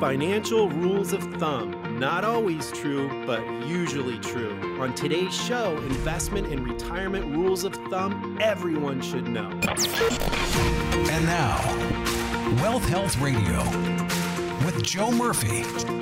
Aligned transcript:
Financial 0.00 0.68
rules 0.68 1.12
of 1.12 1.24
thumb. 1.40 1.98
Not 1.98 2.24
always 2.24 2.70
true, 2.70 3.26
but 3.26 3.40
usually 3.66 4.16
true. 4.20 4.80
On 4.80 4.94
today's 4.94 5.34
show, 5.34 5.76
investment 5.78 6.52
and 6.52 6.64
retirement 6.64 7.26
rules 7.34 7.64
of 7.64 7.74
thumb 7.90 8.38
everyone 8.40 9.02
should 9.02 9.26
know. 9.26 9.50
And 11.10 11.26
now, 11.26 11.58
Wealth 12.62 12.88
Health 12.88 13.18
Radio 13.18 13.64
with 14.64 14.84
Joe 14.84 15.10
Murphy. 15.10 15.97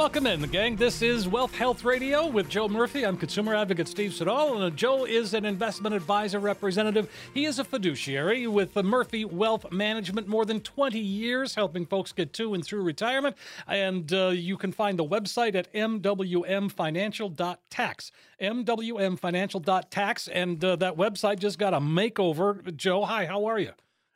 Welcome 0.00 0.26
in, 0.26 0.40
the 0.40 0.46
gang. 0.46 0.76
This 0.76 1.02
is 1.02 1.28
Wealth 1.28 1.54
Health 1.54 1.84
Radio 1.84 2.26
with 2.26 2.48
Joe 2.48 2.68
Murphy. 2.68 3.04
I'm 3.04 3.18
consumer 3.18 3.54
advocate 3.54 3.86
Steve 3.86 4.14
Siddall, 4.14 4.62
and 4.62 4.74
Joe 4.74 5.04
is 5.04 5.34
an 5.34 5.44
investment 5.44 5.94
advisor 5.94 6.38
representative. 6.38 7.10
He 7.34 7.44
is 7.44 7.58
a 7.58 7.64
fiduciary 7.64 8.46
with 8.46 8.72
the 8.72 8.82
Murphy 8.82 9.26
Wealth 9.26 9.70
Management, 9.70 10.26
more 10.26 10.46
than 10.46 10.60
20 10.60 10.98
years 10.98 11.54
helping 11.54 11.84
folks 11.84 12.12
get 12.12 12.32
to 12.32 12.54
and 12.54 12.64
through 12.64 12.82
retirement. 12.82 13.36
And 13.68 14.10
uh, 14.10 14.28
you 14.28 14.56
can 14.56 14.72
find 14.72 14.98
the 14.98 15.04
website 15.04 15.54
at 15.54 15.70
mwmfinancial.tax. 15.74 18.12
mwmfinancial.tax. 18.40 20.28
And 20.28 20.64
uh, 20.64 20.76
that 20.76 20.96
website 20.96 21.40
just 21.40 21.58
got 21.58 21.74
a 21.74 21.78
makeover. 21.78 22.74
Joe, 22.74 23.04
hi, 23.04 23.26
how 23.26 23.44
are 23.44 23.58
you? 23.58 23.72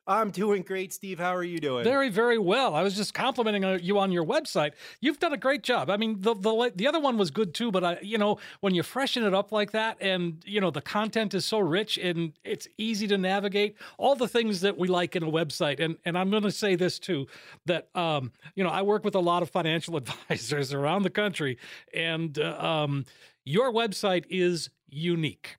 I'm 0.06 0.30
doing 0.30 0.62
great, 0.62 0.92
Steve. 0.92 1.18
How 1.18 1.34
are 1.34 1.42
you 1.42 1.58
doing? 1.58 1.82
Very, 1.82 2.10
very 2.10 2.36
well. 2.36 2.74
I 2.74 2.82
was 2.82 2.94
just 2.94 3.14
complimenting 3.14 3.64
uh, 3.64 3.78
you 3.80 3.98
on 3.98 4.12
your 4.12 4.24
website. 4.24 4.72
You've 5.00 5.18
done 5.18 5.32
a 5.32 5.38
great 5.38 5.62
job. 5.62 5.88
I 5.88 5.96
mean, 5.96 6.20
the 6.20 6.34
the 6.34 6.72
the 6.74 6.86
other 6.86 7.00
one 7.00 7.16
was 7.16 7.30
good 7.30 7.54
too, 7.54 7.70
but 7.72 7.82
I, 7.82 7.98
you 8.02 8.18
know, 8.18 8.38
when 8.60 8.74
you 8.74 8.82
freshen 8.82 9.24
it 9.24 9.32
up 9.32 9.50
like 9.50 9.70
that, 9.70 9.96
and 10.02 10.42
you 10.44 10.60
know, 10.60 10.70
the 10.70 10.82
content 10.82 11.32
is 11.32 11.46
so 11.46 11.58
rich 11.58 11.96
and 11.96 12.32
it's 12.44 12.68
easy 12.76 13.06
to 13.08 13.16
navigate. 13.16 13.76
All 13.96 14.14
the 14.14 14.28
things 14.28 14.60
that 14.60 14.76
we 14.76 14.88
like 14.88 15.16
in 15.16 15.22
a 15.22 15.30
website, 15.30 15.80
and 15.80 15.96
and 16.04 16.18
I'm 16.18 16.30
going 16.30 16.42
to 16.42 16.52
say 16.52 16.76
this 16.76 16.98
too, 16.98 17.26
that 17.64 17.88
um, 17.94 18.32
you 18.54 18.62
know, 18.62 18.70
I 18.70 18.82
work 18.82 19.04
with 19.04 19.14
a 19.14 19.20
lot 19.20 19.42
of 19.42 19.48
financial 19.48 19.96
advisors 20.02 20.74
around 20.74 21.04
the 21.04 21.10
country, 21.10 21.56
and 21.94 22.38
uh, 22.38 22.58
um, 22.58 23.06
your 23.44 23.72
website 23.72 24.24
is 24.28 24.68
unique. 24.86 25.56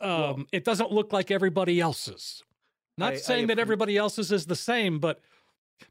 Um, 0.00 0.46
it 0.52 0.64
doesn't 0.64 0.92
look 0.92 1.12
like 1.12 1.30
everybody 1.30 1.80
else's. 1.80 2.44
Not 3.00 3.14
I, 3.14 3.16
saying 3.16 3.44
I 3.44 3.46
that 3.54 3.58
everybody 3.58 3.96
else's 3.96 4.30
is 4.30 4.46
the 4.46 4.54
same, 4.54 4.98
but 4.98 5.20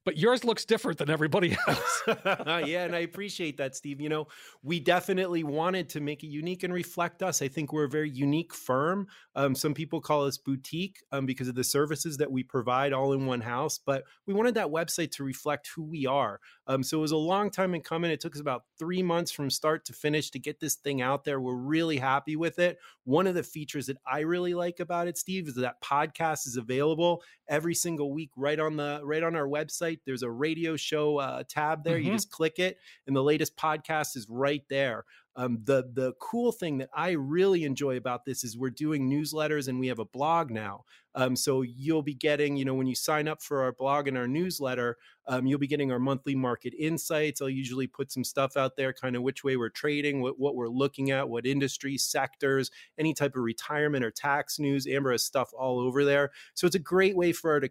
but 0.06 0.18
yours 0.18 0.44
looks 0.44 0.66
different 0.66 0.98
than 0.98 1.10
everybody 1.10 1.58
else. 1.68 2.04
yeah, 2.08 2.86
and 2.86 2.96
I 2.96 3.00
appreciate 3.00 3.58
that, 3.58 3.76
Steve. 3.76 4.02
You 4.02 4.10
know, 4.10 4.28
we 4.64 4.80
definitely 4.80 5.44
wanted 5.44 5.90
to 5.90 6.00
make 6.00 6.24
it 6.24 6.28
unique 6.28 6.64
and 6.64 6.74
reflect 6.74 7.24
us. 7.24 7.42
I 7.42 7.48
think 7.48 7.74
we're 7.74 7.86
a 7.86 7.90
very 7.90 8.10
unique 8.10 8.54
firm. 8.54 9.08
Um, 9.36 9.56
some 9.56 9.74
people 9.74 10.02
call 10.02 10.26
us 10.26 10.38
boutique 10.38 10.98
um, 11.12 11.26
because 11.26 11.48
of 11.48 11.56
the 11.56 11.64
services 11.64 12.18
that 12.18 12.32
we 12.32 12.44
provide 12.44 12.94
all 12.94 13.14
in 13.14 13.26
one 13.26 13.42
house, 13.42 13.80
but 13.84 14.04
we 14.26 14.34
wanted 14.34 14.56
that 14.56 14.68
website 14.68 15.12
to 15.12 15.24
reflect 15.24 15.70
who 15.76 15.84
we 15.84 16.06
are. 16.06 16.40
Um, 16.68 16.84
so 16.84 16.98
it 16.98 17.02
was 17.02 17.12
a 17.12 17.18
long 17.18 17.50
time 17.50 17.74
in 17.74 17.82
coming. 17.82 18.12
It 18.12 18.20
took 18.20 18.36
us 18.36 18.42
about 18.42 18.64
three 18.78 19.02
months 19.02 19.32
from 19.32 19.50
start 19.50 19.86
to 19.86 19.94
finish 19.94 20.32
to 20.32 20.40
get 20.40 20.60
this 20.60 20.76
thing 20.76 21.02
out 21.02 21.24
there. 21.24 21.40
We're 21.40 21.56
really 21.56 21.98
happy 21.98 22.36
with 22.36 22.60
it. 22.60 22.78
One 23.06 23.28
of 23.28 23.36
the 23.36 23.44
features 23.44 23.88
that 23.88 23.98
I 24.06 24.20
really 24.20 24.54
like 24.54 24.80
about 24.80 25.08
it, 25.08 25.18
Steve, 25.18 25.48
is 25.48 25.56
that 25.56 25.82
podcast 25.82 26.46
is 26.46 26.58
available 26.58 27.24
every 27.48 27.74
single 27.74 28.14
week 28.14 28.30
right 28.36 28.60
on 28.60 28.78
the 28.78 29.02
right 29.04 29.24
on 29.24 29.36
our 29.36 29.48
website. 29.48 29.79
There's 30.06 30.24
a 30.24 30.30
radio 30.30 30.76
show 30.76 31.18
uh, 31.18 31.44
tab 31.48 31.84
there. 31.84 31.98
Mm-hmm. 31.98 32.08
You 32.08 32.14
just 32.14 32.32
click 32.32 32.60
it, 32.60 32.78
and 33.08 33.16
the 33.16 33.24
latest 33.24 33.58
podcast 33.58 34.16
is 34.16 34.28
right 34.30 34.64
there. 34.70 35.06
Um, 35.36 35.60
the 35.64 35.90
the 35.94 36.14
cool 36.20 36.52
thing 36.52 36.80
that 36.80 36.90
I 36.94 37.12
really 37.12 37.64
enjoy 37.64 37.98
about 37.98 38.26
this 38.26 38.44
is 38.44 38.58
we're 38.58 38.70
doing 38.70 39.10
newsletters 39.10 39.68
and 39.68 39.80
we 39.80 39.88
have 39.88 40.00
a 40.00 40.06
blog 40.06 40.52
now. 40.52 40.84
Um, 41.16 41.36
so 41.36 41.64
you'll 41.64 42.04
be 42.04 42.14
getting, 42.14 42.56
you 42.56 42.66
know, 42.66 42.76
when 42.76 42.88
you 42.88 42.96
sign 42.96 43.28
up 43.28 43.42
for 43.42 43.64
our 43.64 43.72
blog 43.72 44.08
and 44.08 44.18
our 44.18 44.28
newsletter, 44.28 44.98
um, 45.28 45.46
you'll 45.46 45.60
be 45.60 45.68
getting 45.68 45.92
our 45.92 46.00
monthly 46.00 46.36
market 46.36 46.74
insights. 46.78 47.42
I'll 47.42 47.50
usually 47.50 47.88
put 47.88 48.12
some 48.12 48.24
stuff 48.24 48.58
out 48.58 48.76
there, 48.76 48.94
kind 48.94 49.16
of 49.16 49.22
which 49.22 49.44
way 49.44 49.58
we're 49.58 49.70
trading, 49.70 50.22
what, 50.22 50.40
what 50.40 50.56
we're 50.56 50.70
looking 50.70 51.12
at, 51.12 51.30
what 51.30 51.46
industries, 51.46 52.04
sectors, 52.04 52.72
any 52.98 53.14
type 53.14 53.36
of 53.36 53.44
retirement 53.44 54.04
or 54.04 54.12
tax 54.12 54.60
news. 54.60 54.88
Amber 54.88 55.12
has 55.12 55.24
stuff 55.24 55.52
all 55.54 55.80
over 55.80 56.04
there, 56.04 56.32
so 56.54 56.66
it's 56.66 56.76
a 56.76 56.80
great 56.80 57.16
way 57.16 57.32
for 57.32 57.60
to 57.60 57.70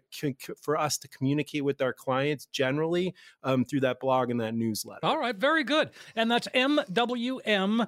for 0.61 0.77
us 0.77 0.97
to 0.99 1.07
communicate 1.07 1.65
with 1.65 1.81
our 1.81 1.93
clients 1.93 2.45
generally 2.45 3.13
um, 3.43 3.65
through 3.65 3.81
that 3.81 3.99
blog 3.99 4.29
and 4.31 4.39
that 4.39 4.53
newsletter. 4.53 4.99
All 5.03 5.19
right, 5.19 5.35
very 5.35 5.63
good, 5.63 5.89
and 6.15 6.31
that's 6.31 6.47
MWM 7.49 7.87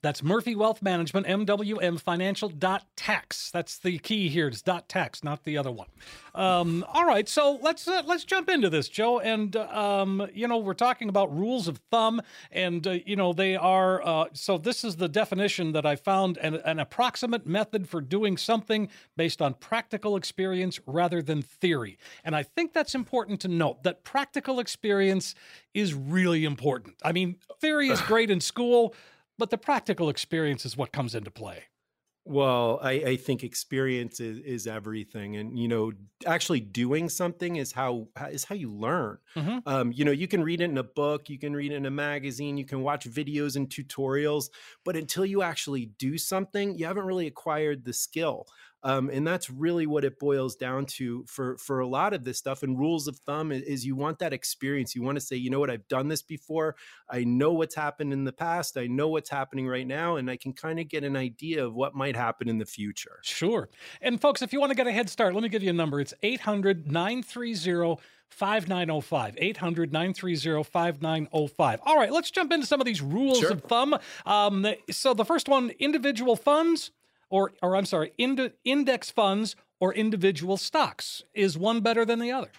that's 0.00 0.22
Murphy 0.22 0.54
Wealth 0.54 0.82
Management, 0.82 1.26
MWM 1.26 2.00
Financial 2.00 2.48
dot 2.48 2.86
tax. 2.96 3.50
That's 3.50 3.78
the 3.78 3.98
key 3.98 4.28
here. 4.28 4.48
It's 4.48 4.62
dot 4.62 4.88
tax, 4.88 5.24
not 5.24 5.44
the 5.44 5.58
other 5.58 5.72
one. 5.72 5.88
Um, 6.34 6.84
all 6.92 7.04
right, 7.04 7.28
so 7.28 7.58
let's 7.62 7.88
uh, 7.88 8.02
let's 8.06 8.24
jump 8.24 8.48
into 8.48 8.70
this, 8.70 8.88
Joe. 8.88 9.18
And 9.18 9.56
um, 9.56 10.28
you 10.32 10.46
know, 10.46 10.58
we're 10.58 10.74
talking 10.74 11.08
about 11.08 11.36
rules 11.36 11.66
of 11.66 11.78
thumb, 11.90 12.22
and 12.52 12.86
uh, 12.86 12.98
you 13.06 13.16
know, 13.16 13.32
they 13.32 13.56
are. 13.56 14.06
Uh, 14.06 14.26
so 14.32 14.56
this 14.56 14.84
is 14.84 14.96
the 14.96 15.08
definition 15.08 15.72
that 15.72 15.84
I 15.84 15.96
found: 15.96 16.38
an, 16.38 16.56
an 16.64 16.78
approximate 16.78 17.46
method 17.46 17.88
for 17.88 18.00
doing 18.00 18.36
something 18.36 18.88
based 19.16 19.42
on 19.42 19.54
practical 19.54 20.16
experience 20.16 20.78
rather 20.86 21.22
than 21.22 21.42
theory. 21.42 21.98
And 22.24 22.36
I 22.36 22.44
think 22.44 22.72
that's 22.72 22.94
important 22.94 23.40
to 23.40 23.48
note 23.48 23.82
that 23.82 24.04
practical 24.04 24.60
experience 24.60 25.34
is 25.74 25.94
really 25.94 26.44
important. 26.44 26.96
I 27.02 27.12
mean, 27.12 27.36
theory 27.60 27.88
is 27.88 28.00
great 28.02 28.30
in 28.30 28.40
school 28.40 28.94
but 29.38 29.50
the 29.50 29.58
practical 29.58 30.08
experience 30.08 30.66
is 30.66 30.76
what 30.76 30.92
comes 30.92 31.14
into 31.14 31.30
play. 31.30 31.64
Well, 32.24 32.78
I, 32.82 32.90
I, 32.90 33.16
think 33.16 33.42
experience 33.42 34.20
is, 34.20 34.38
is, 34.40 34.66
everything, 34.66 35.36
and 35.36 35.58
you 35.58 35.66
know, 35.66 35.92
actually 36.26 36.60
doing 36.60 37.08
something 37.08 37.56
is 37.56 37.72
how 37.72 38.08
is 38.30 38.44
how 38.44 38.54
you 38.54 38.70
learn. 38.70 39.16
Mm-hmm. 39.34 39.58
Um, 39.66 39.92
you 39.92 40.04
know, 40.04 40.10
you 40.10 40.28
can 40.28 40.44
read 40.44 40.60
it 40.60 40.64
in 40.64 40.76
a 40.76 40.82
book, 40.82 41.30
you 41.30 41.38
can 41.38 41.56
read 41.56 41.72
it 41.72 41.76
in 41.76 41.86
a 41.86 41.90
magazine, 41.90 42.58
you 42.58 42.66
can 42.66 42.82
watch 42.82 43.08
videos 43.08 43.56
and 43.56 43.66
tutorials, 43.66 44.50
but 44.84 44.94
until 44.94 45.24
you 45.24 45.40
actually 45.40 45.86
do 45.98 46.18
something, 46.18 46.76
you 46.76 46.84
haven't 46.84 47.06
really 47.06 47.28
acquired 47.28 47.86
the 47.86 47.94
skill. 47.94 48.46
Um, 48.82 49.10
and 49.10 49.26
that's 49.26 49.50
really 49.50 49.86
what 49.86 50.04
it 50.04 50.18
boils 50.18 50.54
down 50.54 50.86
to 50.86 51.24
for 51.26 51.58
for 51.58 51.80
a 51.80 51.86
lot 51.86 52.14
of 52.14 52.24
this 52.24 52.38
stuff. 52.38 52.62
And 52.62 52.78
rules 52.78 53.08
of 53.08 53.18
thumb 53.18 53.50
is, 53.50 53.62
is 53.62 53.86
you 53.86 53.96
want 53.96 54.20
that 54.20 54.32
experience. 54.32 54.94
You 54.94 55.02
want 55.02 55.16
to 55.16 55.20
say, 55.20 55.36
you 55.36 55.50
know 55.50 55.60
what, 55.60 55.70
I've 55.70 55.88
done 55.88 56.08
this 56.08 56.22
before. 56.22 56.76
I 57.10 57.24
know 57.24 57.52
what's 57.52 57.74
happened 57.74 58.12
in 58.12 58.24
the 58.24 58.32
past. 58.32 58.76
I 58.76 58.86
know 58.86 59.08
what's 59.08 59.30
happening 59.30 59.66
right 59.66 59.86
now, 59.86 60.16
and 60.16 60.30
I 60.30 60.36
can 60.36 60.52
kind 60.52 60.78
of 60.78 60.88
get 60.88 61.04
an 61.04 61.16
idea 61.16 61.64
of 61.64 61.74
what 61.74 61.94
might 61.94 62.16
happen 62.16 62.48
in 62.48 62.58
the 62.58 62.66
future. 62.66 63.18
Sure. 63.22 63.68
And 64.00 64.20
folks, 64.20 64.42
if 64.42 64.52
you 64.52 64.60
want 64.60 64.70
to 64.70 64.76
get 64.76 64.86
a 64.86 64.92
head 64.92 65.10
start, 65.10 65.34
let 65.34 65.42
me 65.42 65.48
give 65.48 65.62
you 65.62 65.70
a 65.70 65.74
number. 65.74 66.00
It's 66.00 66.14
800 66.22 66.90
930 66.90 68.00
5905. 68.30 69.34
800 69.38 69.92
930 69.92 70.62
5905. 70.62 71.80
All 71.84 71.96
right, 71.96 72.12
let's 72.12 72.30
jump 72.30 72.52
into 72.52 72.66
some 72.66 72.80
of 72.80 72.86
these 72.86 73.02
rules 73.02 73.38
sure. 73.38 73.52
of 73.52 73.62
thumb. 73.62 73.96
Um, 74.26 74.66
so 74.90 75.14
the 75.14 75.24
first 75.24 75.48
one 75.48 75.70
individual 75.78 76.36
funds 76.36 76.90
or 77.30 77.52
or 77.62 77.76
I'm 77.76 77.86
sorry, 77.86 78.12
ind- 78.18 78.52
index 78.64 79.10
funds 79.10 79.56
or 79.80 79.94
individual 79.94 80.56
stocks? 80.56 81.22
Is 81.34 81.56
one 81.56 81.80
better 81.80 82.04
than 82.04 82.18
the 82.18 82.32
other? 82.32 82.50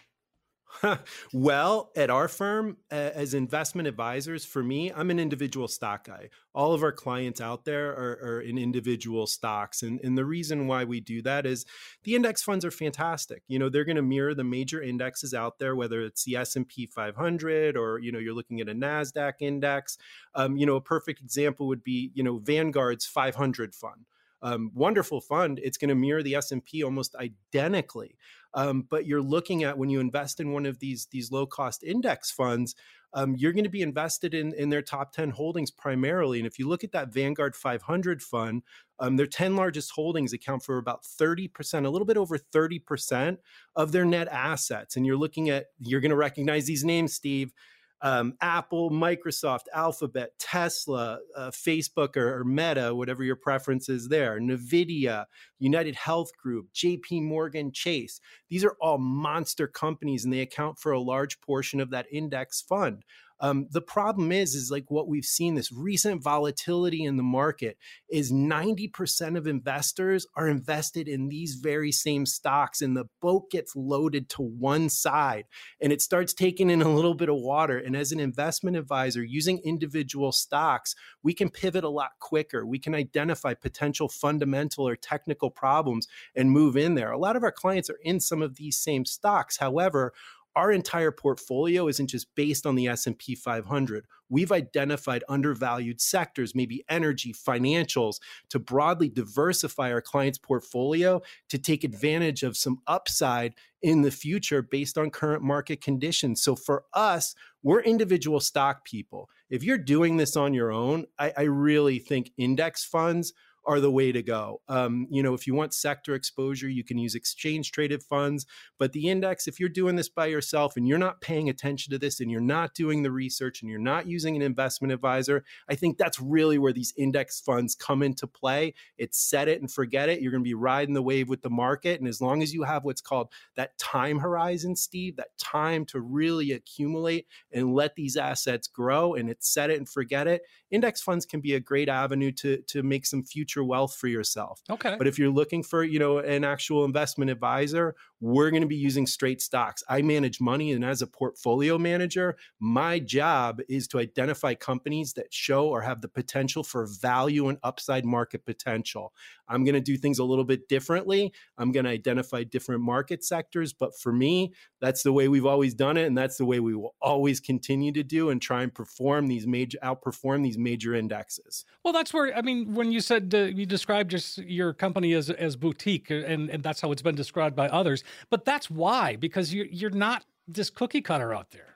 well, 1.33 1.91
at 1.95 2.09
our 2.09 2.27
firm, 2.27 2.77
uh, 2.91 2.95
as 2.95 3.33
investment 3.33 3.87
advisors, 3.87 4.45
for 4.45 4.63
me, 4.63 4.91
I'm 4.91 5.09
an 5.09 5.19
individual 5.19 5.67
stock 5.67 6.05
guy. 6.05 6.29
All 6.53 6.73
of 6.73 6.83
our 6.83 6.91
clients 6.91 7.41
out 7.41 7.65
there 7.65 7.89
are, 7.89 8.19
are, 8.23 8.41
in 8.41 8.57
individual 8.57 9.27
stocks, 9.27 9.81
and 9.81 9.99
and 10.01 10.17
the 10.17 10.25
reason 10.25 10.67
why 10.67 10.83
we 10.83 10.99
do 10.99 11.21
that 11.23 11.45
is 11.45 11.65
the 12.03 12.15
index 12.15 12.43
funds 12.43 12.63
are 12.63 12.71
fantastic. 12.71 13.43
You 13.47 13.59
know, 13.59 13.69
they're 13.69 13.85
going 13.85 13.95
to 13.95 14.01
mirror 14.01 14.33
the 14.33 14.43
major 14.43 14.81
indexes 14.81 15.33
out 15.33 15.59
there, 15.59 15.75
whether 15.75 16.01
it's 16.01 16.23
the 16.23 16.35
S 16.35 16.55
and 16.55 16.67
P 16.67 16.85
500 16.85 17.75
or 17.75 17.99
you 17.99 18.11
know 18.11 18.19
you're 18.19 18.33
looking 18.33 18.61
at 18.61 18.69
a 18.69 18.73
Nasdaq 18.73 19.33
index. 19.39 19.97
Um, 20.35 20.55
you 20.55 20.65
know, 20.65 20.75
a 20.75 20.81
perfect 20.81 21.19
example 21.19 21.67
would 21.67 21.83
be 21.83 22.11
you 22.13 22.23
know 22.23 22.37
Vanguard's 22.37 23.05
500 23.05 23.73
fund 23.73 24.05
um, 24.41 24.71
wonderful 24.73 25.21
fund. 25.21 25.59
It's 25.61 25.77
going 25.77 25.89
to 25.89 25.95
mirror 25.95 26.23
the 26.23 26.35
S 26.35 26.51
and 26.51 26.63
P 26.63 26.83
almost 26.83 27.15
identically. 27.15 28.17
Um, 28.53 28.87
but 28.89 29.05
you're 29.05 29.21
looking 29.21 29.63
at 29.63 29.77
when 29.77 29.89
you 29.89 29.99
invest 29.99 30.39
in 30.39 30.51
one 30.51 30.65
of 30.65 30.79
these 30.79 31.07
these 31.11 31.31
low 31.31 31.45
cost 31.45 31.83
index 31.83 32.31
funds, 32.31 32.73
um, 33.13 33.35
you're 33.37 33.53
going 33.53 33.63
to 33.63 33.69
be 33.69 33.81
invested 33.81 34.33
in 34.33 34.53
in 34.53 34.69
their 34.69 34.81
top 34.81 35.11
10 35.11 35.31
holdings 35.31 35.69
primarily. 35.69 36.39
And 36.39 36.47
if 36.47 36.57
you 36.57 36.67
look 36.67 36.83
at 36.83 36.91
that 36.93 37.13
Vanguard 37.13 37.55
500 37.55 38.23
fund, 38.23 38.63
um, 38.99 39.17
their 39.17 39.27
10 39.27 39.55
largest 39.55 39.91
holdings 39.91 40.33
account 40.33 40.63
for 40.63 40.77
about 40.77 41.03
30%, 41.03 41.85
a 41.85 41.89
little 41.89 42.07
bit 42.07 42.17
over 42.17 42.37
30% 42.37 43.37
of 43.75 43.91
their 43.91 44.05
net 44.05 44.27
assets. 44.29 44.95
And 44.95 45.05
you're 45.05 45.17
looking 45.17 45.49
at, 45.49 45.67
you're 45.79 46.01
going 46.01 46.09
to 46.09 46.15
recognize 46.15 46.65
these 46.65 46.83
names, 46.83 47.13
Steve 47.13 47.53
um, 48.01 48.33
Apple, 48.41 48.89
Microsoft, 48.91 49.65
Alphabet, 49.73 50.31
Tesla, 50.39 51.19
uh, 51.35 51.51
Facebook, 51.51 52.15
or, 52.15 52.39
or, 52.39 52.43
Meta, 52.43 52.95
whatever 52.95 53.23
your 53.23 53.35
preference 53.35 53.89
is 53.89 54.07
there, 54.07 54.39
NVIDIA, 54.39 55.25
United 55.59 55.95
Health 55.95 56.31
Group, 56.37 56.67
JP 56.73 57.23
Morgan 57.23 57.71
Chase. 57.71 58.21
These 58.49 58.63
are 58.63 58.77
all 58.81 58.97
monster 58.97 59.67
companies 59.67 60.23
and 60.23 60.33
they 60.33 60.41
account 60.41 60.79
for 60.79 60.91
a 60.91 60.99
large 60.99 61.41
portion 61.41 61.79
of 61.79 61.89
that 61.91 62.07
index 62.11 62.61
fund. 62.61 63.03
Um, 63.41 63.67
the 63.71 63.81
problem 63.81 64.31
is, 64.31 64.55
is 64.55 64.71
like 64.71 64.85
what 64.89 65.07
we've 65.07 65.25
seen 65.25 65.55
this 65.55 65.71
recent 65.71 66.23
volatility 66.23 67.03
in 67.03 67.17
the 67.17 67.23
market 67.23 67.77
is 68.09 68.31
90% 68.31 69.37
of 69.37 69.47
investors 69.47 70.25
are 70.35 70.47
invested 70.47 71.07
in 71.07 71.29
these 71.29 71.55
very 71.55 71.91
same 71.91 72.25
stocks, 72.25 72.81
and 72.81 72.95
the 72.95 73.05
boat 73.21 73.49
gets 73.51 73.75
loaded 73.75 74.29
to 74.29 74.41
one 74.41 74.89
side 74.89 75.45
and 75.81 75.93
it 75.93 76.01
starts 76.01 76.33
taking 76.33 76.69
in 76.69 76.81
a 76.81 76.93
little 76.93 77.13
bit 77.13 77.29
of 77.29 77.37
water. 77.37 77.77
And 77.77 77.95
as 77.95 78.11
an 78.11 78.19
investment 78.19 78.77
advisor, 78.77 79.23
using 79.23 79.59
individual 79.63 80.31
stocks, 80.31 80.95
we 81.23 81.33
can 81.33 81.49
pivot 81.49 81.83
a 81.83 81.89
lot 81.89 82.11
quicker. 82.19 82.65
We 82.65 82.79
can 82.79 82.95
identify 82.95 83.53
potential 83.53 84.09
fundamental 84.09 84.87
or 84.87 84.95
technical 84.95 85.49
problems 85.49 86.07
and 86.35 86.51
move 86.51 86.75
in 86.75 86.95
there. 86.95 87.11
A 87.11 87.17
lot 87.17 87.35
of 87.35 87.43
our 87.43 87.51
clients 87.51 87.89
are 87.89 87.99
in 88.03 88.19
some 88.19 88.41
of 88.41 88.55
these 88.55 88.77
same 88.77 89.05
stocks. 89.05 89.57
However, 89.57 90.13
our 90.55 90.71
entire 90.71 91.11
portfolio 91.11 91.87
isn't 91.87 92.07
just 92.07 92.33
based 92.35 92.65
on 92.65 92.75
the 92.75 92.87
S&P 92.87 93.35
500. 93.35 94.05
We've 94.29 94.51
identified 94.51 95.23
undervalued 95.29 96.01
sectors, 96.01 96.53
maybe 96.53 96.83
energy, 96.89 97.33
financials, 97.33 98.19
to 98.49 98.59
broadly 98.59 99.09
diversify 99.09 99.91
our 99.91 100.01
clients' 100.01 100.37
portfolio 100.37 101.21
to 101.49 101.57
take 101.57 101.83
advantage 101.83 102.43
of 102.43 102.57
some 102.57 102.79
upside 102.87 103.55
in 103.81 104.01
the 104.01 104.11
future 104.11 104.61
based 104.61 104.97
on 104.97 105.09
current 105.09 105.41
market 105.41 105.81
conditions. 105.81 106.41
So 106.41 106.55
for 106.55 106.83
us, 106.93 107.33
we're 107.63 107.81
individual 107.81 108.39
stock 108.39 108.85
people. 108.85 109.29
If 109.49 109.63
you're 109.63 109.77
doing 109.77 110.17
this 110.17 110.35
on 110.35 110.53
your 110.53 110.71
own, 110.71 111.05
I, 111.17 111.33
I 111.37 111.41
really 111.43 111.99
think 111.99 112.31
index 112.37 112.83
funds 112.83 113.33
are 113.65 113.79
the 113.79 113.91
way 113.91 114.11
to 114.11 114.21
go. 114.21 114.61
Um, 114.67 115.07
you 115.09 115.21
know, 115.21 115.33
if 115.33 115.45
you 115.45 115.53
want 115.53 115.73
sector 115.73 116.15
exposure, 116.15 116.69
you 116.69 116.83
can 116.83 116.97
use 116.97 117.15
exchange 117.15 117.71
traded 117.71 118.01
funds. 118.01 118.45
But 118.77 118.93
the 118.93 119.09
index, 119.09 119.47
if 119.47 119.59
you're 119.59 119.69
doing 119.69 119.95
this 119.95 120.09
by 120.09 120.27
yourself 120.27 120.77
and 120.77 120.87
you're 120.87 120.97
not 120.97 121.21
paying 121.21 121.49
attention 121.49 121.91
to 121.91 121.99
this 121.99 122.19
and 122.19 122.31
you're 122.31 122.41
not 122.41 122.73
doing 122.73 123.03
the 123.03 123.11
research 123.11 123.61
and 123.61 123.69
you're 123.69 123.79
not 123.79 124.07
using 124.07 124.35
an 124.35 124.41
investment 124.41 124.91
advisor, 124.91 125.43
I 125.69 125.75
think 125.75 125.97
that's 125.97 126.19
really 126.19 126.57
where 126.57 126.73
these 126.73 126.93
index 126.97 127.41
funds 127.41 127.75
come 127.75 128.01
into 128.01 128.27
play. 128.27 128.73
It's 128.97 129.19
set 129.19 129.47
it 129.47 129.61
and 129.61 129.71
forget 129.71 130.09
it. 130.09 130.21
You're 130.21 130.31
going 130.31 130.43
to 130.43 130.49
be 130.49 130.53
riding 130.53 130.93
the 130.93 131.01
wave 131.01 131.29
with 131.29 131.41
the 131.41 131.49
market. 131.49 131.99
And 131.99 132.07
as 132.07 132.21
long 132.21 132.41
as 132.41 132.53
you 132.53 132.63
have 132.63 132.85
what's 132.85 133.01
called 133.01 133.29
that 133.55 133.77
time 133.77 134.19
horizon, 134.19 134.75
Steve, 134.75 135.17
that 135.17 135.37
time 135.37 135.85
to 135.87 135.99
really 135.99 136.51
accumulate 136.51 137.27
and 137.51 137.73
let 137.73 137.95
these 137.95 138.17
assets 138.17 138.67
grow 138.67 139.13
and 139.13 139.29
it's 139.29 139.49
set 139.49 139.69
it 139.69 139.77
and 139.77 139.87
forget 139.87 140.27
it, 140.27 140.41
index 140.71 141.01
funds 141.01 141.25
can 141.25 141.41
be 141.41 141.53
a 141.53 141.59
great 141.59 141.89
avenue 141.89 142.31
to, 142.31 142.57
to 142.67 142.83
make 142.83 143.05
some 143.05 143.23
future 143.23 143.48
future 143.49 143.63
wealth 143.63 143.95
for 143.95 144.07
yourself. 144.07 144.61
Okay. 144.69 144.95
But 144.97 145.07
if 145.07 145.17
you're 145.17 145.29
looking 145.29 145.63
for, 145.63 145.83
you 145.83 145.99
know, 145.99 146.19
an 146.19 146.43
actual 146.43 146.85
investment 146.85 147.31
advisor, 147.31 147.95
we're 148.21 148.51
going 148.51 148.61
to 148.61 148.67
be 148.67 148.75
using 148.75 149.07
straight 149.07 149.41
stocks. 149.41 149.83
I 149.89 150.01
manage 150.01 150.39
money 150.39 150.71
and 150.71 150.85
as 150.85 151.01
a 151.01 151.07
portfolio 151.07 151.77
manager, 151.77 152.35
my 152.59 152.99
job 152.99 153.61
is 153.67 153.87
to 153.89 153.99
identify 153.99 154.53
companies 154.53 155.13
that 155.13 155.33
show 155.33 155.67
or 155.67 155.81
have 155.81 156.01
the 156.01 156.07
potential 156.07 156.63
for 156.63 156.85
value 157.01 157.47
and 157.47 157.57
upside 157.63 158.05
market 158.05 158.45
potential. 158.45 159.13
I'm 159.47 159.63
going 159.63 159.73
to 159.73 159.81
do 159.81 159.97
things 159.97 160.19
a 160.19 160.23
little 160.23 160.43
bit 160.43 160.67
differently. 160.67 161.33
I'm 161.57 161.71
going 161.71 161.85
to 161.85 161.89
identify 161.89 162.43
different 162.43 162.81
market 162.81 163.23
sectors, 163.23 163.73
but 163.73 163.97
for 163.97 164.11
me, 164.11 164.53
that's 164.79 165.01
the 165.01 165.11
way 165.13 165.27
we've 165.27 165.45
always 165.45 165.73
done 165.73 165.97
it 165.97 166.05
and 166.05 166.17
that's 166.17 166.37
the 166.37 166.45
way 166.45 166.59
we 166.59 166.75
will 166.75 166.95
always 167.01 167.39
continue 167.39 167.91
to 167.93 168.03
do 168.03 168.29
and 168.29 168.41
try 168.41 168.61
and 168.61 168.73
perform 168.73 169.27
these 169.27 169.47
major 169.47 169.77
outperform 169.83 170.43
these 170.43 170.57
major 170.57 170.93
indexes. 170.93 171.65
Well, 171.83 171.93
that's 171.93 172.13
where 172.13 172.35
I 172.35 172.41
mean 172.41 172.75
when 172.75 172.91
you 172.91 173.01
said 173.01 173.33
uh, 173.33 173.38
you 173.45 173.65
described 173.65 174.11
just 174.11 174.37
your 174.39 174.73
company 174.73 175.13
as 175.13 175.29
as 175.29 175.55
boutique, 175.55 176.09
and 176.09 176.49
and 176.49 176.63
that's 176.63 176.81
how 176.81 176.91
it's 176.91 177.01
been 177.01 177.15
described 177.15 177.55
by 177.55 177.67
others. 177.69 178.03
But 178.29 178.45
that's 178.45 178.69
why 178.69 179.15
because 179.15 179.53
you 179.53 179.67
you're 179.71 179.89
not 179.89 180.25
this 180.47 180.69
cookie 180.69 181.01
cutter 181.01 181.33
out 181.33 181.51
there. 181.51 181.69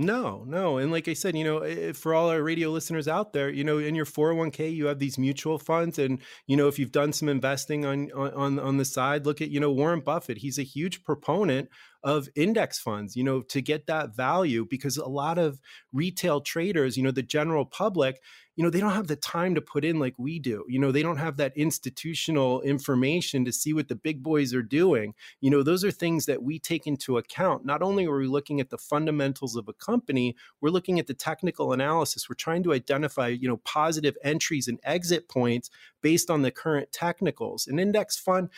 No, 0.00 0.44
no. 0.46 0.78
And 0.78 0.90
like 0.90 1.08
I 1.08 1.12
said, 1.12 1.36
you 1.36 1.44
know, 1.44 1.92
for 1.92 2.14
all 2.14 2.30
our 2.30 2.42
radio 2.42 2.70
listeners 2.70 3.06
out 3.06 3.34
there, 3.34 3.50
you 3.50 3.64
know, 3.64 3.76
in 3.76 3.94
your 3.94 4.06
401k, 4.06 4.74
you 4.74 4.86
have 4.86 4.98
these 4.98 5.18
mutual 5.18 5.58
funds. 5.58 5.98
And, 5.98 6.20
you 6.46 6.56
know, 6.56 6.68
if 6.68 6.78
you've 6.78 6.90
done 6.90 7.12
some 7.12 7.28
investing 7.28 7.84
on, 7.84 8.10
on, 8.12 8.58
on 8.58 8.78
the 8.78 8.86
side, 8.86 9.26
look 9.26 9.42
at, 9.42 9.50
you 9.50 9.60
know, 9.60 9.70
Warren 9.70 10.00
Buffett. 10.00 10.38
He's 10.38 10.58
a 10.58 10.62
huge 10.62 11.04
proponent 11.04 11.68
of 12.02 12.28
index 12.34 12.78
funds, 12.78 13.16
you 13.16 13.24
know, 13.24 13.42
to 13.42 13.60
get 13.60 13.86
that 13.86 14.14
value 14.14 14.66
because 14.68 14.96
a 14.96 15.06
lot 15.06 15.38
of 15.38 15.60
retail 15.92 16.40
traders, 16.40 16.96
you 16.96 17.02
know, 17.02 17.10
the 17.10 17.22
general 17.22 17.64
public, 17.64 18.20
you 18.56 18.64
know, 18.64 18.70
they 18.70 18.80
don't 18.80 18.92
have 18.92 19.06
the 19.06 19.16
time 19.16 19.54
to 19.54 19.60
put 19.60 19.84
in 19.84 19.98
like 19.98 20.14
we 20.18 20.38
do. 20.38 20.64
You 20.68 20.78
know, 20.78 20.92
they 20.92 21.02
don't 21.02 21.16
have 21.16 21.38
that 21.38 21.56
institutional 21.56 22.60
information 22.62 23.44
to 23.44 23.52
see 23.52 23.72
what 23.72 23.88
the 23.88 23.94
big 23.94 24.22
boys 24.22 24.52
are 24.52 24.62
doing. 24.62 25.14
You 25.40 25.50
know, 25.50 25.62
those 25.62 25.84
are 25.84 25.90
things 25.90 26.26
that 26.26 26.42
we 26.42 26.58
take 26.58 26.86
into 26.86 27.16
account. 27.16 27.64
Not 27.64 27.80
only 27.80 28.06
are 28.06 28.16
we 28.18 28.26
looking 28.26 28.60
at 28.60 28.70
the 28.70 28.78
fundamentals 28.78 29.56
of 29.56 29.68
a 29.68 29.72
company, 29.72 30.36
we're 30.60 30.70
looking 30.70 30.98
at 30.98 31.06
the 31.06 31.14
technical 31.14 31.72
analysis. 31.72 32.28
We're 32.28 32.34
trying 32.34 32.62
to 32.64 32.74
identify, 32.74 33.28
you 33.28 33.48
know, 33.48 33.58
positive 33.58 34.16
entries 34.22 34.68
and 34.68 34.78
exit 34.82 35.28
points 35.28 35.70
based 36.02 36.30
on 36.30 36.42
the 36.42 36.50
current 36.50 36.92
technicals. 36.92 37.66
An 37.66 37.78
index 37.78 38.18
fund, 38.18 38.50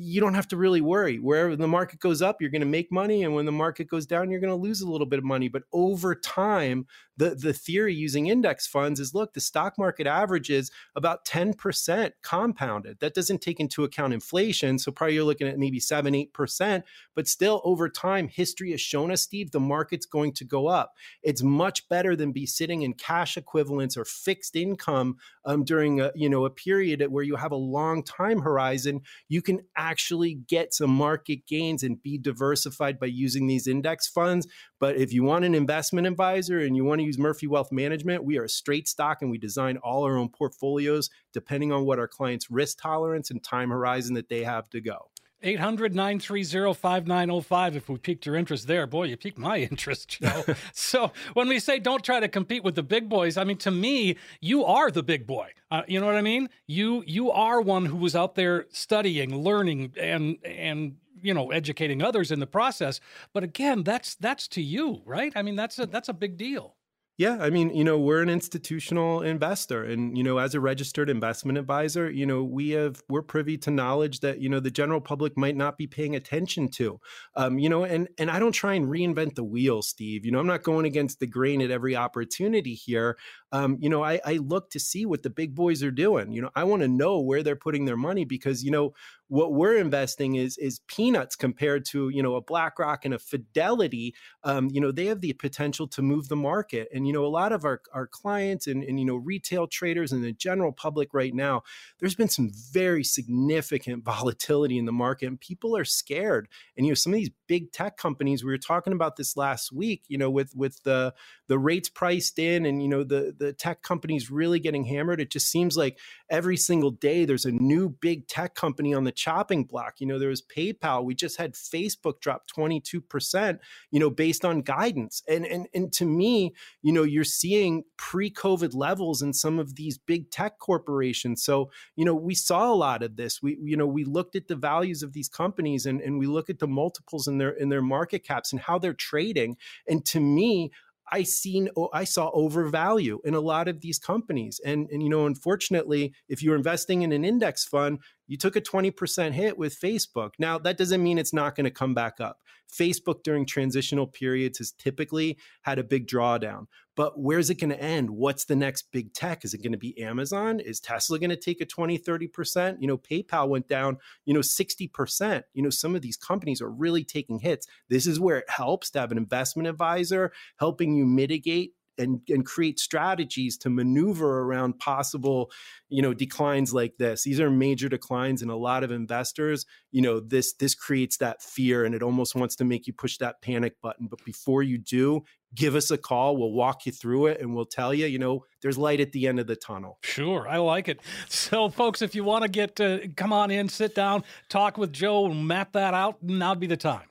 you 0.00 0.20
don't 0.20 0.34
have 0.34 0.46
to 0.48 0.56
really 0.56 0.80
worry. 0.80 1.18
Wherever 1.18 1.56
the 1.56 1.66
market 1.66 1.98
goes 1.98 2.22
up, 2.22 2.40
you're 2.40 2.50
going 2.50 2.60
to 2.60 2.66
make 2.66 2.92
money, 2.92 3.24
and 3.24 3.34
when 3.34 3.46
the 3.46 3.52
market 3.52 3.88
goes 3.88 4.06
down, 4.06 4.30
you're 4.30 4.40
going 4.40 4.56
to 4.56 4.62
lose 4.62 4.80
a 4.80 4.88
little 4.88 5.06
bit 5.06 5.18
of 5.18 5.24
money. 5.24 5.48
But 5.48 5.64
over 5.72 6.14
time, 6.14 6.86
the 7.18 7.34
the 7.34 7.52
theory 7.52 7.94
using 7.94 8.28
index 8.28 8.66
funds 8.66 9.00
is 9.00 9.12
look, 9.12 9.34
the 9.34 9.40
stock 9.40 9.76
market 9.76 10.06
averages 10.06 10.70
about 10.94 11.24
10% 11.24 12.12
compounded. 12.22 12.98
That 13.00 13.12
doesn't 13.12 13.42
take 13.42 13.58
into 13.58 13.84
account 13.84 14.14
inflation, 14.14 14.78
so 14.78 14.92
probably 14.92 15.16
you're 15.16 15.24
looking 15.24 15.48
at 15.48 15.58
maybe 15.58 15.80
seven, 15.80 16.14
eight 16.14 16.32
percent. 16.32 16.84
But 17.14 17.26
still, 17.26 17.60
over 17.64 17.88
time, 17.88 18.28
history 18.28 18.70
has 18.70 18.80
shown 18.80 19.10
us, 19.10 19.22
Steve, 19.22 19.50
the 19.50 19.60
market's 19.60 20.06
going 20.06 20.32
to 20.34 20.44
go 20.44 20.68
up. 20.68 20.94
It's 21.22 21.42
much 21.42 21.88
better 21.88 22.14
than 22.14 22.32
be 22.32 22.46
sitting 22.46 22.82
in 22.82 22.94
cash 22.94 23.36
equivalents 23.36 23.96
or 23.96 24.04
fixed 24.04 24.54
income 24.54 25.16
um, 25.44 25.64
during 25.64 26.00
a 26.00 26.12
you 26.14 26.30
know 26.30 26.44
a 26.44 26.50
period 26.50 27.04
where 27.10 27.24
you 27.24 27.36
have 27.36 27.52
a 27.52 27.56
long 27.56 28.04
time 28.04 28.40
horizon. 28.40 29.00
You 29.28 29.42
can 29.42 29.60
actually 29.76 30.34
get 30.34 30.72
some 30.72 30.90
market 30.90 31.46
gains 31.46 31.82
and 31.82 32.00
be 32.00 32.16
diversified 32.16 33.00
by 33.00 33.06
using 33.06 33.48
these 33.48 33.66
index 33.66 34.06
funds. 34.06 34.46
But 34.78 34.96
if 34.96 35.12
you 35.12 35.24
want 35.24 35.44
an 35.44 35.56
investment 35.56 36.06
advisor 36.06 36.60
and 36.60 36.76
you 36.76 36.84
want 36.84 37.00
to 37.00 37.07
use 37.08 37.18
Murphy 37.18 37.46
Wealth 37.46 37.72
Management, 37.72 38.22
we 38.22 38.38
are 38.38 38.44
a 38.44 38.48
straight 38.48 38.86
stock 38.86 39.22
and 39.22 39.30
we 39.30 39.38
design 39.38 39.76
all 39.78 40.04
our 40.04 40.16
own 40.16 40.28
portfolios 40.28 41.10
depending 41.32 41.72
on 41.72 41.84
what 41.84 41.98
our 41.98 42.08
clients' 42.08 42.50
risk 42.50 42.80
tolerance 42.80 43.30
and 43.30 43.42
time 43.42 43.70
horizon 43.70 44.14
that 44.14 44.28
they 44.28 44.44
have 44.44 44.70
to 44.70 44.80
go. 44.80 45.10
800 45.42 45.94
930 45.94 46.74
5905 46.74 47.76
if 47.76 47.88
we 47.88 47.96
piqued 47.96 48.26
your 48.26 48.34
interest 48.34 48.66
there. 48.66 48.86
Boy, 48.86 49.04
you 49.04 49.16
piqued 49.16 49.38
my 49.38 49.58
interest, 49.70 50.08
Joe. 50.08 50.44
so 50.72 51.12
when 51.34 51.48
we 51.48 51.58
say 51.58 51.78
don't 51.78 52.02
try 52.02 52.20
to 52.20 52.28
compete 52.28 52.64
with 52.64 52.74
the 52.74 52.82
big 52.82 53.08
boys, 53.08 53.36
I 53.36 53.44
mean, 53.44 53.58
to 53.58 53.70
me, 53.70 54.16
you 54.40 54.64
are 54.64 54.90
the 54.90 55.02
big 55.02 55.26
boy. 55.26 55.50
Uh, 55.70 55.82
you 55.86 56.00
know 56.00 56.06
what 56.06 56.16
I 56.16 56.22
mean? 56.22 56.48
You 56.66 57.04
you 57.06 57.30
are 57.30 57.60
one 57.60 57.86
who 57.86 57.96
was 57.96 58.16
out 58.16 58.34
there 58.34 58.66
studying, 58.70 59.36
learning, 59.36 59.92
and 59.98 60.38
and 60.44 60.96
you 61.22 61.34
know 61.34 61.50
educating 61.50 62.02
others 62.02 62.32
in 62.32 62.40
the 62.40 62.46
process. 62.46 63.00
But 63.32 63.44
again, 63.44 63.82
that's 63.82 64.14
that's 64.16 64.48
to 64.48 64.62
you, 64.62 65.02
right? 65.04 65.32
I 65.36 65.42
mean, 65.42 65.56
that's 65.56 65.78
a 65.78 65.86
that's 65.86 66.08
a 66.08 66.14
big 66.14 66.36
deal. 66.36 66.74
Yeah, 67.18 67.38
I 67.40 67.50
mean, 67.50 67.74
you 67.74 67.82
know, 67.82 67.98
we're 67.98 68.22
an 68.22 68.28
institutional 68.28 69.22
investor 69.22 69.82
and 69.82 70.16
you 70.16 70.22
know, 70.22 70.38
as 70.38 70.54
a 70.54 70.60
registered 70.60 71.10
investment 71.10 71.58
advisor, 71.58 72.08
you 72.08 72.24
know, 72.24 72.44
we 72.44 72.70
have 72.70 73.02
we're 73.08 73.22
privy 73.22 73.58
to 73.58 73.72
knowledge 73.72 74.20
that, 74.20 74.40
you 74.40 74.48
know, 74.48 74.60
the 74.60 74.70
general 74.70 75.00
public 75.00 75.36
might 75.36 75.56
not 75.56 75.76
be 75.76 75.88
paying 75.88 76.14
attention 76.14 76.68
to. 76.68 77.00
Um, 77.34 77.58
you 77.58 77.68
know, 77.68 77.82
and 77.82 78.06
and 78.18 78.30
I 78.30 78.38
don't 78.38 78.52
try 78.52 78.74
and 78.74 78.86
reinvent 78.86 79.34
the 79.34 79.42
wheel, 79.42 79.82
Steve. 79.82 80.24
You 80.24 80.30
know, 80.30 80.38
I'm 80.38 80.46
not 80.46 80.62
going 80.62 80.86
against 80.86 81.18
the 81.18 81.26
grain 81.26 81.60
at 81.60 81.72
every 81.72 81.96
opportunity 81.96 82.74
here. 82.74 83.18
Um, 83.50 83.78
you 83.80 83.88
know, 83.90 84.04
I, 84.04 84.20
I 84.24 84.34
look 84.34 84.70
to 84.70 84.78
see 84.78 85.04
what 85.04 85.24
the 85.24 85.30
big 85.30 85.56
boys 85.56 85.82
are 85.82 85.90
doing. 85.90 86.30
You 86.32 86.42
know, 86.42 86.50
I 86.54 86.62
want 86.62 86.82
to 86.82 86.88
know 86.88 87.18
where 87.20 87.42
they're 87.42 87.56
putting 87.56 87.84
their 87.84 87.96
money 87.96 88.26
because, 88.26 88.62
you 88.62 88.70
know, 88.70 88.92
what 89.28 89.52
we're 89.52 89.76
investing 89.76 90.36
is 90.36 90.56
is 90.56 90.80
peanuts 90.88 91.36
compared 91.36 91.84
to 91.84 92.08
you 92.08 92.22
know 92.22 92.34
a 92.34 92.40
BlackRock 92.40 93.04
and 93.04 93.14
a 93.14 93.18
Fidelity. 93.18 94.14
Um, 94.42 94.68
you 94.72 94.80
know 94.80 94.90
they 94.90 95.06
have 95.06 95.20
the 95.20 95.34
potential 95.34 95.86
to 95.88 96.02
move 96.02 96.28
the 96.28 96.36
market, 96.36 96.88
and 96.92 97.06
you 97.06 97.12
know 97.12 97.24
a 97.24 97.28
lot 97.28 97.52
of 97.52 97.64
our 97.64 97.82
our 97.92 98.06
clients 98.06 98.66
and, 98.66 98.82
and 98.82 98.98
you 98.98 99.04
know 99.04 99.16
retail 99.16 99.66
traders 99.66 100.12
and 100.12 100.24
the 100.24 100.32
general 100.32 100.72
public 100.72 101.12
right 101.12 101.34
now. 101.34 101.62
There's 101.98 102.14
been 102.14 102.28
some 102.28 102.50
very 102.72 103.04
significant 103.04 104.04
volatility 104.08 104.78
in 104.78 104.86
the 104.86 104.92
market, 104.92 105.26
and 105.26 105.40
people 105.40 105.76
are 105.76 105.84
scared. 105.84 106.48
And 106.76 106.86
you 106.86 106.92
know 106.92 106.96
some 106.96 107.12
of 107.12 107.18
these 107.18 107.30
big 107.46 107.72
tech 107.72 107.98
companies 107.98 108.42
we 108.42 108.50
were 108.50 108.58
talking 108.58 108.94
about 108.94 109.16
this 109.16 109.36
last 109.36 109.72
week. 109.72 110.04
You 110.08 110.18
know 110.18 110.30
with 110.30 110.54
with 110.56 110.82
the 110.84 111.14
the 111.48 111.58
rates 111.58 111.90
priced 111.90 112.38
in, 112.38 112.64
and 112.64 112.82
you 112.82 112.88
know 112.88 113.04
the 113.04 113.34
the 113.38 113.52
tech 113.52 113.82
companies 113.82 114.30
really 114.30 114.58
getting 114.58 114.84
hammered. 114.84 115.20
It 115.20 115.30
just 115.30 115.50
seems 115.50 115.76
like 115.76 115.98
every 116.30 116.56
single 116.56 116.90
day 116.90 117.26
there's 117.26 117.44
a 117.44 117.52
new 117.52 117.90
big 117.90 118.26
tech 118.26 118.54
company 118.54 118.94
on 118.94 119.04
the 119.04 119.17
chopping 119.18 119.64
block. 119.64 119.94
You 119.98 120.06
know, 120.06 120.18
there 120.18 120.28
was 120.28 120.40
PayPal. 120.42 121.04
We 121.04 121.14
just 121.14 121.36
had 121.36 121.54
Facebook 121.54 122.20
drop 122.20 122.46
22%, 122.48 123.58
you 123.90 123.98
know, 124.00 124.10
based 124.10 124.44
on 124.44 124.62
guidance. 124.62 125.22
And 125.28 125.44
and 125.44 125.66
and 125.74 125.92
to 125.94 126.06
me, 126.06 126.54
you 126.80 126.92
know, 126.92 127.02
you're 127.02 127.24
seeing 127.24 127.82
pre-COVID 127.96 128.74
levels 128.74 129.20
in 129.20 129.32
some 129.32 129.58
of 129.58 129.74
these 129.74 129.98
big 129.98 130.30
tech 130.30 130.58
corporations. 130.58 131.42
So, 131.42 131.70
you 131.96 132.04
know, 132.04 132.14
we 132.14 132.34
saw 132.34 132.72
a 132.72 132.74
lot 132.74 133.02
of 133.02 133.16
this. 133.16 133.42
We, 133.42 133.58
you 133.60 133.76
know, 133.76 133.86
we 133.86 134.04
looked 134.04 134.36
at 134.36 134.46
the 134.46 134.56
values 134.56 135.02
of 135.02 135.12
these 135.12 135.28
companies 135.28 135.84
and, 135.84 136.00
and 136.00 136.18
we 136.18 136.26
look 136.26 136.48
at 136.48 136.60
the 136.60 136.68
multiples 136.68 137.26
in 137.26 137.38
their 137.38 137.50
in 137.50 137.68
their 137.68 137.82
market 137.82 138.24
caps 138.24 138.52
and 138.52 138.60
how 138.60 138.78
they're 138.78 138.94
trading. 138.94 139.56
And 139.88 140.04
to 140.06 140.20
me, 140.20 140.70
I 141.12 141.22
seen 141.22 141.68
I 141.92 142.04
saw 142.04 142.30
overvalue 142.32 143.20
in 143.24 143.34
a 143.34 143.40
lot 143.40 143.68
of 143.68 143.80
these 143.80 143.98
companies. 143.98 144.60
And 144.64 144.88
and 144.90 145.02
you 145.02 145.08
know, 145.08 145.26
unfortunately, 145.26 146.14
if 146.28 146.42
you're 146.42 146.56
investing 146.56 147.02
in 147.02 147.12
an 147.12 147.24
index 147.24 147.64
fund, 147.64 148.00
you 148.26 148.36
took 148.36 148.56
a 148.56 148.60
20% 148.60 149.32
hit 149.32 149.56
with 149.56 149.80
Facebook. 149.80 150.32
Now, 150.38 150.58
that 150.58 150.76
doesn't 150.76 151.02
mean 151.02 151.18
it's 151.18 151.32
not 151.32 151.56
going 151.56 151.64
to 151.64 151.70
come 151.70 151.94
back 151.94 152.20
up. 152.20 152.40
Facebook 152.70 153.22
during 153.22 153.46
transitional 153.46 154.06
periods 154.06 154.58
has 154.58 154.72
typically 154.72 155.38
had 155.62 155.78
a 155.78 155.84
big 155.84 156.06
drawdown. 156.06 156.66
But 156.98 157.16
where's 157.16 157.48
it 157.48 157.60
going 157.60 157.70
to 157.70 157.80
end? 157.80 158.10
What's 158.10 158.46
the 158.46 158.56
next 158.56 158.90
big 158.90 159.14
tech? 159.14 159.44
Is 159.44 159.54
it 159.54 159.62
going 159.62 159.70
to 159.70 159.78
be 159.78 159.96
Amazon? 160.02 160.58
Is 160.58 160.80
Tesla 160.80 161.20
going 161.20 161.30
to 161.30 161.36
take 161.36 161.60
a 161.60 161.64
20, 161.64 161.96
30%? 161.96 162.78
You 162.80 162.88
know, 162.88 162.98
PayPal 162.98 163.48
went 163.48 163.68
down, 163.68 163.98
you 164.24 164.34
know, 164.34 164.40
60%. 164.40 165.42
You 165.54 165.62
know, 165.62 165.70
some 165.70 165.94
of 165.94 166.02
these 166.02 166.16
companies 166.16 166.60
are 166.60 166.68
really 166.68 167.04
taking 167.04 167.38
hits. 167.38 167.68
This 167.88 168.08
is 168.08 168.18
where 168.18 168.38
it 168.38 168.50
helps 168.50 168.90
to 168.90 168.98
have 168.98 169.12
an 169.12 169.18
investment 169.18 169.68
advisor 169.68 170.32
helping 170.58 170.96
you 170.96 171.06
mitigate 171.06 171.74
and, 171.98 172.20
and 172.28 172.46
create 172.46 172.78
strategies 172.78 173.56
to 173.58 173.70
maneuver 173.70 174.40
around 174.40 174.78
possible 174.78 175.50
you 175.88 176.00
know 176.00 176.14
declines 176.14 176.72
like 176.72 176.96
this 176.96 177.24
these 177.24 177.40
are 177.40 177.50
major 177.50 177.88
declines 177.88 178.40
and 178.40 178.50
a 178.50 178.56
lot 178.56 178.84
of 178.84 178.90
investors 178.90 179.66
you 179.90 180.00
know 180.00 180.20
this 180.20 180.52
this 180.54 180.74
creates 180.74 181.16
that 181.18 181.42
fear 181.42 181.84
and 181.84 181.94
it 181.94 182.02
almost 182.02 182.34
wants 182.34 182.54
to 182.56 182.64
make 182.64 182.86
you 182.86 182.92
push 182.92 183.18
that 183.18 183.42
panic 183.42 183.74
button 183.82 184.06
but 184.06 184.24
before 184.24 184.62
you 184.62 184.78
do 184.78 185.22
give 185.54 185.74
us 185.74 185.90
a 185.90 185.98
call 185.98 186.36
we'll 186.36 186.52
walk 186.52 186.86
you 186.86 186.92
through 186.92 187.26
it 187.26 187.40
and 187.40 187.54
we'll 187.54 187.64
tell 187.64 187.94
you 187.94 188.06
you 188.06 188.18
know 188.18 188.44
there's 188.62 188.78
light 188.78 189.00
at 189.00 189.12
the 189.12 189.26
end 189.26 189.40
of 189.40 189.46
the 189.46 189.56
tunnel 189.56 189.98
sure 190.02 190.46
i 190.48 190.58
like 190.58 190.88
it 190.88 191.00
so 191.28 191.68
folks 191.68 192.02
if 192.02 192.14
you 192.14 192.24
want 192.24 192.42
to 192.42 192.48
get 192.48 192.80
uh, 192.80 192.98
come 193.16 193.32
on 193.32 193.50
in 193.50 193.68
sit 193.68 193.94
down 193.94 194.22
talk 194.48 194.76
with 194.78 194.92
joe 194.92 195.26
and 195.26 195.46
map 195.46 195.72
that 195.72 195.94
out 195.94 196.22
now'd 196.22 196.60
be 196.60 196.66
the 196.66 196.76
time 196.76 197.08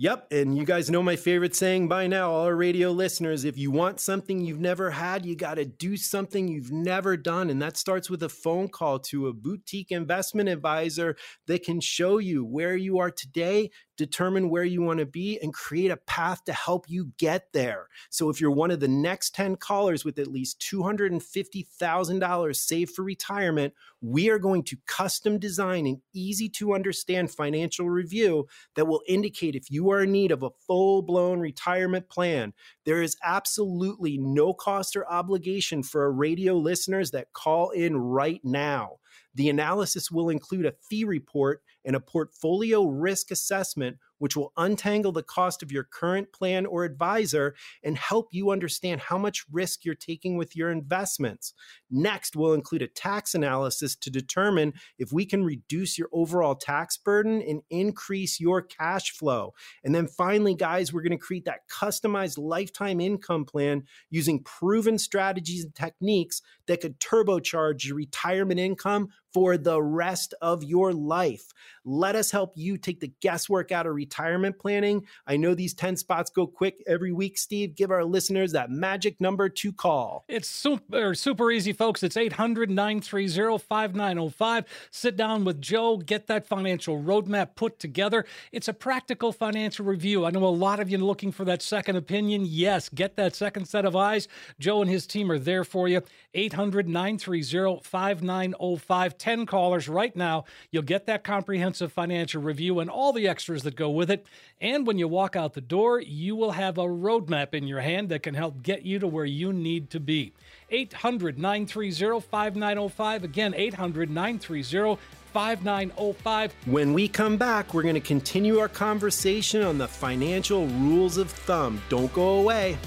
Yep. 0.00 0.28
And 0.30 0.56
you 0.56 0.64
guys 0.64 0.88
know 0.88 1.02
my 1.02 1.16
favorite 1.16 1.54
saying 1.54 1.86
by 1.86 2.06
now, 2.06 2.30
all 2.30 2.46
our 2.46 2.56
radio 2.56 2.90
listeners 2.90 3.44
if 3.44 3.58
you 3.58 3.70
want 3.70 4.00
something 4.00 4.40
you've 4.40 4.58
never 4.58 4.90
had, 4.90 5.26
you 5.26 5.36
got 5.36 5.56
to 5.56 5.66
do 5.66 5.94
something 5.98 6.48
you've 6.48 6.72
never 6.72 7.18
done. 7.18 7.50
And 7.50 7.60
that 7.60 7.76
starts 7.76 8.08
with 8.08 8.22
a 8.22 8.30
phone 8.30 8.68
call 8.68 8.98
to 9.10 9.26
a 9.26 9.34
boutique 9.34 9.92
investment 9.92 10.48
advisor 10.48 11.16
that 11.48 11.64
can 11.64 11.80
show 11.80 12.16
you 12.16 12.46
where 12.46 12.74
you 12.76 12.98
are 12.98 13.10
today 13.10 13.72
determine 14.06 14.48
where 14.48 14.64
you 14.64 14.80
want 14.82 14.98
to 14.98 15.06
be, 15.06 15.38
and 15.40 15.52
create 15.52 15.90
a 15.90 15.96
path 15.96 16.44
to 16.44 16.52
help 16.52 16.88
you 16.88 17.12
get 17.18 17.52
there. 17.52 17.88
So 18.08 18.30
if 18.30 18.40
you're 18.40 18.50
one 18.50 18.70
of 18.70 18.80
the 18.80 18.88
next 18.88 19.34
10 19.34 19.56
callers 19.56 20.04
with 20.04 20.18
at 20.18 20.26
least 20.26 20.60
$250,000 20.60 22.56
saved 22.56 22.94
for 22.94 23.02
retirement, 23.02 23.74
we 24.00 24.30
are 24.30 24.38
going 24.38 24.62
to 24.64 24.78
custom 24.86 25.38
design 25.38 25.86
an 25.86 26.00
easy 26.14 26.48
to 26.48 26.74
understand 26.74 27.30
financial 27.30 27.90
review 27.90 28.46
that 28.74 28.86
will 28.86 29.02
indicate 29.06 29.54
if 29.54 29.70
you 29.70 29.90
are 29.90 30.02
in 30.02 30.12
need 30.12 30.32
of 30.32 30.42
a 30.42 30.50
full 30.66 31.02
blown 31.02 31.38
retirement 31.40 32.08
plan. 32.08 32.54
There 32.86 33.02
is 33.02 33.16
absolutely 33.22 34.16
no 34.16 34.54
cost 34.54 34.96
or 34.96 35.06
obligation 35.10 35.82
for 35.82 36.02
our 36.02 36.12
radio 36.12 36.54
listeners 36.54 37.10
that 37.10 37.32
call 37.32 37.70
in 37.70 37.96
right 37.96 38.40
now. 38.42 38.96
The 39.34 39.48
analysis 39.48 40.10
will 40.10 40.28
include 40.28 40.66
a 40.66 40.74
fee 40.88 41.04
report 41.04 41.62
and 41.84 41.96
a 41.96 42.00
portfolio 42.00 42.84
risk 42.84 43.30
assessment 43.30 43.96
which 44.20 44.36
will 44.36 44.52
untangle 44.56 45.10
the 45.10 45.22
cost 45.22 45.62
of 45.62 45.72
your 45.72 45.82
current 45.82 46.32
plan 46.32 46.66
or 46.66 46.84
advisor 46.84 47.54
and 47.82 47.96
help 47.96 48.28
you 48.30 48.50
understand 48.50 49.00
how 49.00 49.18
much 49.18 49.44
risk 49.50 49.84
you're 49.84 49.94
taking 49.94 50.36
with 50.36 50.54
your 50.54 50.70
investments. 50.70 51.54
Next, 51.90 52.36
we'll 52.36 52.52
include 52.52 52.82
a 52.82 52.86
tax 52.86 53.34
analysis 53.34 53.96
to 53.96 54.10
determine 54.10 54.74
if 54.98 55.12
we 55.12 55.24
can 55.24 55.42
reduce 55.42 55.98
your 55.98 56.08
overall 56.12 56.54
tax 56.54 56.98
burden 56.98 57.42
and 57.42 57.62
increase 57.70 58.38
your 58.38 58.60
cash 58.62 59.10
flow. 59.10 59.54
And 59.82 59.94
then 59.94 60.06
finally, 60.06 60.54
guys, 60.54 60.92
we're 60.92 61.02
going 61.02 61.10
to 61.12 61.16
create 61.18 61.46
that 61.46 61.68
customized 61.68 62.38
lifetime 62.38 63.00
income 63.00 63.46
plan 63.46 63.84
using 64.10 64.42
proven 64.42 64.98
strategies 64.98 65.64
and 65.64 65.74
techniques 65.74 66.42
that 66.66 66.82
could 66.82 67.00
turbocharge 67.00 67.86
your 67.86 67.96
retirement 67.96 68.60
income 68.60 69.08
for 69.32 69.56
the 69.56 69.80
rest 69.80 70.34
of 70.42 70.64
your 70.64 70.92
life. 70.92 71.52
Let 71.84 72.16
us 72.16 72.30
help 72.30 72.52
you 72.56 72.76
take 72.76 73.00
the 73.00 73.12
guesswork 73.20 73.72
out 73.72 73.86
of 73.86 73.94
retirement 73.94 74.09
planning. 74.10 75.06
I 75.26 75.36
know 75.36 75.54
these 75.54 75.74
10 75.74 75.96
spots 75.96 76.30
go 76.30 76.46
quick 76.46 76.82
every 76.86 77.12
week, 77.12 77.38
Steve. 77.38 77.74
Give 77.74 77.90
our 77.90 78.04
listeners 78.04 78.52
that 78.52 78.70
magic 78.70 79.20
number 79.20 79.48
to 79.48 79.72
call. 79.72 80.24
It's 80.28 80.48
super, 80.48 81.14
super 81.14 81.50
easy, 81.50 81.72
folks. 81.72 82.02
It's 82.02 82.16
800 82.16 82.70
930 82.70 83.58
5905. 83.58 84.64
Sit 84.90 85.16
down 85.16 85.44
with 85.44 85.60
Joe, 85.60 85.96
get 85.96 86.26
that 86.26 86.46
financial 86.46 87.00
roadmap 87.00 87.54
put 87.54 87.78
together. 87.78 88.24
It's 88.52 88.68
a 88.68 88.72
practical 88.72 89.32
financial 89.32 89.84
review. 89.84 90.24
I 90.24 90.30
know 90.30 90.44
a 90.44 90.46
lot 90.46 90.80
of 90.80 90.90
you 90.90 90.98
looking 90.98 91.32
for 91.32 91.44
that 91.44 91.62
second 91.62 91.96
opinion. 91.96 92.44
Yes, 92.46 92.88
get 92.88 93.16
that 93.16 93.34
second 93.34 93.66
set 93.66 93.84
of 93.84 93.94
eyes. 93.94 94.28
Joe 94.58 94.82
and 94.82 94.90
his 94.90 95.06
team 95.06 95.30
are 95.30 95.38
there 95.38 95.64
for 95.64 95.88
you. 95.88 96.02
800 96.34 96.88
930 96.88 97.80
5905. 97.82 99.18
10 99.18 99.46
callers 99.46 99.88
right 99.88 100.14
now. 100.16 100.44
You'll 100.70 100.82
get 100.82 101.06
that 101.06 101.24
comprehensive 101.24 101.92
financial 101.92 102.42
review 102.42 102.80
and 102.80 102.88
all 102.88 103.12
the 103.12 103.28
extras 103.28 103.62
that 103.64 103.76
go 103.76 103.90
with 103.90 103.99
it. 104.08 104.24
And 104.60 104.86
when 104.86 104.96
you 104.96 105.08
walk 105.08 105.36
out 105.36 105.52
the 105.52 105.60
door, 105.60 106.00
you 106.00 106.36
will 106.36 106.52
have 106.52 106.78
a 106.78 106.84
roadmap 106.84 107.52
in 107.52 107.66
your 107.66 107.80
hand 107.80 108.08
that 108.08 108.22
can 108.22 108.34
help 108.34 108.62
get 108.62 108.82
you 108.82 108.98
to 109.00 109.06
where 109.06 109.26
you 109.26 109.52
need 109.52 109.90
to 109.90 110.00
be. 110.00 110.32
800 110.70 111.38
930 111.38 112.20
5905. 112.20 113.24
Again, 113.24 113.52
800 113.54 114.08
930 114.08 114.98
5905. 115.32 116.54
When 116.66 116.92
we 116.92 117.08
come 117.08 117.36
back, 117.36 117.74
we're 117.74 117.82
going 117.82 117.94
to 117.94 118.00
continue 118.00 118.58
our 118.58 118.68
conversation 118.68 119.62
on 119.62 119.78
the 119.78 119.88
financial 119.88 120.66
rules 120.66 121.16
of 121.16 121.30
thumb. 121.30 121.82
Don't 121.88 122.12
go 122.12 122.40
away. 122.40 122.78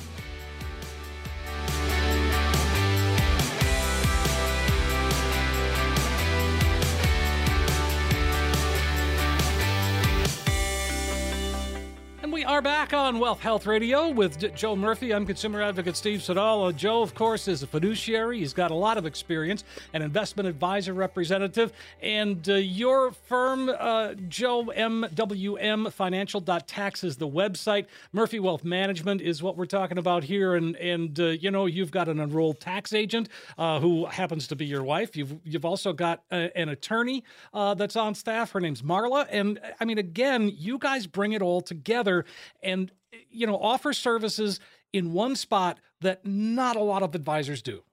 Are 12.53 12.61
back 12.61 12.93
on 12.93 13.17
Wealth 13.17 13.39
Health 13.39 13.65
Radio 13.65 14.09
with 14.09 14.37
D- 14.37 14.51
Joe 14.53 14.75
Murphy. 14.75 15.11
I'm 15.11 15.25
consumer 15.25 15.59
advocate 15.59 15.97
Steve 15.97 16.21
Siddall. 16.21 16.71
Joe, 16.71 17.01
of 17.01 17.15
course, 17.15 17.47
is 17.47 17.63
a 17.63 17.67
fiduciary. 17.67 18.37
He's 18.37 18.53
got 18.53 18.69
a 18.69 18.75
lot 18.75 18.95
of 18.99 19.07
experience, 19.07 19.63
an 19.91 20.03
investment 20.03 20.47
advisor 20.47 20.93
representative. 20.93 21.73
And 21.99 22.47
uh, 22.47 22.53
your 22.53 23.11
firm, 23.11 23.69
uh, 23.69 24.13
Joe 24.27 24.65
MWM 24.65 25.91
Financial.tax 25.91 27.03
is 27.03 27.17
the 27.17 27.27
website. 27.27 27.87
Murphy 28.11 28.39
Wealth 28.39 28.63
Management 28.63 29.21
is 29.21 29.41
what 29.41 29.57
we're 29.57 29.65
talking 29.65 29.97
about 29.97 30.23
here. 30.23 30.53
And, 30.53 30.75
and 30.75 31.19
uh, 31.19 31.23
you 31.29 31.49
know, 31.49 31.65
you've 31.65 31.89
got 31.89 32.07
an 32.07 32.19
enrolled 32.19 32.59
tax 32.59 32.93
agent 32.93 33.29
uh, 33.57 33.79
who 33.79 34.05
happens 34.05 34.45
to 34.49 34.55
be 34.55 34.67
your 34.67 34.83
wife. 34.83 35.17
You've, 35.17 35.37
you've 35.43 35.65
also 35.65 35.91
got 35.91 36.21
a, 36.31 36.55
an 36.55 36.69
attorney 36.69 37.23
uh, 37.51 37.73
that's 37.73 37.95
on 37.95 38.13
staff. 38.13 38.51
Her 38.51 38.59
name's 38.59 38.83
Marla. 38.83 39.25
And 39.31 39.59
I 39.79 39.85
mean, 39.85 39.97
again, 39.97 40.51
you 40.55 40.77
guys 40.77 41.07
bring 41.07 41.31
it 41.31 41.41
all 41.41 41.59
together 41.59 42.25
and 42.61 42.91
you 43.29 43.47
know 43.47 43.57
offer 43.57 43.93
services 43.93 44.59
in 44.91 45.13
one 45.13 45.35
spot 45.35 45.79
that 46.01 46.25
not 46.25 46.75
a 46.75 46.81
lot 46.81 47.03
of 47.03 47.15
advisors 47.15 47.61
do. 47.61 47.83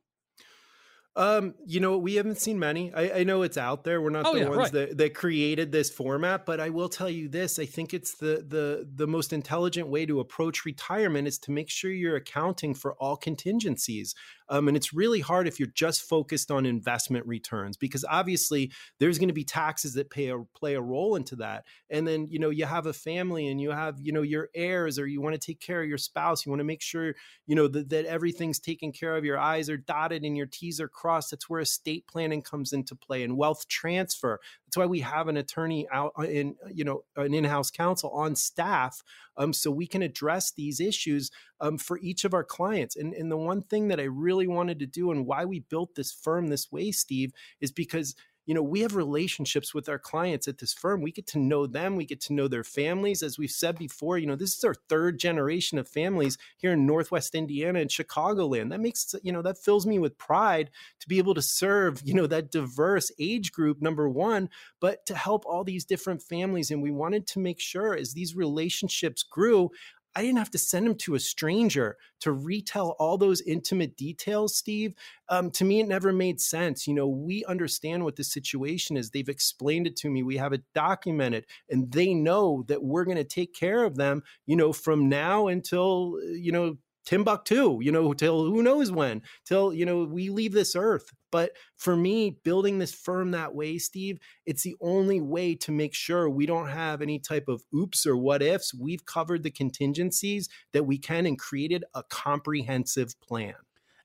Um, 1.16 1.54
you 1.66 1.80
know, 1.80 1.98
we 1.98 2.14
haven't 2.14 2.38
seen 2.38 2.58
many. 2.58 2.94
I, 2.94 3.20
I 3.20 3.24
know 3.24 3.42
it's 3.42 3.58
out 3.58 3.82
there. 3.82 4.00
We're 4.00 4.10
not 4.10 4.26
oh, 4.26 4.32
the 4.32 4.40
yeah, 4.40 4.48
ones 4.48 4.58
right. 4.58 4.72
that, 4.72 4.98
that 4.98 5.14
created 5.14 5.72
this 5.72 5.90
format, 5.90 6.46
but 6.46 6.60
I 6.60 6.70
will 6.70 6.88
tell 6.88 7.10
you 7.10 7.28
this. 7.28 7.58
I 7.58 7.66
think 7.66 7.92
it's 7.92 8.14
the 8.14 8.44
the 8.46 8.88
the 8.94 9.08
most 9.08 9.32
intelligent 9.32 9.88
way 9.88 10.06
to 10.06 10.20
approach 10.20 10.64
retirement 10.64 11.26
is 11.26 11.38
to 11.40 11.50
make 11.50 11.68
sure 11.68 11.90
you're 11.90 12.16
accounting 12.16 12.74
for 12.74 12.94
all 12.94 13.16
contingencies. 13.16 14.14
Um, 14.50 14.68
and 14.68 14.76
it's 14.76 14.92
really 14.92 15.20
hard 15.20 15.46
if 15.46 15.58
you're 15.58 15.68
just 15.74 16.02
focused 16.02 16.50
on 16.50 16.66
investment 16.66 17.24
returns 17.26 17.76
because 17.76 18.04
obviously 18.10 18.72
there's 18.98 19.18
going 19.18 19.28
to 19.28 19.34
be 19.34 19.44
taxes 19.44 19.94
that 19.94 20.10
pay 20.10 20.28
a, 20.28 20.38
play 20.56 20.74
a 20.74 20.80
role 20.80 21.14
into 21.14 21.36
that. 21.36 21.64
And 21.88 22.06
then, 22.06 22.26
you 22.28 22.40
know, 22.40 22.50
you 22.50 22.66
have 22.66 22.86
a 22.86 22.92
family 22.92 23.46
and 23.46 23.60
you 23.60 23.70
have, 23.70 24.00
you 24.00 24.12
know, 24.12 24.22
your 24.22 24.48
heirs 24.54 24.98
or 24.98 25.06
you 25.06 25.22
want 25.22 25.34
to 25.34 25.40
take 25.40 25.60
care 25.60 25.82
of 25.82 25.88
your 25.88 25.98
spouse. 25.98 26.44
You 26.44 26.50
want 26.50 26.60
to 26.60 26.64
make 26.64 26.82
sure, 26.82 27.14
you 27.46 27.54
know, 27.54 27.68
that, 27.68 27.88
that 27.90 28.06
everything's 28.06 28.58
taken 28.58 28.92
care 28.92 29.16
of. 29.16 29.24
Your 29.24 29.38
I's 29.38 29.70
are 29.70 29.76
dotted 29.76 30.24
and 30.24 30.36
your 30.36 30.46
T's 30.46 30.80
are 30.80 30.88
crossed. 30.88 31.30
That's 31.30 31.48
where 31.48 31.60
estate 31.60 32.06
planning 32.08 32.42
comes 32.42 32.72
into 32.72 32.96
play 32.96 33.22
and 33.22 33.36
wealth 33.36 33.68
transfer. 33.68 34.40
That's 34.70 34.76
why 34.76 34.86
we 34.86 35.00
have 35.00 35.26
an 35.26 35.36
attorney 35.36 35.88
out 35.92 36.12
uh, 36.16 36.22
in, 36.22 36.54
you 36.72 36.84
know, 36.84 37.02
an 37.16 37.34
in-house 37.34 37.72
counsel 37.72 38.10
on 38.10 38.36
staff 38.36 39.02
um, 39.36 39.52
so 39.52 39.68
we 39.68 39.88
can 39.88 40.00
address 40.00 40.52
these 40.52 40.78
issues 40.78 41.32
um, 41.60 41.76
for 41.76 41.98
each 41.98 42.24
of 42.24 42.34
our 42.34 42.44
clients. 42.44 42.94
And, 42.94 43.12
and 43.12 43.32
the 43.32 43.36
one 43.36 43.62
thing 43.62 43.88
that 43.88 43.98
I 43.98 44.04
really 44.04 44.46
wanted 44.46 44.78
to 44.78 44.86
do 44.86 45.10
and 45.10 45.26
why 45.26 45.44
we 45.44 45.58
built 45.58 45.96
this 45.96 46.12
firm 46.12 46.46
this 46.46 46.70
way, 46.70 46.92
Steve, 46.92 47.32
is 47.60 47.72
because 47.72 48.14
you 48.50 48.54
know, 48.54 48.64
we 48.64 48.80
have 48.80 48.96
relationships 48.96 49.72
with 49.72 49.88
our 49.88 49.96
clients 49.96 50.48
at 50.48 50.58
this 50.58 50.72
firm. 50.72 51.02
We 51.02 51.12
get 51.12 51.28
to 51.28 51.38
know 51.38 51.68
them, 51.68 51.94
we 51.94 52.04
get 52.04 52.20
to 52.22 52.32
know 52.32 52.48
their 52.48 52.64
families. 52.64 53.22
As 53.22 53.38
we've 53.38 53.48
said 53.48 53.78
before, 53.78 54.18
you 54.18 54.26
know, 54.26 54.34
this 54.34 54.56
is 54.56 54.64
our 54.64 54.74
third 54.74 55.20
generation 55.20 55.78
of 55.78 55.86
families 55.86 56.36
here 56.56 56.72
in 56.72 56.84
Northwest 56.84 57.36
Indiana 57.36 57.78
and 57.78 57.88
Chicagoland. 57.88 58.70
That 58.70 58.80
makes, 58.80 59.14
you 59.22 59.30
know, 59.30 59.40
that 59.42 59.56
fills 59.56 59.86
me 59.86 60.00
with 60.00 60.18
pride 60.18 60.72
to 60.98 61.08
be 61.08 61.18
able 61.18 61.34
to 61.34 61.42
serve, 61.42 62.02
you 62.04 62.12
know, 62.12 62.26
that 62.26 62.50
diverse 62.50 63.12
age 63.20 63.52
group, 63.52 63.80
number 63.80 64.08
one, 64.08 64.48
but 64.80 65.06
to 65.06 65.14
help 65.14 65.46
all 65.46 65.62
these 65.62 65.84
different 65.84 66.20
families. 66.20 66.72
And 66.72 66.82
we 66.82 66.90
wanted 66.90 67.28
to 67.28 67.38
make 67.38 67.60
sure 67.60 67.94
as 67.94 68.14
these 68.14 68.34
relationships 68.34 69.22
grew, 69.22 69.70
I 70.14 70.22
didn't 70.22 70.38
have 70.38 70.50
to 70.50 70.58
send 70.58 70.86
him 70.86 70.94
to 70.96 71.14
a 71.14 71.20
stranger 71.20 71.96
to 72.20 72.32
retell 72.32 72.96
all 72.98 73.16
those 73.16 73.40
intimate 73.42 73.96
details, 73.96 74.56
Steve. 74.56 74.94
Um, 75.28 75.50
to 75.52 75.64
me, 75.64 75.80
it 75.80 75.88
never 75.88 76.12
made 76.12 76.40
sense. 76.40 76.86
You 76.86 76.94
know, 76.94 77.06
we 77.06 77.44
understand 77.44 78.04
what 78.04 78.16
the 78.16 78.24
situation 78.24 78.96
is. 78.96 79.10
They've 79.10 79.28
explained 79.28 79.86
it 79.86 79.96
to 79.96 80.10
me. 80.10 80.22
We 80.22 80.36
have 80.36 80.52
it 80.52 80.62
documented, 80.74 81.46
and 81.68 81.90
they 81.92 82.14
know 82.14 82.64
that 82.68 82.82
we're 82.82 83.04
going 83.04 83.16
to 83.16 83.24
take 83.24 83.54
care 83.54 83.84
of 83.84 83.96
them, 83.96 84.22
you 84.46 84.56
know, 84.56 84.72
from 84.72 85.08
now 85.08 85.46
until, 85.46 86.18
you 86.30 86.52
know, 86.52 86.76
Timbuktu, 87.06 87.80
you 87.82 87.90
know, 87.90 88.12
till 88.12 88.44
who 88.44 88.62
knows 88.62 88.92
when, 88.92 89.22
till, 89.44 89.72
you 89.72 89.84
know, 89.84 90.04
we 90.04 90.30
leave 90.30 90.52
this 90.52 90.76
earth. 90.76 91.10
But 91.32 91.52
for 91.76 91.96
me, 91.96 92.38
building 92.44 92.78
this 92.78 92.92
firm 92.92 93.30
that 93.30 93.54
way, 93.54 93.78
Steve, 93.78 94.18
it's 94.46 94.62
the 94.62 94.76
only 94.80 95.20
way 95.20 95.54
to 95.56 95.72
make 95.72 95.94
sure 95.94 96.28
we 96.28 96.46
don't 96.46 96.68
have 96.68 97.02
any 97.02 97.18
type 97.18 97.48
of 97.48 97.62
oops 97.74 98.06
or 98.06 98.16
what 98.16 98.42
ifs. 98.42 98.74
We've 98.74 99.04
covered 99.06 99.42
the 99.42 99.50
contingencies 99.50 100.48
that 100.72 100.84
we 100.84 100.98
can 100.98 101.26
and 101.26 101.38
created 101.38 101.84
a 101.94 102.02
comprehensive 102.04 103.18
plan. 103.20 103.54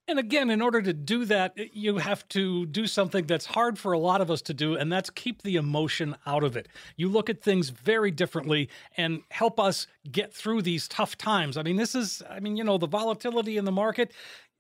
And 0.07 0.19
again, 0.19 0.51
in 0.51 0.61
order 0.61 0.83
to 0.83 0.93
do 0.93 1.25
that, 1.25 1.57
you 1.75 1.97
have 1.97 2.27
to 2.29 2.67
do 2.67 2.85
something 2.85 3.25
that's 3.25 3.47
hard 3.47 3.79
for 3.79 3.91
a 3.91 3.97
lot 3.97 4.21
of 4.21 4.29
us 4.29 4.41
to 4.43 4.53
do, 4.53 4.75
and 4.75 4.91
that's 4.91 5.09
keep 5.09 5.41
the 5.41 5.55
emotion 5.55 6.15
out 6.27 6.43
of 6.43 6.55
it. 6.55 6.67
You 6.95 7.09
look 7.09 7.27
at 7.29 7.41
things 7.41 7.69
very 7.69 8.11
differently 8.11 8.69
and 8.97 9.23
help 9.31 9.59
us 9.59 9.87
get 10.11 10.31
through 10.31 10.61
these 10.61 10.87
tough 10.87 11.17
times. 11.17 11.57
I 11.57 11.63
mean, 11.63 11.77
this 11.77 11.95
is, 11.95 12.21
I 12.29 12.39
mean, 12.39 12.55
you 12.55 12.63
know, 12.63 12.77
the 12.77 12.87
volatility 12.87 13.57
in 13.57 13.65
the 13.65 13.71
market, 13.71 14.11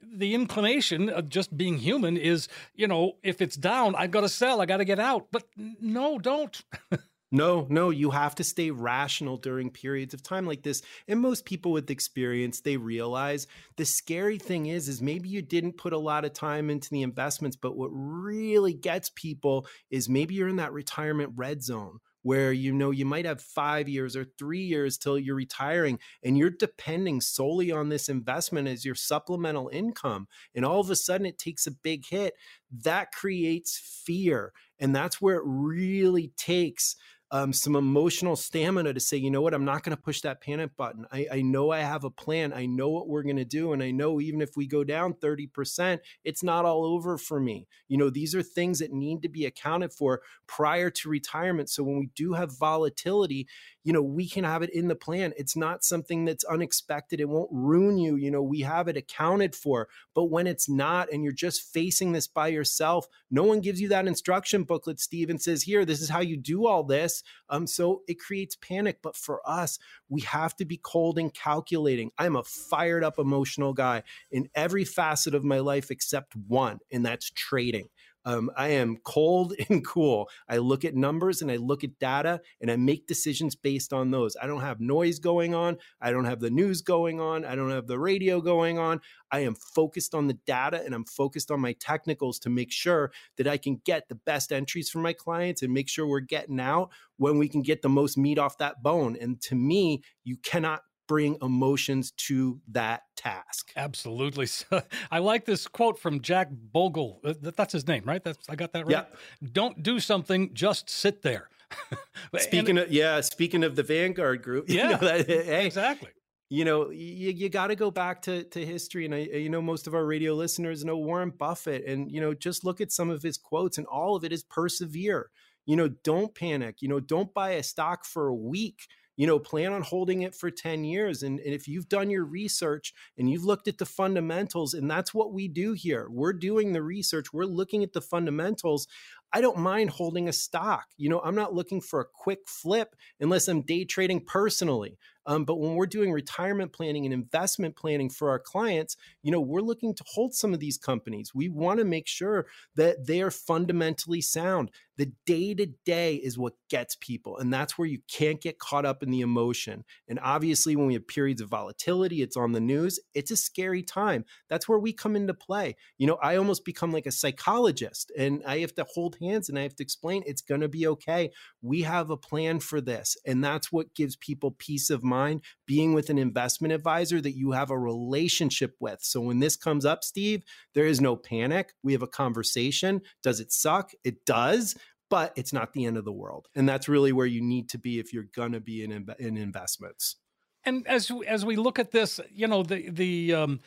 the 0.01 0.33
inclination 0.33 1.09
of 1.09 1.29
just 1.29 1.55
being 1.55 1.77
human 1.77 2.17
is, 2.17 2.47
you 2.73 2.87
know, 2.87 3.17
if 3.21 3.39
it's 3.39 3.55
down, 3.55 3.93
I've 3.95 4.11
got 4.11 4.21
to 4.21 4.29
sell, 4.29 4.61
I 4.61 4.65
got 4.65 4.77
to 4.77 4.85
get 4.85 4.99
out. 4.99 5.27
But 5.31 5.43
no, 5.79 6.17
don't. 6.17 6.59
No, 7.35 7.67
no, 7.69 7.89
you 7.89 8.11
have 8.11 8.33
to 8.35 8.45
stay 8.45 8.71
rational 8.71 9.35
during 9.35 9.69
periods 9.69 10.13
of 10.13 10.23
time 10.23 10.45
like 10.45 10.63
this. 10.63 10.81
And 11.07 11.19
most 11.19 11.43
people 11.43 11.73
with 11.73 11.91
experience, 11.91 12.61
they 12.61 12.77
realize 12.77 13.45
the 13.75 13.83
scary 13.83 14.37
thing 14.37 14.67
is 14.67 14.87
is 14.87 15.01
maybe 15.01 15.27
you 15.27 15.41
didn't 15.41 15.73
put 15.77 15.91
a 15.91 15.97
lot 15.97 16.23
of 16.23 16.31
time 16.31 16.69
into 16.69 16.89
the 16.89 17.01
investments, 17.01 17.57
but 17.57 17.75
what 17.75 17.89
really 17.91 18.73
gets 18.73 19.09
people 19.09 19.67
is 19.89 20.07
maybe 20.07 20.33
you're 20.35 20.47
in 20.47 20.55
that 20.57 20.71
retirement 20.71 21.33
red 21.35 21.61
zone 21.61 21.99
where 22.21 22.53
you 22.53 22.71
know 22.73 22.89
you 22.89 23.05
might 23.05 23.25
have 23.25 23.41
5 23.41 23.89
years 23.89 24.15
or 24.15 24.25
3 24.39 24.61
years 24.61 24.97
till 24.97 25.19
you're 25.19 25.35
retiring 25.35 25.99
and 26.23 26.37
you're 26.37 26.49
depending 26.49 27.19
solely 27.21 27.71
on 27.71 27.89
this 27.89 28.07
investment 28.09 28.67
as 28.67 28.85
your 28.85 28.95
supplemental 28.95 29.69
income 29.73 30.27
and 30.55 30.65
all 30.65 30.79
of 30.79 30.89
a 30.89 30.95
sudden 30.95 31.25
it 31.27 31.37
takes 31.37 31.67
a 31.67 31.71
big 31.71 32.05
hit 32.09 32.33
that 32.71 33.11
creates 33.11 33.77
fear 34.05 34.53
and 34.79 34.95
that's 34.95 35.21
where 35.21 35.35
it 35.37 35.43
really 35.45 36.31
takes 36.37 36.95
um, 37.31 37.53
some 37.53 37.75
emotional 37.75 38.35
stamina 38.35 38.93
to 38.93 38.99
say, 38.99 39.17
you 39.17 39.31
know 39.31 39.41
what, 39.41 39.53
I'm 39.53 39.65
not 39.65 39.83
going 39.83 39.95
to 39.95 40.01
push 40.01 40.21
that 40.21 40.41
panic 40.41 40.75
button. 40.77 41.05
I, 41.11 41.27
I 41.31 41.41
know 41.41 41.71
I 41.71 41.79
have 41.79 42.03
a 42.03 42.09
plan. 42.09 42.53
I 42.53 42.65
know 42.65 42.89
what 42.89 43.07
we're 43.07 43.23
going 43.23 43.35
to 43.37 43.45
do. 43.45 43.73
And 43.73 43.81
I 43.81 43.91
know 43.91 44.21
even 44.21 44.41
if 44.41 44.51
we 44.55 44.67
go 44.67 44.83
down 44.83 45.13
30%, 45.13 45.99
it's 46.23 46.43
not 46.43 46.65
all 46.65 46.85
over 46.85 47.17
for 47.17 47.39
me. 47.39 47.67
You 47.87 47.97
know, 47.97 48.09
these 48.09 48.35
are 48.35 48.43
things 48.43 48.79
that 48.79 48.93
need 48.93 49.23
to 49.23 49.29
be 49.29 49.45
accounted 49.45 49.91
for 49.91 50.21
prior 50.47 50.89
to 50.91 51.09
retirement. 51.09 51.69
So 51.69 51.83
when 51.83 51.99
we 51.99 52.09
do 52.15 52.33
have 52.33 52.57
volatility, 52.57 53.47
you 53.85 53.93
know, 53.93 54.01
we 54.01 54.27
can 54.27 54.43
have 54.43 54.63
it 54.63 54.71
in 54.71 54.87
the 54.87 54.95
plan. 54.95 55.31
It's 55.37 55.55
not 55.55 55.83
something 55.83 56.25
that's 56.25 56.43
unexpected. 56.43 57.21
It 57.21 57.29
won't 57.29 57.51
ruin 57.51 57.99
you. 57.99 58.15
You 58.15 58.31
know, 58.31 58.41
we 58.41 58.61
have 58.61 58.87
it 58.87 58.97
accounted 58.97 59.55
for. 59.55 59.87
But 60.15 60.25
when 60.25 60.47
it's 60.47 60.67
not 60.67 61.13
and 61.13 61.23
you're 61.23 61.31
just 61.31 61.71
facing 61.71 62.11
this 62.11 62.27
by 62.27 62.47
yourself, 62.47 63.07
no 63.29 63.43
one 63.43 63.61
gives 63.61 63.79
you 63.79 63.87
that 63.89 64.07
instruction 64.07 64.63
booklet, 64.63 64.99
Steve, 64.99 65.29
and 65.29 65.39
says, 65.39 65.61
here, 65.61 65.85
this 65.85 66.01
is 66.01 66.09
how 66.09 66.21
you 66.21 66.35
do 66.35 66.65
all 66.65 66.83
this. 66.83 67.21
Um, 67.47 67.67
so 67.67 68.01
it 68.07 68.19
creates 68.19 68.55
panic. 68.55 68.99
But 69.03 69.15
for 69.15 69.39
us, 69.47 69.77
we 70.09 70.21
have 70.21 70.55
to 70.55 70.65
be 70.65 70.77
cold 70.81 71.19
and 71.19 71.31
calculating. 71.31 72.09
I'm 72.17 72.35
a 72.35 72.43
fired 72.43 73.03
up 73.03 73.19
emotional 73.19 73.73
guy 73.73 74.01
in 74.31 74.49
every 74.55 74.83
facet 74.83 75.35
of 75.35 75.43
my 75.43 75.59
life 75.59 75.91
except 75.91 76.35
one, 76.35 76.79
and 76.91 77.05
that's 77.05 77.29
trading. 77.29 77.89
Um, 78.25 78.49
I 78.57 78.69
am 78.69 78.97
cold 79.03 79.53
and 79.69 79.85
cool. 79.85 80.29
I 80.49 80.57
look 80.57 80.83
at 80.83 80.95
numbers 80.95 81.41
and 81.41 81.51
I 81.51 81.57
look 81.57 81.83
at 81.83 81.99
data 81.99 82.41
and 82.59 82.71
I 82.71 82.75
make 82.75 83.07
decisions 83.07 83.55
based 83.55 83.93
on 83.93 84.11
those. 84.11 84.35
I 84.41 84.47
don't 84.47 84.61
have 84.61 84.79
noise 84.79 85.19
going 85.19 85.53
on. 85.53 85.77
I 86.01 86.11
don't 86.11 86.25
have 86.25 86.39
the 86.39 86.49
news 86.49 86.81
going 86.81 87.19
on. 87.19 87.45
I 87.45 87.55
don't 87.55 87.71
have 87.71 87.87
the 87.87 87.99
radio 87.99 88.41
going 88.41 88.79
on. 88.79 89.01
I 89.31 89.39
am 89.39 89.55
focused 89.55 90.15
on 90.15 90.27
the 90.27 90.37
data 90.45 90.81
and 90.83 90.93
I'm 90.93 91.05
focused 91.05 91.51
on 91.51 91.59
my 91.59 91.73
technicals 91.73 92.39
to 92.39 92.49
make 92.49 92.71
sure 92.71 93.11
that 93.37 93.47
I 93.47 93.57
can 93.57 93.81
get 93.85 94.09
the 94.09 94.15
best 94.15 94.51
entries 94.51 94.89
for 94.89 94.99
my 94.99 95.13
clients 95.13 95.61
and 95.61 95.73
make 95.73 95.89
sure 95.89 96.07
we're 96.07 96.19
getting 96.19 96.59
out 96.59 96.91
when 97.17 97.37
we 97.37 97.47
can 97.47 97.61
get 97.61 97.81
the 97.81 97.89
most 97.89 98.17
meat 98.17 98.39
off 98.39 98.57
that 98.57 98.81
bone. 98.81 99.17
And 99.19 99.41
to 99.43 99.55
me, 99.55 100.03
you 100.23 100.37
cannot 100.37 100.81
bring 101.07 101.37
emotions 101.41 102.11
to 102.11 102.59
that 102.69 103.03
task. 103.15 103.71
Absolutely. 103.75 104.47
So, 104.55 104.81
I 105.11 105.19
like 105.19 105.45
this 105.45 105.67
quote 105.67 105.99
from 105.99 106.21
Jack 106.21 106.47
Bogle. 106.51 107.19
Uh, 107.25 107.33
that's 107.41 107.73
his 107.73 107.87
name, 107.87 108.03
right? 108.05 108.23
That's 108.23 108.49
I 108.49 108.55
got 108.55 108.71
that 108.73 108.85
right. 108.85 108.91
Yeah. 108.91 109.49
Don't 109.51 109.83
do 109.83 109.99
something, 109.99 110.53
just 110.53 110.89
sit 110.89 111.21
there. 111.23 111.49
speaking 112.37 112.77
and, 112.77 112.87
of 112.87 112.91
yeah, 112.91 113.19
speaking 113.21 113.63
of 113.63 113.75
the 113.75 113.83
Vanguard 113.83 114.41
group, 114.43 114.69
yeah, 114.69 114.83
you 114.83 114.89
know 114.91 114.97
that, 114.97 115.27
hey, 115.27 115.65
exactly. 115.65 116.09
You 116.49 116.63
know, 116.63 116.89
you, 116.91 117.31
you 117.31 117.49
got 117.49 117.67
to 117.67 117.75
go 117.75 117.89
back 117.91 118.21
to, 118.23 118.43
to 118.43 118.65
history. 118.65 119.05
And 119.05 119.15
I, 119.15 119.19
you 119.19 119.49
know, 119.49 119.61
most 119.61 119.87
of 119.87 119.95
our 119.95 120.05
radio 120.05 120.33
listeners 120.33 120.85
know 120.85 120.97
Warren 120.97 121.31
Buffett. 121.31 121.85
And, 121.85 122.11
you 122.11 122.21
know, 122.21 122.33
just 122.35 122.63
look 122.63 122.81
at 122.81 122.91
some 122.91 123.09
of 123.09 123.23
his 123.23 123.37
quotes, 123.37 123.77
and 123.77 123.87
all 123.87 124.15
of 124.15 124.23
it 124.23 124.31
is 124.31 124.43
persevere. 124.43 125.31
You 125.65 125.75
know, 125.75 125.87
don't 125.87 126.35
panic. 126.35 126.81
You 126.81 126.87
know, 126.87 126.99
don't 126.99 127.33
buy 127.33 127.51
a 127.51 127.63
stock 127.63 128.05
for 128.05 128.27
a 128.27 128.35
week 128.35 128.87
you 129.15 129.27
know 129.27 129.39
plan 129.39 129.73
on 129.73 129.81
holding 129.81 130.21
it 130.21 130.35
for 130.35 130.51
10 130.51 130.83
years 130.83 131.23
and, 131.23 131.39
and, 131.39 131.53
if 131.53 131.67
you've 131.67 131.89
done 131.89 132.09
your 132.09 132.25
research 132.25 132.93
and 133.17 133.29
you've 133.29 133.45
looked 133.45 133.67
at 133.67 133.77
the 133.77 133.85
fundamentals 133.85 134.73
and 134.73 134.89
that's 134.89 135.13
what 135.13 135.33
we 135.33 135.47
do 135.47 135.73
here 135.73 136.07
we're 136.09 136.33
doing 136.33 136.73
the 136.73 136.83
research 136.83 137.33
we're 137.33 137.45
looking 137.45 137.83
at 137.83 137.93
the 137.93 138.01
fundamentals 138.01 138.87
I 139.35 139.41
don't 139.41 139.57
mind 139.57 139.89
holding 139.89 140.29
a 140.29 140.33
stock. 140.33 140.85
You 140.95 141.09
know, 141.09 141.19
I'm 141.19 141.35
not 141.35 141.53
looking 141.53 141.81
for 141.81 141.99
a 141.99 142.05
quick 142.05 142.47
flip 142.47 142.95
unless 143.19 143.49
I'm 143.49 143.63
day 143.63 143.83
trading 143.83 144.21
personally. 144.21 144.97
Um, 145.25 145.43
but 145.43 145.59
when 145.59 145.75
we're 145.75 145.87
doing 145.87 146.13
retirement 146.13 146.71
planning 146.71 147.03
and 147.03 147.13
investment 147.13 147.75
planning 147.75 148.09
for 148.09 148.29
our 148.29 148.39
clients, 148.39 148.95
you 149.23 149.31
know, 149.31 149.41
we're 149.41 149.59
looking 149.59 149.93
to 149.95 150.03
hold 150.07 150.35
some 150.35 150.53
of 150.53 150.61
these 150.61 150.77
companies. 150.77 151.35
We 151.35 151.49
want 151.49 151.79
to 151.79 151.85
make 151.85 152.07
sure 152.07 152.45
that 152.75 153.07
they 153.07 153.21
are 153.21 153.31
fundamentally 153.31 154.21
sound. 154.21 154.71
The 154.97 155.11
day 155.25 155.53
to 155.55 155.67
day 155.85 156.15
is 156.15 156.37
what 156.37 156.53
gets 156.69 156.95
people. 156.95 157.37
And 157.37 157.53
that's 157.53 157.77
where 157.77 157.87
you 157.87 157.99
can't 158.11 158.41
get 158.41 158.59
caught 158.59 158.85
up 158.85 159.03
in 159.03 159.11
the 159.11 159.21
emotion. 159.21 159.83
And 160.07 160.19
obviously, 160.21 160.75
when 160.75 160.87
we 160.87 160.93
have 160.93 161.07
periods 161.07 161.41
of 161.41 161.49
volatility, 161.49 162.21
it's 162.21 162.37
on 162.37 162.53
the 162.53 162.61
news, 162.61 162.99
it's 163.13 163.31
a 163.31 163.37
scary 163.37 163.83
time. 163.83 164.25
That's 164.49 164.67
where 164.67 164.79
we 164.79 164.93
come 164.93 165.15
into 165.15 165.33
play. 165.33 165.75
You 165.97 166.07
know, 166.07 166.17
I 166.21 166.37
almost 166.37 166.65
become 166.65 166.91
like 166.91 167.05
a 167.05 167.11
psychologist 167.11 168.11
and 168.17 168.41
I 168.45 168.59
have 168.59 168.73
to 168.75 168.85
hold 168.93 169.17
hands 169.21 169.49
and 169.49 169.59
I 169.59 169.63
have 169.63 169.75
to 169.75 169.83
explain 169.83 170.23
it's 170.25 170.41
going 170.41 170.61
to 170.61 170.69
be 170.69 170.87
okay. 170.87 171.31
We 171.61 171.81
have 171.81 172.09
a 172.09 172.17
plan 172.17 172.59
for 172.59 172.79
this. 172.81 173.17
And 173.25 173.43
that's 173.43 173.71
what 173.71 173.93
gives 173.95 174.15
people 174.15 174.55
peace 174.57 174.89
of 174.89 175.03
mind 175.03 175.41
being 175.65 175.93
with 175.93 176.09
an 176.09 176.17
investment 176.17 176.73
advisor 176.73 177.21
that 177.21 177.35
you 177.35 177.51
have 177.51 177.71
a 177.71 177.77
relationship 177.77 178.75
with. 178.79 178.99
So 179.01 179.19
when 179.21 179.39
this 179.39 179.57
comes 179.57 179.85
up, 179.85 180.03
Steve, 180.03 180.43
there 180.73 180.85
is 180.85 181.01
no 181.01 181.15
panic. 181.15 181.73
We 181.83 181.93
have 181.93 182.01
a 182.01 182.07
conversation. 182.07 183.01
Does 183.23 183.39
it 183.39 183.51
suck? 183.51 183.91
It 184.03 184.25
does 184.25 184.75
but 185.15 185.31
it's 185.37 185.53
not 185.53 185.71
the 185.71 185.85
end 185.85 185.95
of 185.95 186.03
the 186.03 186.11
world. 186.11 186.49
And 186.55 186.67
that's 186.67 186.89
really 186.89 187.13
where 187.13 187.25
you 187.25 187.39
need 187.39 187.69
to 187.69 187.77
be 187.77 187.99
if 187.99 188.11
you're 188.11 188.27
going 188.35 188.51
to 188.51 188.59
be 188.59 188.83
in, 188.83 188.91
in 189.17 189.37
investments. 189.37 190.17
And 190.65 190.85
as 190.89 191.09
as 191.25 191.45
we 191.45 191.55
look 191.55 191.79
at 191.79 191.91
this, 191.91 192.19
you 192.33 192.49
know, 192.49 192.63
the 192.63 192.89
the 192.89 193.33
um, 193.33 193.61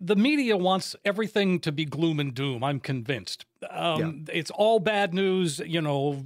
the 0.00 0.16
media 0.16 0.56
wants 0.56 0.96
everything 1.04 1.60
to 1.60 1.70
be 1.70 1.84
gloom 1.84 2.18
and 2.18 2.32
doom. 2.32 2.64
I'm 2.64 2.80
convinced. 2.80 3.44
Um, 3.68 4.24
yeah. 4.26 4.34
It's 4.34 4.50
all 4.50 4.78
bad 4.78 5.12
news. 5.12 5.58
You 5.58 5.82
know, 5.82 6.24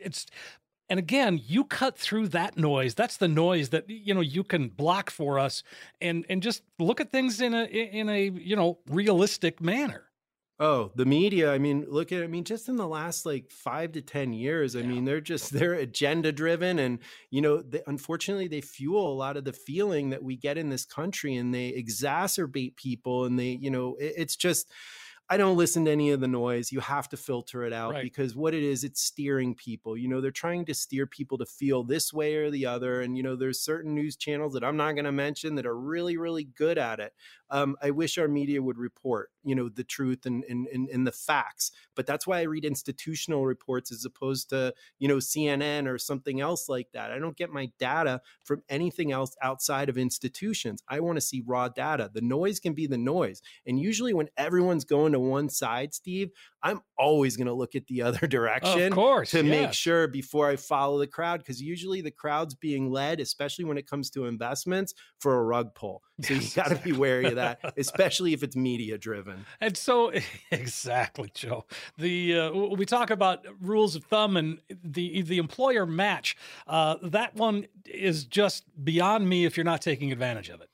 it's 0.00 0.24
and 0.88 0.98
again, 0.98 1.38
you 1.46 1.64
cut 1.64 1.98
through 1.98 2.28
that 2.28 2.56
noise. 2.56 2.94
That's 2.94 3.18
the 3.18 3.28
noise 3.28 3.68
that 3.68 3.90
you 3.90 4.14
know 4.14 4.22
you 4.22 4.44
can 4.44 4.68
block 4.68 5.10
for 5.10 5.38
us, 5.38 5.62
and 6.00 6.24
and 6.30 6.42
just 6.42 6.62
look 6.78 7.02
at 7.02 7.12
things 7.12 7.38
in 7.42 7.52
a 7.52 7.64
in 7.64 8.08
a 8.08 8.30
you 8.30 8.56
know 8.56 8.78
realistic 8.88 9.60
manner. 9.60 10.06
Oh, 10.60 10.92
the 10.94 11.04
media. 11.04 11.52
I 11.52 11.58
mean, 11.58 11.84
look 11.88 12.12
at, 12.12 12.22
I 12.22 12.28
mean, 12.28 12.44
just 12.44 12.68
in 12.68 12.76
the 12.76 12.86
last 12.86 13.26
like 13.26 13.50
five 13.50 13.90
to 13.92 14.02
10 14.02 14.32
years, 14.32 14.76
I 14.76 14.80
yeah. 14.80 14.86
mean, 14.86 15.04
they're 15.04 15.20
just, 15.20 15.52
they're 15.52 15.74
agenda 15.74 16.30
driven. 16.30 16.78
And, 16.78 17.00
you 17.30 17.40
know, 17.40 17.60
they, 17.60 17.82
unfortunately, 17.86 18.46
they 18.46 18.60
fuel 18.60 19.12
a 19.12 19.14
lot 19.14 19.36
of 19.36 19.44
the 19.44 19.52
feeling 19.52 20.10
that 20.10 20.22
we 20.22 20.36
get 20.36 20.56
in 20.56 20.68
this 20.68 20.84
country 20.84 21.34
and 21.34 21.52
they 21.52 21.72
exacerbate 21.72 22.76
people. 22.76 23.24
And 23.24 23.38
they, 23.38 23.58
you 23.60 23.70
know, 23.70 23.96
it, 23.98 24.14
it's 24.16 24.36
just, 24.36 24.70
I 25.28 25.38
don't 25.38 25.56
listen 25.56 25.86
to 25.86 25.90
any 25.90 26.10
of 26.10 26.20
the 26.20 26.28
noise. 26.28 26.70
You 26.70 26.80
have 26.80 27.08
to 27.08 27.16
filter 27.16 27.64
it 27.64 27.72
out 27.72 27.94
right. 27.94 28.02
because 28.02 28.36
what 28.36 28.52
it 28.52 28.62
is, 28.62 28.84
it's 28.84 29.00
steering 29.00 29.54
people. 29.54 29.96
You 29.96 30.06
know, 30.06 30.20
they're 30.20 30.30
trying 30.30 30.66
to 30.66 30.74
steer 30.74 31.06
people 31.06 31.38
to 31.38 31.46
feel 31.46 31.82
this 31.82 32.12
way 32.12 32.34
or 32.34 32.50
the 32.50 32.66
other. 32.66 33.00
And, 33.00 33.16
you 33.16 33.22
know, 33.22 33.34
there's 33.34 33.60
certain 33.60 33.94
news 33.94 34.16
channels 34.16 34.52
that 34.52 34.62
I'm 34.62 34.76
not 34.76 34.92
going 34.92 35.06
to 35.06 35.12
mention 35.12 35.54
that 35.54 35.66
are 35.66 35.76
really, 35.76 36.18
really 36.18 36.44
good 36.44 36.76
at 36.76 37.00
it. 37.00 37.14
Um, 37.50 37.76
I 37.82 37.90
wish 37.90 38.18
our 38.18 38.28
media 38.28 38.62
would 38.62 38.78
report. 38.78 39.30
you 39.44 39.54
know 39.54 39.68
the 39.68 39.84
truth 39.84 40.26
and 40.26 40.44
and, 40.48 40.66
and, 40.68 40.88
and 40.88 41.06
the 41.06 41.12
facts. 41.12 41.70
But 41.94 42.06
that's 42.06 42.26
why 42.26 42.40
i 42.40 42.42
read 42.42 42.64
institutional 42.64 43.46
reports 43.46 43.92
as 43.92 44.04
opposed 44.04 44.48
to 44.50 44.74
you 44.98 45.08
know 45.08 45.16
cnn 45.18 45.86
or 45.86 45.98
something 45.98 46.40
else 46.40 46.68
like 46.68 46.88
that. 46.92 47.10
I 47.12 47.18
don't 47.18 47.36
get 47.36 47.50
my 47.50 47.70
data 47.78 48.20
from 48.42 48.62
anything 48.68 49.12
else 49.12 49.36
outside 49.42 49.88
of 49.88 49.98
institutions. 49.98 50.82
I 50.88 51.00
want 51.00 51.16
to 51.16 51.20
see 51.20 51.42
raw 51.46 51.68
data. 51.68 52.10
The 52.12 52.20
noise 52.20 52.60
can 52.60 52.72
be 52.74 52.86
the 52.86 52.98
noise. 52.98 53.42
And 53.66 53.78
usually 53.78 54.14
when 54.14 54.28
everyone's 54.36 54.84
going 54.84 55.12
to 55.12 55.20
one 55.20 55.48
side 55.48 55.94
steve 55.94 56.30
i'm 56.64 56.80
always 56.98 57.36
going 57.36 57.46
to 57.46 57.54
look 57.54 57.76
at 57.76 57.86
the 57.86 58.02
other 58.02 58.26
direction 58.26 58.88
of 58.88 58.92
course 58.92 59.30
to 59.30 59.44
yeah. 59.44 59.62
make 59.62 59.72
sure 59.72 60.08
before 60.08 60.48
i 60.48 60.56
follow 60.56 60.98
the 60.98 61.06
crowd 61.06 61.38
because 61.38 61.62
usually 61.62 62.00
the 62.00 62.10
crowd's 62.10 62.54
being 62.54 62.90
led 62.90 63.20
especially 63.20 63.64
when 63.64 63.78
it 63.78 63.86
comes 63.86 64.10
to 64.10 64.26
investments 64.26 64.94
for 65.18 65.38
a 65.38 65.42
rug 65.42 65.74
pull. 65.74 66.02
So 66.22 66.34
you 66.34 66.48
got 66.54 66.68
to 66.68 66.76
be 66.76 66.92
wary 66.92 67.26
of 67.26 67.36
that 67.36 67.60
especially 67.76 68.32
if 68.32 68.42
it's 68.42 68.56
media 68.56 68.98
driven. 68.98 69.44
And 69.60 69.76
so 69.76 70.12
exactly 70.50 71.30
joe. 71.34 71.64
The 71.98 72.38
uh, 72.38 72.52
we 72.52 72.86
talk 72.86 73.10
about 73.10 73.44
rules 73.60 73.96
of 73.96 74.04
thumb 74.04 74.36
and 74.36 74.58
the 74.68 75.22
the 75.22 75.38
employer 75.38 75.86
match. 75.86 76.36
Uh, 76.66 76.96
that 77.02 77.34
one 77.34 77.66
is 77.86 78.24
just 78.24 78.64
beyond 78.84 79.28
me 79.28 79.44
if 79.44 79.56
you're 79.56 79.64
not 79.64 79.82
taking 79.82 80.12
advantage 80.12 80.48
of 80.48 80.60
it 80.60 80.68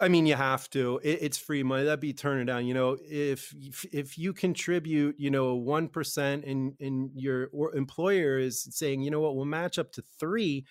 I 0.00 0.08
mean, 0.08 0.26
you 0.26 0.34
have 0.34 0.70
to. 0.70 0.98
It, 1.02 1.18
it's 1.22 1.38
free 1.38 1.62
money. 1.62 1.84
That'd 1.84 2.00
be 2.00 2.14
turning 2.14 2.46
down. 2.46 2.66
You 2.66 2.74
know, 2.74 2.96
if 3.02 3.54
if 3.92 4.16
you 4.16 4.32
contribute, 4.32 5.16
you 5.18 5.30
know, 5.30 5.54
one 5.54 5.88
percent, 5.88 6.44
and 6.44 6.74
and 6.80 7.10
your 7.14 7.50
employer 7.74 8.38
is 8.38 8.66
saying, 8.70 9.02
you 9.02 9.10
know 9.10 9.20
what, 9.20 9.36
we'll 9.36 9.44
match 9.44 9.78
up 9.78 9.92
to 9.92 10.02
three. 10.18 10.64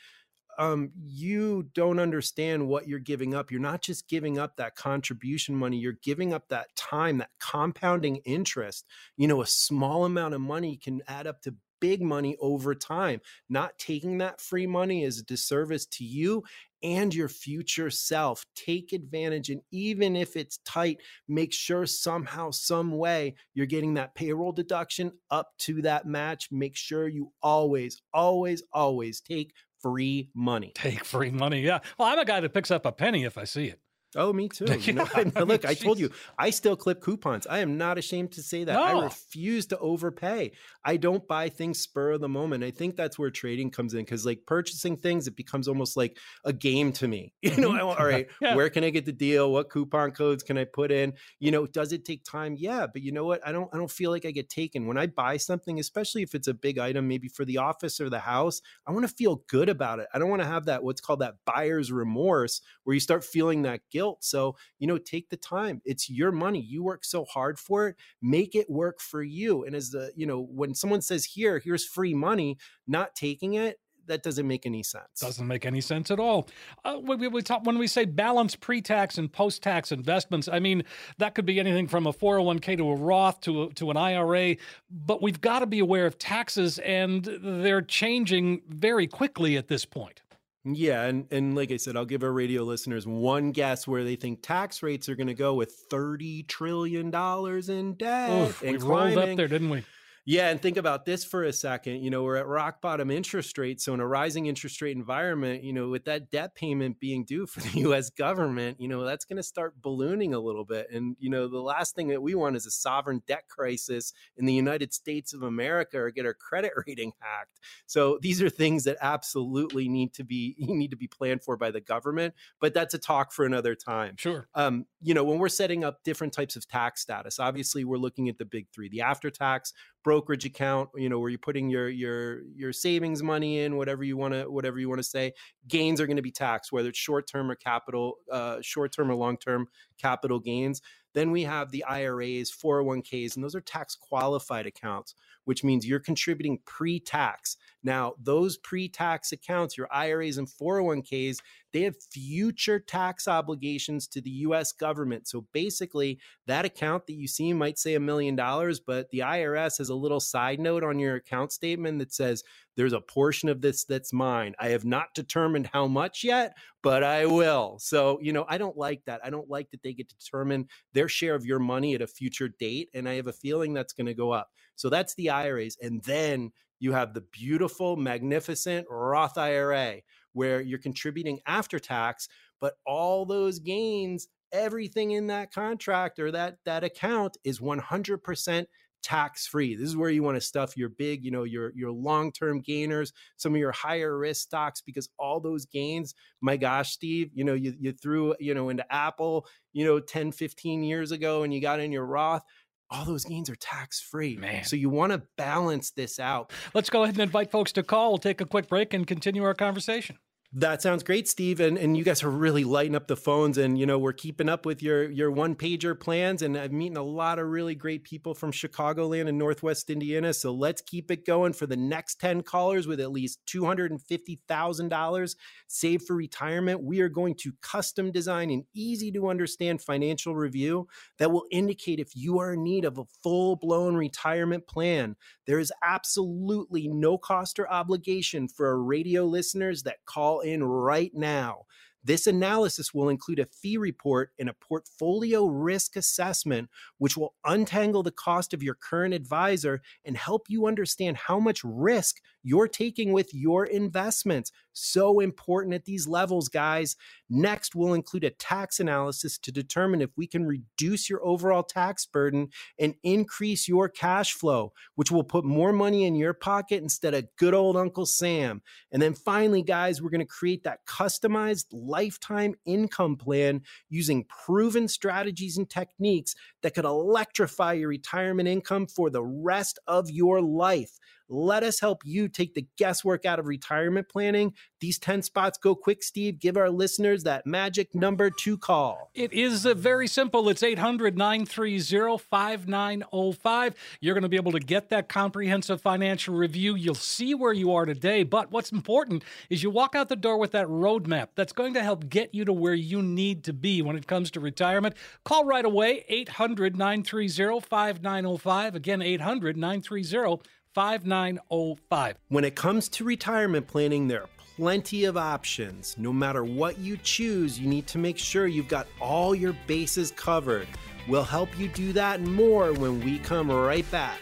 Um, 0.58 0.92
you 1.02 1.70
don't 1.74 2.00
understand 2.00 2.68
what 2.68 2.86
you're 2.86 3.00
giving 3.00 3.34
up. 3.34 3.50
You're 3.50 3.62
not 3.62 3.82
just 3.82 4.10
giving 4.10 4.38
up 4.38 4.58
that 4.58 4.76
contribution 4.76 5.56
money. 5.56 5.78
You're 5.78 5.94
giving 6.04 6.34
up 6.34 6.50
that 6.50 6.76
time, 6.76 7.20
that 7.20 7.30
compounding 7.40 8.18
interest. 8.26 8.86
You 9.16 9.30
know, 9.30 9.42
a 9.42 9.48
small 9.48 10.04
amount 10.04 10.34
of 10.34 10.42
money 10.42 10.76
can 10.76 11.02
add 11.08 11.28
up 11.28 11.42
to 11.44 11.56
big 11.80 12.02
money 12.02 12.36
over 12.40 12.76
time. 12.76 13.22
Not 13.50 13.78
taking 13.78 14.18
that 14.20 14.42
free 14.42 14.68
money 14.68 15.04
is 15.04 15.20
a 15.20 15.24
disservice 15.24 15.86
to 15.88 16.04
you 16.04 16.44
and 16.82 17.14
your 17.14 17.28
future 17.28 17.90
self. 17.90 18.46
Take 18.56 18.94
advantage. 18.94 19.50
And 19.50 19.62
even 19.72 20.16
if 20.16 20.36
it's 20.36 20.60
tight, 20.66 21.00
make 21.28 21.54
sure 21.54 21.86
somehow, 21.86 22.52
some 22.52 22.98
way 22.98 23.36
you're 23.54 23.66
getting 23.66 23.96
that 23.96 24.16
payroll 24.16 24.52
deduction 24.52 25.12
up 25.30 25.50
to 25.60 25.82
that 25.82 26.06
match. 26.06 26.50
Make 26.52 26.76
sure 26.76 27.08
you 27.08 27.32
always, 27.42 28.02
always, 28.14 28.64
always 28.72 29.22
take 29.22 29.54
free 29.82 30.30
money. 30.34 30.72
Take 30.76 31.04
free 31.04 31.32
money. 31.32 31.62
Yeah. 31.62 31.80
Well, 31.98 32.08
I'm 32.08 32.20
a 32.20 32.26
guy 32.26 32.40
that 32.40 32.54
picks 32.54 32.72
up 32.72 32.86
a 32.86 32.92
penny 32.92 33.24
if 33.24 33.38
I 33.38 33.44
see 33.44 33.66
it. 33.66 33.80
Oh, 34.16 34.34
me 34.34 34.50
too. 34.50 34.66
You 34.80 34.94
know, 34.94 35.08
I 35.14 35.26
mean, 35.26 35.34
look, 35.46 35.66
I 35.66 35.74
told 35.74 36.00
you, 36.00 36.10
I 36.38 36.50
still 36.50 36.76
clip 36.76 37.02
coupons. 37.02 37.46
I 37.46 37.60
am 37.60 37.78
not 37.78 37.98
ashamed 37.98 38.32
to 38.34 38.42
say 38.42 38.64
that. 38.64 38.74
No. 38.74 38.82
I 38.84 39.04
refuse 39.04 39.68
to 39.68 39.78
overpay. 39.78 40.54
I 40.84 40.98
don't 40.98 41.28
buy 41.28 41.50
things 41.50 41.80
spur 41.80 42.12
of 42.12 42.22
the 42.22 42.30
moment. 42.30 42.64
I 42.64 42.72
think 42.72 42.96
that's 42.96 43.20
where 43.20 43.30
trading 43.30 43.70
comes 43.70 43.94
in 43.94 44.00
because, 44.00 44.26
like, 44.26 44.46
purchasing 44.48 44.98
things, 44.98 45.28
it 45.28 45.36
becomes 45.36 45.68
almost 45.68 45.96
like 45.96 46.18
a 46.46 46.54
game 46.54 46.92
to 46.94 47.08
me. 47.08 47.34
You 47.50 47.58
know, 47.58 47.72
I, 47.72 47.80
mm-hmm. 47.80 48.02
all 48.02 48.08
right, 48.08 48.28
yeah. 48.42 48.56
where 48.56 48.70
can 48.70 48.84
I 48.84 48.92
get 48.92 49.06
the 49.06 49.12
deal? 49.12 49.52
What 49.52 49.72
coupon 49.72 50.12
codes 50.12 50.44
can 50.44 50.58
I 50.58 50.66
put 50.66 50.92
in? 50.92 51.14
You 51.40 51.50
know, 51.50 51.66
does 51.66 51.92
it 51.92 52.06
take 52.06 52.24
time? 52.24 52.56
Yeah, 52.58 52.86
but 52.86 53.02
you 53.02 53.12
know 53.12 53.26
what? 53.26 53.46
I 53.46 53.52
don't. 53.52 53.70
I 53.74 53.78
don't 53.78 53.90
feel 53.90 54.12
like 54.12 54.24
I 54.24 54.32
get 54.32 54.50
taken 54.50 54.86
when 54.86 54.96
I 54.96 55.08
buy 55.08 55.38
something, 55.38 55.80
especially 55.80 56.22
if 56.22 56.36
it's 56.36 56.48
a 56.48 56.54
big 56.54 56.78
item, 56.78 57.08
maybe 57.08 57.28
for 57.28 57.44
the 57.44 57.58
office 57.58 58.00
or 58.00 58.08
the 58.08 58.20
house. 58.20 58.62
I 58.86 58.92
want 58.92 59.08
to 59.08 59.14
feel 59.14 59.42
good 59.48 59.68
about 59.68 60.00
it. 60.00 60.08
I 60.14 60.20
don't 60.20 60.30
want 60.30 60.44
to 60.44 60.48
have 60.48 60.66
that 60.66 60.84
what's 60.84 61.02
called 61.02 61.22
that 61.22 61.36
buyer's 61.44 61.92
remorse, 61.92 62.62
where 62.84 62.94
you 62.94 63.00
start 63.00 63.24
feeling 63.24 63.64
that 63.64 63.82
guilt. 63.92 63.99
So, 64.20 64.56
you 64.80 64.88
know, 64.88 64.98
take 64.98 65.30
the 65.30 65.38
time. 65.38 65.82
It's 65.86 66.10
your 66.10 66.32
money. 66.32 66.62
You 66.62 66.84
work 66.84 67.06
so 67.06 67.26
hard 67.26 67.60
for 67.60 67.88
it. 67.88 67.96
Make 68.22 68.56
it 68.56 68.70
work 68.70 69.00
for 69.00 69.24
you. 69.24 69.66
And 69.66 69.76
as 69.76 69.92
the, 69.92 70.12
you 70.16 70.26
know, 70.26 70.42
when 70.42 70.74
someone 70.74 71.02
says 71.02 71.26
here, 71.26 71.60
here's 71.60 71.86
free 71.86 72.14
money, 72.14 72.58
not 72.88 73.16
taking 73.16 73.56
it, 73.56 73.80
that 74.10 74.24
doesn't 74.24 74.48
make 74.48 74.66
any 74.66 74.84
sense. 74.84 75.22
Doesn't 75.22 75.48
make 75.48 75.66
any 75.66 75.82
sense 75.82 76.12
at 76.12 76.20
all. 76.20 76.50
Uh, 76.84 77.00
we, 77.02 77.28
we 77.28 77.42
talk, 77.42 77.66
when 77.66 77.78
we 77.78 77.88
say 77.88 78.06
balance 78.06 78.56
pre-tax 78.56 79.18
and 79.18 79.32
post-tax 79.32 79.92
investments, 79.92 80.50
I 80.52 80.60
mean 80.60 80.84
that 81.20 81.36
could 81.36 81.46
be 81.46 81.60
anything 81.60 81.88
from 81.88 82.08
a 82.08 82.12
401k 82.12 82.78
to 82.78 82.90
a 82.90 82.96
Roth 82.96 83.40
to 83.42 83.64
a, 83.64 83.74
to 83.76 83.92
an 83.92 83.98
IRA. 83.98 84.58
But 84.90 85.22
we've 85.22 85.40
got 85.40 85.60
to 85.60 85.68
be 85.68 85.80
aware 85.80 86.06
of 86.06 86.18
taxes, 86.18 86.80
and 86.80 87.24
they're 87.42 87.82
changing 87.82 88.62
very 88.68 89.08
quickly 89.08 89.56
at 89.58 89.68
this 89.68 89.86
point. 89.86 90.22
Yeah, 90.66 91.06
and 91.06 91.26
and 91.32 91.56
like 91.56 91.72
I 91.72 91.78
said, 91.78 91.96
I'll 91.96 92.06
give 92.06 92.24
our 92.24 92.32
radio 92.32 92.64
listeners 92.64 93.08
one 93.08 93.52
guess 93.52 93.88
where 93.88 94.04
they 94.04 94.16
think 94.16 94.42
tax 94.42 94.84
rates 94.84 95.08
are 95.08 95.16
going 95.16 95.28
to 95.28 95.34
go 95.34 95.54
with 95.54 95.72
thirty 95.90 96.44
trillion 96.44 97.12
dollars 97.12 97.70
in 97.70 97.94
debt. 97.94 98.50
Oof, 98.50 98.62
we 98.62 98.78
rolled 98.78 99.18
up 99.18 99.38
there, 99.38 99.48
didn't 99.48 99.70
we? 99.70 99.84
Yeah, 100.30 100.50
and 100.50 100.62
think 100.62 100.78
about 100.78 101.06
this 101.06 101.24
for 101.24 101.44
a 101.46 101.52
second. 101.52 102.04
You 102.04 102.12
know, 102.12 102.22
we're 102.22 102.36
at 102.36 102.46
rock 102.46 102.82
bottom 102.82 103.10
interest 103.10 103.58
rates. 103.58 103.84
So 103.84 103.96
in 103.96 104.00
a 104.00 104.06
rising 104.06 104.46
interest 104.46 104.80
rate 104.80 104.96
environment, 104.96 105.64
you 105.64 105.74
know, 105.74 105.90
with 105.90 106.06
that 106.06 106.30
debt 106.30 106.54
payment 106.54 107.00
being 107.00 107.26
due 107.26 107.48
for 107.48 107.62
the 107.62 107.80
US 107.90 108.12
government, 108.12 108.80
you 108.80 108.88
know, 108.88 109.04
that's 109.04 109.26
going 109.26 109.38
to 109.38 109.44
start 109.44 109.82
ballooning 109.82 110.36
a 110.36 110.40
little 110.40 110.66
bit. 110.66 110.92
And, 110.92 111.16
you 111.20 111.32
know, 111.32 111.48
the 111.48 111.58
last 111.58 111.96
thing 111.96 112.10
that 112.10 112.22
we 112.22 112.36
want 112.36 112.56
is 112.56 112.68
a 112.68 112.70
sovereign 112.70 113.24
debt 113.26 113.46
crisis 113.50 114.14
in 114.38 114.46
the 114.46 114.54
United 114.54 114.94
States 114.94 115.34
of 115.34 115.42
America 115.42 115.98
or 115.98 116.12
get 116.12 116.28
our 116.28 116.36
credit 116.36 116.74
rating 116.86 117.12
hacked. 117.18 117.60
So 117.88 118.20
these 118.22 118.40
are 118.40 118.52
things 118.52 118.84
that 118.84 118.98
absolutely 119.02 119.90
need 119.90 120.14
to 120.14 120.24
be 120.24 120.56
need 120.60 120.92
to 120.92 120.98
be 120.98 121.08
planned 121.08 121.42
for 121.42 121.58
by 121.58 121.72
the 121.72 121.82
government, 121.82 122.36
but 122.62 122.76
that's 122.76 122.94
a 122.94 123.00
talk 123.00 123.32
for 123.32 123.46
another 123.46 123.74
time. 123.74 124.14
Sure. 124.20 124.48
Um, 124.54 124.86
you 125.02 125.16
know, 125.16 125.24
when 125.24 125.40
we're 125.40 125.50
setting 125.50 125.84
up 125.84 126.04
different 126.04 126.34
types 126.34 126.56
of 126.56 126.68
tax 126.68 127.02
status, 127.02 127.40
obviously 127.40 127.84
we're 127.84 127.98
looking 127.98 128.30
at 128.30 128.38
the 128.38 128.46
big 128.46 128.68
3, 128.72 128.90
the 128.90 129.02
after 129.02 129.32
tax, 129.32 129.74
brokerage 130.04 130.46
account 130.46 130.90
you 130.96 131.10
know 131.10 131.20
where 131.20 131.30
you're 131.30 131.38
putting 131.38 131.70
your 131.70 131.90
your 131.90 132.42
your 132.56 132.72
savings 132.72 133.22
money 133.22 133.60
in 133.60 133.76
whatever 133.76 134.04
you 134.04 134.16
want 134.16 134.34
to 134.34 134.50
whatever 134.50 134.80
you 134.80 134.88
want 134.88 135.00
to 135.00 135.04
say 135.04 135.34
gains 135.68 136.00
are 136.00 136.08
going 136.08 136.16
to 136.16 136.22
be 136.22 136.32
taxed 136.32 136.72
whether 136.72 136.90
it's 136.90 136.98
short 136.98 137.28
term 137.28 137.52
or 137.52 137.56
capital 137.56 138.16
uh, 138.32 138.58
short 138.62 138.92
term 138.92 139.12
or 139.12 139.16
long 139.16 139.38
term 139.38 139.68
capital 140.00 140.40
gains. 140.40 140.82
Then 141.14 141.32
we 141.32 141.44
have 141.44 141.72
the 141.72 141.84
IRAs, 141.86 142.52
401ks, 142.52 143.36
and 143.36 143.44
those 143.44 143.56
are 143.56 143.62
tax 143.62 143.96
qualified 143.96 144.68
accounts, 144.68 145.16
which 145.46 145.64
means 145.64 145.88
you're 145.88 146.00
contributing 146.00 146.60
pre 146.66 147.00
tax. 147.00 147.58
Now, 147.84 148.14
those 148.22 148.58
pre 148.58 148.90
tax 148.90 149.32
accounts, 149.32 149.78
your 149.78 149.88
IRAs 149.92 150.38
and 150.38 150.48
401ks, 150.48 151.38
they 151.72 151.84
have 151.84 151.96
future 152.12 152.80
tax 152.80 153.28
obligations 153.28 154.08
to 154.08 154.22
the 154.22 154.30
US 154.30 154.72
government. 154.72 155.28
So 155.28 155.46
basically, 155.54 156.20
that 156.48 156.66
account 156.66 157.08
that 157.08 157.14
you 157.14 157.28
see 157.28 157.54
might 157.54 157.78
say 157.78 157.96
a 157.96 158.00
million 158.00 158.36
dollars, 158.36 158.80
but 158.80 159.10
the 159.12 159.20
IRS 159.20 159.78
has 159.78 159.90
a 159.90 159.96
little 159.96 160.20
side 160.20 160.60
note 160.60 160.84
on 160.84 161.00
your 161.00 161.16
account 161.16 161.52
statement 161.52 162.00
that 162.00 162.14
says 162.14 162.44
there's 162.76 162.94
a 162.94 163.02
portion 163.02 163.50
of 163.50 163.62
this 163.62 163.84
that's 163.84 164.14
mine. 164.14 164.56
I 164.60 164.70
have 164.70 164.86
not 164.86 165.14
determined 165.14 165.70
how 165.72 165.88
much 165.88 166.24
yet, 166.24 166.56
but 166.82 167.04
I 167.04 167.26
will. 167.26 167.78
So, 167.80 168.20
you 168.22 168.34
know, 168.34 168.46
I 168.48 168.58
don't 168.58 168.78
like 168.78 169.04
that. 169.06 169.22
I 169.24 169.30
don't 169.30 169.50
like 169.50 169.70
that 169.72 169.84
they 169.84 169.94
get 169.94 170.10
to 170.10 170.16
determine 170.16 170.68
their 170.94 171.10
share 171.10 171.36
of 171.36 171.46
your 171.46 171.60
money 171.60 171.94
at 171.94 172.02
a 172.02 172.08
future 172.08 172.48
date. 172.48 172.90
And 172.94 173.08
I 173.08 173.16
have 173.16 173.28
a 173.28 173.34
feeling 173.34 173.74
that's 173.74 173.94
going 173.94 174.08
to 174.08 174.14
go 174.14 174.32
up. 174.32 174.50
So 174.80 174.90
that's 174.90 175.14
the 175.16 175.30
IRAs. 175.30 175.78
And 175.82 176.02
then 176.04 176.52
you 176.80 176.94
have 176.94 177.14
the 177.14 177.26
beautiful, 177.34 177.98
magnificent 177.98 178.88
Roth 178.90 179.38
IRA 179.38 179.98
where 180.32 180.62
you're 180.62 180.80
contributing 180.80 181.40
after 181.46 181.80
tax, 181.80 182.30
but 182.62 182.76
all 182.86 183.26
those 183.26 183.60
gains, 183.60 184.30
everything 184.54 185.12
in 185.12 185.28
that 185.28 185.52
contract 185.52 186.18
or 186.18 186.32
that 186.32 186.60
that 186.64 186.86
account 186.86 187.36
is 187.44 187.60
100% 187.60 188.66
tax 189.02 189.48
free. 189.48 189.76
This 189.76 189.88
is 189.88 189.98
where 189.98 190.10
you 190.10 190.24
want 190.24 190.36
to 190.36 190.42
stuff 190.42 190.76
your 190.76 190.90
big, 190.90 191.24
you 191.24 191.32
know, 191.32 191.44
your 191.44 191.72
your 191.76 191.92
long-term 191.92 192.62
gainers, 192.62 193.14
some 193.38 193.54
of 193.54 193.60
your 193.60 193.72
higher 193.72 194.18
risk 194.18 194.44
stocks 194.44 194.82
because 194.82 195.10
all 195.18 195.40
those 195.40 195.66
gains, 195.66 196.16
my 196.42 196.58
gosh, 196.58 196.92
Steve, 196.92 197.32
you 197.34 197.44
know, 197.44 197.54
you 197.54 197.74
you 197.80 197.92
threw, 197.92 198.36
you 198.40 198.54
know, 198.54 198.70
into 198.70 198.86
Apple, 198.94 199.46
you 199.74 199.86
know, 199.86 200.00
10, 200.00 200.32
15 200.32 200.84
years 200.84 201.12
ago 201.12 201.44
and 201.44 201.54
you 201.54 201.62
got 201.62 201.80
in 201.80 201.92
your 201.92 202.06
Roth, 202.06 202.44
all 202.90 203.06
those 203.06 203.26
gains 203.26 203.50
are 203.50 203.56
tax 203.56 204.00
free. 204.02 204.36
Man. 204.36 204.64
So 204.64 204.76
you 204.76 204.90
want 204.90 205.12
to 205.12 205.22
balance 205.38 205.92
this 205.92 206.20
out. 206.20 206.52
Let's 206.74 206.90
go 206.90 207.04
ahead 207.04 207.16
and 207.16 207.22
invite 207.22 207.52
folks 207.52 207.72
to 207.74 207.84
call. 207.84 208.12
We'll 208.12 208.18
take 208.18 208.42
a 208.42 208.46
quick 208.46 208.68
break 208.68 208.94
and 208.94 209.06
continue 209.06 209.44
our 209.44 209.54
conversation. 209.54 210.18
That 210.52 210.82
sounds 210.82 211.04
great, 211.04 211.28
Steve. 211.28 211.60
And, 211.60 211.78
and 211.78 211.96
you 211.96 212.04
guys 212.04 212.24
are 212.24 212.30
really 212.30 212.64
lighting 212.64 212.96
up 212.96 213.06
the 213.06 213.16
phones. 213.16 213.60
And, 213.60 213.78
you 213.78 213.86
know, 213.86 214.00
we're 214.00 214.14
keeping 214.14 214.50
up 214.50 214.66
with 214.66 214.82
your, 214.82 215.08
your 215.08 215.30
one 215.30 215.54
pager 215.54 215.98
plans. 216.00 216.42
And 216.42 216.58
I'm 216.58 216.76
meeting 216.76 216.98
a 216.98 217.04
lot 217.04 217.38
of 217.38 217.46
really 217.50 217.76
great 217.76 218.04
people 218.04 218.34
from 218.34 218.52
Chicagoland 218.52 219.28
and 219.30 219.38
Northwest 219.38 219.92
Indiana. 219.92 220.34
So 220.34 220.52
let's 220.52 220.82
keep 220.82 221.12
it 221.12 221.24
going 221.24 221.54
for 221.54 221.68
the 221.68 221.78
next 221.78 222.20
10 222.20 222.42
callers 222.42 222.88
with 222.88 223.00
at 223.00 223.12
least 223.12 223.42
$250,000 223.46 225.36
saved 225.68 226.08
for 226.08 226.16
retirement. 226.16 226.82
We 226.82 227.02
are 227.02 227.10
going 227.10 227.36
to 227.42 227.54
custom 227.62 228.12
design 228.12 228.50
an 228.50 228.66
easy 228.74 229.12
to 229.12 229.30
understand 229.30 229.84
financial 229.84 230.36
review 230.36 230.88
that 231.20 231.32
will 231.32 231.46
indicate 231.52 232.00
if 232.00 232.16
you 232.16 232.40
are 232.40 232.54
in 232.54 232.64
need 232.64 232.86
of 232.86 232.98
a 232.98 233.06
full 233.22 233.56
blown 233.56 233.96
retirement 233.96 234.66
plan. 234.66 235.16
There 235.46 235.60
is 235.60 235.72
absolutely 235.84 236.88
no 236.88 237.20
cost 237.20 237.60
or 237.60 237.72
obligation 237.72 238.48
for 238.48 238.68
our 238.68 238.82
radio 238.82 239.26
listeners 239.26 239.84
that 239.84 239.98
call 240.08 240.39
in 240.42 240.64
right 240.64 241.12
now. 241.14 241.66
This 242.04 242.28
analysis 242.28 242.94
will 242.94 243.10
include 243.10 243.40
a 243.40 243.46
fee 243.46 243.78
report 243.78 244.32
and 244.40 244.50
a 244.50 244.54
portfolio 244.54 245.46
risk 245.46 245.96
assessment, 245.96 246.70
which 246.98 247.18
will 247.18 247.36
untangle 247.46 248.04
the 248.04 248.12
cost 248.12 248.54
of 248.54 248.64
your 248.64 248.76
current 248.76 249.14
advisor 249.14 249.82
and 250.06 250.16
help 250.16 250.44
you 250.48 250.66
understand 250.66 251.18
how 251.18 251.40
much 251.40 251.62
risk 251.64 252.18
you're 252.42 252.70
taking 252.70 253.12
with 253.12 253.34
your 253.34 253.66
investments. 253.66 254.52
So 254.80 255.20
important 255.20 255.74
at 255.74 255.86
these 255.86 256.08
levels, 256.08 256.50
guys. 256.50 256.96
Next, 257.30 257.76
we'll 257.76 257.94
include 257.94 258.24
a 258.24 258.30
tax 258.30 258.80
analysis 258.80 259.38
to 259.40 259.52
determine 259.52 260.02
if 260.02 260.10
we 260.18 260.26
can 260.26 260.46
reduce 260.46 261.10
your 261.10 261.24
overall 261.24 261.64
tax 261.64 262.06
burden 262.06 262.50
and 262.80 262.96
increase 263.04 263.68
your 263.68 263.90
cash 263.90 264.34
flow, 264.34 264.74
which 264.96 265.12
will 265.12 265.24
put 265.24 265.46
more 265.46 265.74
money 265.74 266.06
in 266.06 266.16
your 266.16 266.34
pocket 266.34 266.82
instead 266.82 267.14
of 267.14 267.28
good 267.38 267.54
old 267.54 267.78
Uncle 267.78 268.06
Sam. 268.06 268.62
And 268.92 269.02
then 269.02 269.14
finally, 269.14 269.62
guys, 269.62 270.02
we're 270.02 270.10
going 270.10 270.20
to 270.20 270.26
create 270.26 270.64
that 270.64 270.86
customized 270.86 271.66
lifetime 271.72 272.56
income 272.66 273.18
plan 273.18 273.62
using 273.90 274.26
proven 274.26 274.88
strategies 274.88 275.58
and 275.58 275.70
techniques 275.70 276.36
that 276.64 276.74
could 276.74 276.86
electrify 276.86 277.74
your 277.74 277.90
retirement 277.90 278.48
income 278.48 278.88
for 278.88 279.10
the 279.10 279.24
rest 279.24 279.80
of 279.88 280.10
your 280.10 280.42
life. 280.42 281.00
Let 281.30 281.62
us 281.62 281.80
help 281.80 282.02
you 282.04 282.28
take 282.28 282.56
the 282.56 282.66
guesswork 282.76 283.24
out 283.24 283.38
of 283.38 283.46
retirement 283.46 284.10
planning. 284.10 284.54
These 284.80 284.98
10 284.98 285.22
spots 285.22 285.60
go 285.60 285.76
quick, 285.76 286.02
Steve. 286.02 286.40
Give 286.40 286.58
our 286.58 286.72
listeners 286.72 287.24
that 287.24 287.46
magic 287.46 287.94
number 287.94 288.32
to 288.32 288.58
call. 288.58 289.12
It 289.14 289.32
is 289.32 289.66
uh, 289.66 289.76
very 289.76 290.08
simple. 290.08 290.50
It's 290.50 290.64
800 290.64 291.18
930 291.18 292.18
5905. 292.18 293.76
You're 294.02 294.14
going 294.16 294.24
to 294.24 294.30
be 294.30 294.38
able 294.38 294.54
to 294.54 294.60
get 294.60 294.90
that 294.90 295.08
comprehensive 295.08 295.82
financial 295.82 296.34
review. 296.34 296.76
You'll 296.76 296.96
see 296.96 297.36
where 297.36 297.54
you 297.54 297.74
are 297.74 297.86
today. 297.86 298.24
But 298.24 298.52
what's 298.52 298.72
important 298.72 299.24
is 299.50 299.62
you 299.62 299.70
walk 299.70 299.96
out 299.96 300.10
the 300.10 300.16
door 300.16 300.40
with 300.40 300.52
that 300.52 300.68
roadmap 300.68 301.30
that's 301.36 301.54
going 301.54 301.76
to 301.76 301.84
help 301.84 302.10
get 302.10 302.34
you 302.34 302.44
to 302.46 302.54
where 302.54 302.74
you 302.74 303.04
need 303.04 303.44
to 303.44 303.54
be 303.54 303.82
when 303.82 303.96
it 303.96 304.08
comes 304.08 304.32
to 304.32 304.40
retirement. 304.40 304.96
Call 305.24 305.46
right 305.46 305.66
away 305.66 306.06
800 306.08 306.76
930 306.76 307.60
5905. 307.62 308.76
Again, 308.76 309.02
800 309.02 309.58
930 309.58 310.40
5905. 310.74 312.16
When 312.28 312.44
it 312.44 312.56
comes 312.56 312.90
to 312.90 313.04
retirement 313.04 313.68
planning, 313.68 314.08
there 314.08 314.22
are 314.22 314.30
plenty 314.56 315.06
of 315.06 315.18
options. 315.18 315.96
No 315.98 316.14
matter 316.14 316.44
what 316.44 316.78
you 316.78 316.98
choose, 316.98 317.60
you 317.60 317.68
need 317.68 317.88
to 317.88 317.98
make 317.98 318.18
sure 318.18 318.46
you've 318.46 318.68
got 318.68 318.88
all 319.00 319.34
your 319.34 319.56
bases 319.68 320.12
covered. 320.12 320.68
We'll 321.08 321.24
help 321.24 321.58
you 321.58 321.70
do 321.70 321.94
that 321.94 322.20
and 322.20 322.36
more 322.36 322.74
when 322.74 323.04
we 323.04 323.20
come 323.20 323.50
right 323.50 323.90
back. 323.90 324.20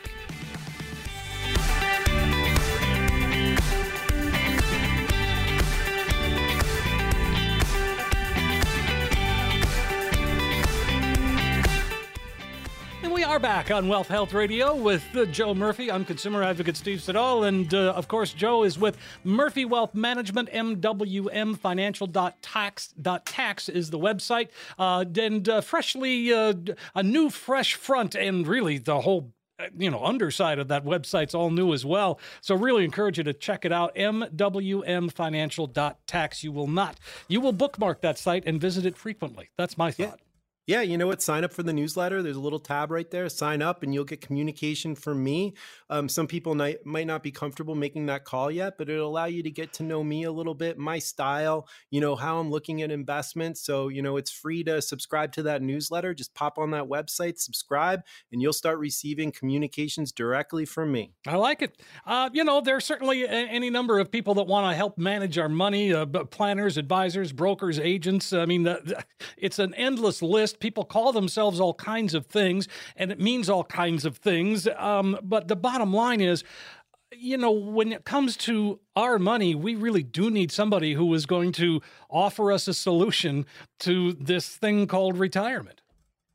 We 13.17 13.23
are 13.23 13.39
back 13.39 13.71
on 13.71 13.87
Wealth 13.87 14.09
Health 14.09 14.31
Radio 14.31 14.75
with 14.75 15.03
uh, 15.15 15.25
Joe 15.25 15.55
Murphy. 15.55 15.91
I'm 15.91 16.05
consumer 16.05 16.43
advocate 16.43 16.77
Steve 16.77 17.01
Siddall. 17.01 17.45
And 17.45 17.73
uh, 17.73 17.93
of 17.93 18.07
course, 18.07 18.31
Joe 18.31 18.63
is 18.63 18.77
with 18.77 18.95
Murphy 19.23 19.65
Wealth 19.65 19.95
Management, 19.95 20.51
MWM 20.51 21.57
Financial.tax. 21.57 22.93
Tax 23.25 23.69
is 23.69 23.89
the 23.89 23.97
website. 23.97 24.49
Uh, 24.77 25.03
and 25.19 25.49
uh, 25.49 25.61
freshly, 25.61 26.31
uh, 26.31 26.53
a 26.93 27.01
new 27.01 27.31
fresh 27.31 27.73
front, 27.73 28.13
and 28.13 28.45
really 28.45 28.77
the 28.77 29.01
whole 29.01 29.33
uh, 29.59 29.65
you 29.75 29.89
know 29.89 30.05
underside 30.05 30.59
of 30.59 30.67
that 30.67 30.85
website's 30.85 31.33
all 31.33 31.49
new 31.49 31.73
as 31.73 31.83
well 31.83 32.19
so 32.41 32.53
really 32.53 32.85
encourage 32.85 33.17
you 33.17 33.23
to 33.23 33.33
check 33.33 33.65
it 33.65 33.71
out 33.71 33.95
mwmfinancial.tax 33.95 36.43
you 36.43 36.51
will 36.51 36.67
not 36.67 36.99
you 37.27 37.41
will 37.41 37.53
bookmark 37.53 38.01
that 38.01 38.19
site 38.19 38.43
and 38.45 38.61
visit 38.61 38.85
it 38.85 38.95
frequently 38.95 39.49
that's 39.57 39.75
my 39.75 39.89
thought 39.89 40.19
yeah, 40.19 40.26
you 40.67 40.97
know 40.97 41.07
what? 41.07 41.21
Sign 41.21 41.45
up 41.45 41.53
for 41.53 41.63
the 41.63 41.71
newsletter. 41.71 42.21
There's 42.21 42.35
a 42.35 42.41
little 42.41 42.59
tab 42.59 42.91
right 42.91 43.09
there. 43.09 43.29
Sign 43.29 43.61
up, 43.61 43.83
and 43.83 43.93
you'll 43.93 44.03
get 44.03 44.19
communication 44.19 44.95
from 44.95 45.23
me. 45.23 45.53
Um, 45.89 46.09
some 46.09 46.27
people 46.27 46.55
might, 46.55 46.85
might 46.85 47.07
not 47.07 47.23
be 47.23 47.31
comfortable 47.31 47.73
making 47.73 48.07
that 48.07 48.25
call 48.25 48.51
yet, 48.51 48.77
but 48.77 48.89
it'll 48.89 49.07
allow 49.07 49.25
you 49.25 49.41
to 49.43 49.49
get 49.49 49.71
to 49.73 49.83
know 49.83 50.03
me 50.03 50.23
a 50.23 50.31
little 50.31 50.53
bit, 50.53 50.77
my 50.77 50.99
style, 50.99 51.69
you 51.89 52.01
know, 52.01 52.17
how 52.17 52.39
I'm 52.39 52.49
looking 52.49 52.81
at 52.81 52.91
investments. 52.91 53.61
So, 53.61 53.87
you 53.87 54.01
know, 54.01 54.17
it's 54.17 54.29
free 54.29 54.61
to 54.65 54.81
subscribe 54.81 55.31
to 55.33 55.43
that 55.43 55.61
newsletter. 55.61 56.13
Just 56.13 56.33
pop 56.33 56.57
on 56.57 56.71
that 56.71 56.83
website, 56.83 57.39
subscribe, 57.39 58.01
and 58.33 58.41
you'll 58.41 58.51
start 58.51 58.77
receiving 58.77 59.31
communications 59.31 60.11
directly 60.11 60.65
from 60.65 60.91
me. 60.91 61.13
I 61.25 61.37
like 61.37 61.61
it. 61.61 61.81
Uh, 62.05 62.29
you 62.33 62.43
know, 62.43 62.59
there's 62.59 62.83
certainly 62.83 63.25
any 63.25 63.69
number 63.69 63.99
of 63.99 64.11
people 64.11 64.33
that 64.33 64.47
want 64.47 64.69
to 64.69 64.75
help 64.75 64.97
manage 64.97 65.37
our 65.37 65.47
money 65.47 65.93
uh, 65.93 66.05
planners, 66.05 66.77
advisors, 66.77 67.31
brokers, 67.31 67.79
agents. 67.79 68.33
I 68.33 68.45
mean, 68.45 68.63
the, 68.63 69.05
it's 69.37 69.59
an 69.59 69.73
endless 69.75 70.21
list 70.21 70.56
People 70.59 70.85
call 70.85 71.11
themselves 71.11 71.59
all 71.59 71.73
kinds 71.73 72.13
of 72.13 72.25
things, 72.25 72.67
and 72.95 73.11
it 73.11 73.19
means 73.19 73.49
all 73.49 73.63
kinds 73.63 74.05
of 74.05 74.17
things. 74.17 74.67
Um, 74.77 75.19
but 75.23 75.47
the 75.47 75.55
bottom 75.55 75.93
line 75.93 76.21
is, 76.21 76.43
you 77.11 77.37
know, 77.37 77.51
when 77.51 77.91
it 77.91 78.05
comes 78.05 78.35
to 78.37 78.79
our 78.95 79.17
money, 79.17 79.55
we 79.55 79.75
really 79.75 80.03
do 80.03 80.29
need 80.29 80.51
somebody 80.51 80.93
who 80.93 81.13
is 81.13 81.25
going 81.25 81.51
to 81.53 81.81
offer 82.09 82.51
us 82.51 82.67
a 82.67 82.73
solution 82.73 83.45
to 83.79 84.13
this 84.13 84.49
thing 84.49 84.87
called 84.87 85.17
retirement. 85.17 85.81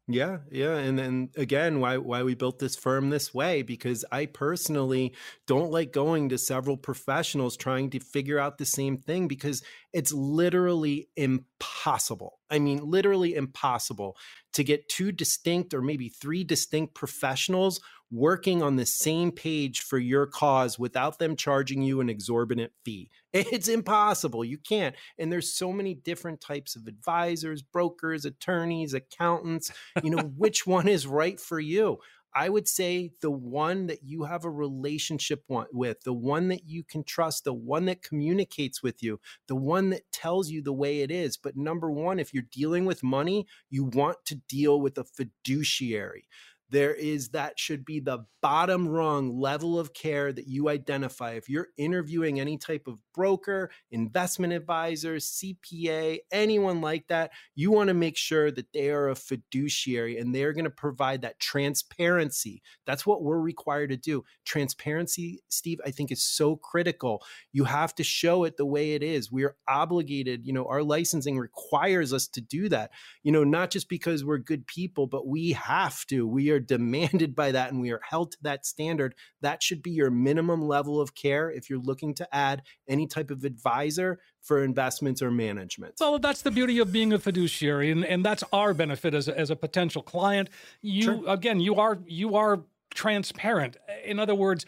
Yeah, 0.08 0.38
yeah, 0.50 0.76
and 0.78 0.98
then 0.98 1.30
again, 1.36 1.78
why 1.78 1.96
why 1.96 2.24
we 2.24 2.34
built 2.34 2.58
this 2.58 2.74
firm 2.74 3.10
this 3.10 3.32
way 3.32 3.62
because 3.62 4.04
I 4.10 4.26
personally 4.26 5.14
don't 5.46 5.70
like 5.70 5.92
going 5.92 6.28
to 6.30 6.38
several 6.38 6.76
professionals 6.76 7.56
trying 7.56 7.88
to 7.90 8.00
figure 8.00 8.38
out 8.38 8.58
the 8.58 8.66
same 8.66 8.96
thing 8.98 9.28
because 9.28 9.62
it's 9.92 10.12
literally 10.12 11.08
impossible. 11.16 12.40
I 12.50 12.58
mean, 12.58 12.78
literally 12.84 13.36
impossible 13.36 14.16
to 14.54 14.64
get 14.64 14.88
two 14.88 15.12
distinct 15.12 15.72
or 15.72 15.80
maybe 15.80 16.08
three 16.08 16.42
distinct 16.42 16.94
professionals 16.94 17.80
working 18.12 18.62
on 18.62 18.76
the 18.76 18.84
same 18.84 19.32
page 19.32 19.80
for 19.80 19.98
your 19.98 20.26
cause 20.26 20.78
without 20.78 21.18
them 21.18 21.34
charging 21.34 21.80
you 21.80 22.00
an 22.00 22.10
exorbitant 22.10 22.72
fee. 22.84 23.10
It's 23.32 23.68
impossible. 23.68 24.44
You 24.44 24.58
can't. 24.58 24.94
And 25.18 25.32
there's 25.32 25.54
so 25.54 25.72
many 25.72 25.94
different 25.94 26.42
types 26.42 26.76
of 26.76 26.86
advisors, 26.86 27.62
brokers, 27.62 28.26
attorneys, 28.26 28.92
accountants. 28.92 29.72
You 30.02 30.10
know, 30.10 30.22
which 30.36 30.66
one 30.66 30.86
is 30.86 31.06
right 31.06 31.40
for 31.40 31.58
you? 31.58 31.98
I 32.34 32.48
would 32.48 32.68
say 32.68 33.12
the 33.20 33.30
one 33.30 33.86
that 33.86 34.02
you 34.02 34.24
have 34.24 34.44
a 34.44 34.50
relationship 34.50 35.44
with, 35.48 36.02
the 36.02 36.14
one 36.14 36.48
that 36.48 36.66
you 36.66 36.82
can 36.82 37.04
trust, 37.04 37.44
the 37.44 37.52
one 37.52 37.86
that 37.86 38.02
communicates 38.02 38.82
with 38.82 39.02
you, 39.02 39.20
the 39.48 39.56
one 39.56 39.90
that 39.90 40.10
tells 40.12 40.50
you 40.50 40.62
the 40.62 40.72
way 40.72 41.00
it 41.00 41.10
is. 41.10 41.36
But 41.36 41.56
number 41.56 41.90
one, 41.90 42.18
if 42.18 42.32
you're 42.32 42.44
dealing 42.50 42.86
with 42.86 43.02
money, 43.02 43.46
you 43.68 43.84
want 43.84 44.18
to 44.26 44.36
deal 44.48 44.80
with 44.80 44.96
a 44.96 45.04
fiduciary 45.04 46.26
there 46.72 46.94
is 46.94 47.28
that 47.28 47.58
should 47.58 47.84
be 47.84 48.00
the 48.00 48.24
bottom 48.40 48.88
rung 48.88 49.38
level 49.38 49.78
of 49.78 49.94
care 49.94 50.32
that 50.32 50.48
you 50.48 50.68
identify. 50.68 51.32
If 51.32 51.48
you're 51.48 51.68
interviewing 51.76 52.40
any 52.40 52.58
type 52.58 52.88
of 52.88 52.98
broker, 53.14 53.70
investment 53.92 54.52
advisor, 54.52 55.16
CPA, 55.16 56.18
anyone 56.32 56.80
like 56.80 57.06
that, 57.06 57.30
you 57.54 57.70
want 57.70 57.88
to 57.88 57.94
make 57.94 58.16
sure 58.16 58.50
that 58.50 58.72
they 58.72 58.90
are 58.90 59.10
a 59.10 59.14
fiduciary 59.14 60.18
and 60.18 60.34
they're 60.34 60.52
going 60.52 60.64
to 60.64 60.70
provide 60.70 61.22
that 61.22 61.38
transparency. 61.38 62.62
That's 62.84 63.06
what 63.06 63.22
we're 63.22 63.38
required 63.38 63.90
to 63.90 63.96
do. 63.96 64.24
Transparency, 64.44 65.40
Steve, 65.48 65.80
I 65.86 65.92
think 65.92 66.10
is 66.10 66.24
so 66.24 66.56
critical. 66.56 67.22
You 67.52 67.64
have 67.64 67.94
to 67.96 68.02
show 68.02 68.42
it 68.42 68.56
the 68.56 68.66
way 68.66 68.94
it 68.94 69.04
is. 69.04 69.30
We 69.30 69.44
are 69.44 69.56
obligated, 69.68 70.44
you 70.44 70.52
know, 70.52 70.66
our 70.66 70.82
licensing 70.82 71.38
requires 71.38 72.12
us 72.12 72.26
to 72.28 72.40
do 72.40 72.68
that. 72.70 72.90
You 73.22 73.30
know, 73.30 73.44
not 73.44 73.70
just 73.70 73.88
because 73.88 74.24
we're 74.24 74.38
good 74.38 74.66
people, 74.66 75.06
but 75.06 75.28
we 75.28 75.52
have 75.52 76.04
to. 76.06 76.26
We 76.26 76.50
are 76.50 76.61
demanded 76.66 77.34
by 77.34 77.52
that 77.52 77.70
and 77.70 77.80
we 77.80 77.90
are 77.90 78.00
held 78.02 78.32
to 78.32 78.38
that 78.42 78.66
standard. 78.66 79.14
That 79.40 79.62
should 79.62 79.82
be 79.82 79.90
your 79.90 80.10
minimum 80.10 80.62
level 80.62 81.00
of 81.00 81.14
care 81.14 81.50
if 81.50 81.68
you're 81.68 81.80
looking 81.80 82.14
to 82.14 82.34
add 82.34 82.62
any 82.88 83.06
type 83.06 83.30
of 83.30 83.44
advisor 83.44 84.20
for 84.40 84.64
investments 84.64 85.22
or 85.22 85.30
management. 85.30 85.94
Well, 86.00 86.18
that's 86.18 86.42
the 86.42 86.50
beauty 86.50 86.78
of 86.78 86.92
being 86.92 87.12
a 87.12 87.18
fiduciary, 87.18 87.90
and, 87.90 88.04
and 88.04 88.24
that's 88.24 88.42
our 88.52 88.74
benefit 88.74 89.14
as 89.14 89.28
a, 89.28 89.38
as 89.38 89.50
a 89.50 89.56
potential 89.56 90.02
client. 90.02 90.50
You 90.80 91.02
sure. 91.02 91.22
again, 91.28 91.60
you 91.60 91.76
are 91.76 91.98
you 92.06 92.36
are 92.36 92.60
transparent. 92.90 93.76
In 94.04 94.18
other 94.18 94.34
words, 94.34 94.66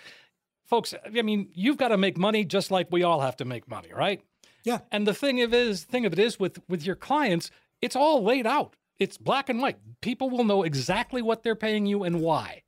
folks, 0.65 0.95
I 1.05 1.23
mean, 1.23 1.49
you've 1.55 1.77
got 1.77 1.89
to 1.89 1.99
make 1.99 2.17
money 2.17 2.45
just 2.45 2.71
like 2.71 2.89
we 2.91 3.03
all 3.03 3.21
have 3.21 3.37
to 3.39 3.45
make 3.45 3.69
money, 3.69 3.91
right? 3.95 4.23
Yeah. 4.65 4.81
And 4.91 5.07
the 5.07 5.15
thing 5.15 5.43
of 5.43 5.53
it 5.53 5.69
is, 5.69 5.85
thing 5.85 6.07
of 6.07 6.13
it 6.13 6.19
is 6.19 6.39
with 6.39 6.59
with 6.69 6.87
your 6.87 6.97
clients, 6.97 7.51
it's 7.81 7.97
all 7.97 8.23
laid 8.23 8.47
out. 8.47 8.77
It's 8.99 9.19
black 9.19 9.49
and 9.49 9.61
white. 9.61 9.79
People 10.01 10.31
will 10.31 10.45
know 10.45 10.63
exactly 10.63 11.21
what 11.21 11.43
they're 11.43 11.57
paying 11.57 11.85
you 11.87 12.05
and 12.05 12.21
why. 12.21 12.63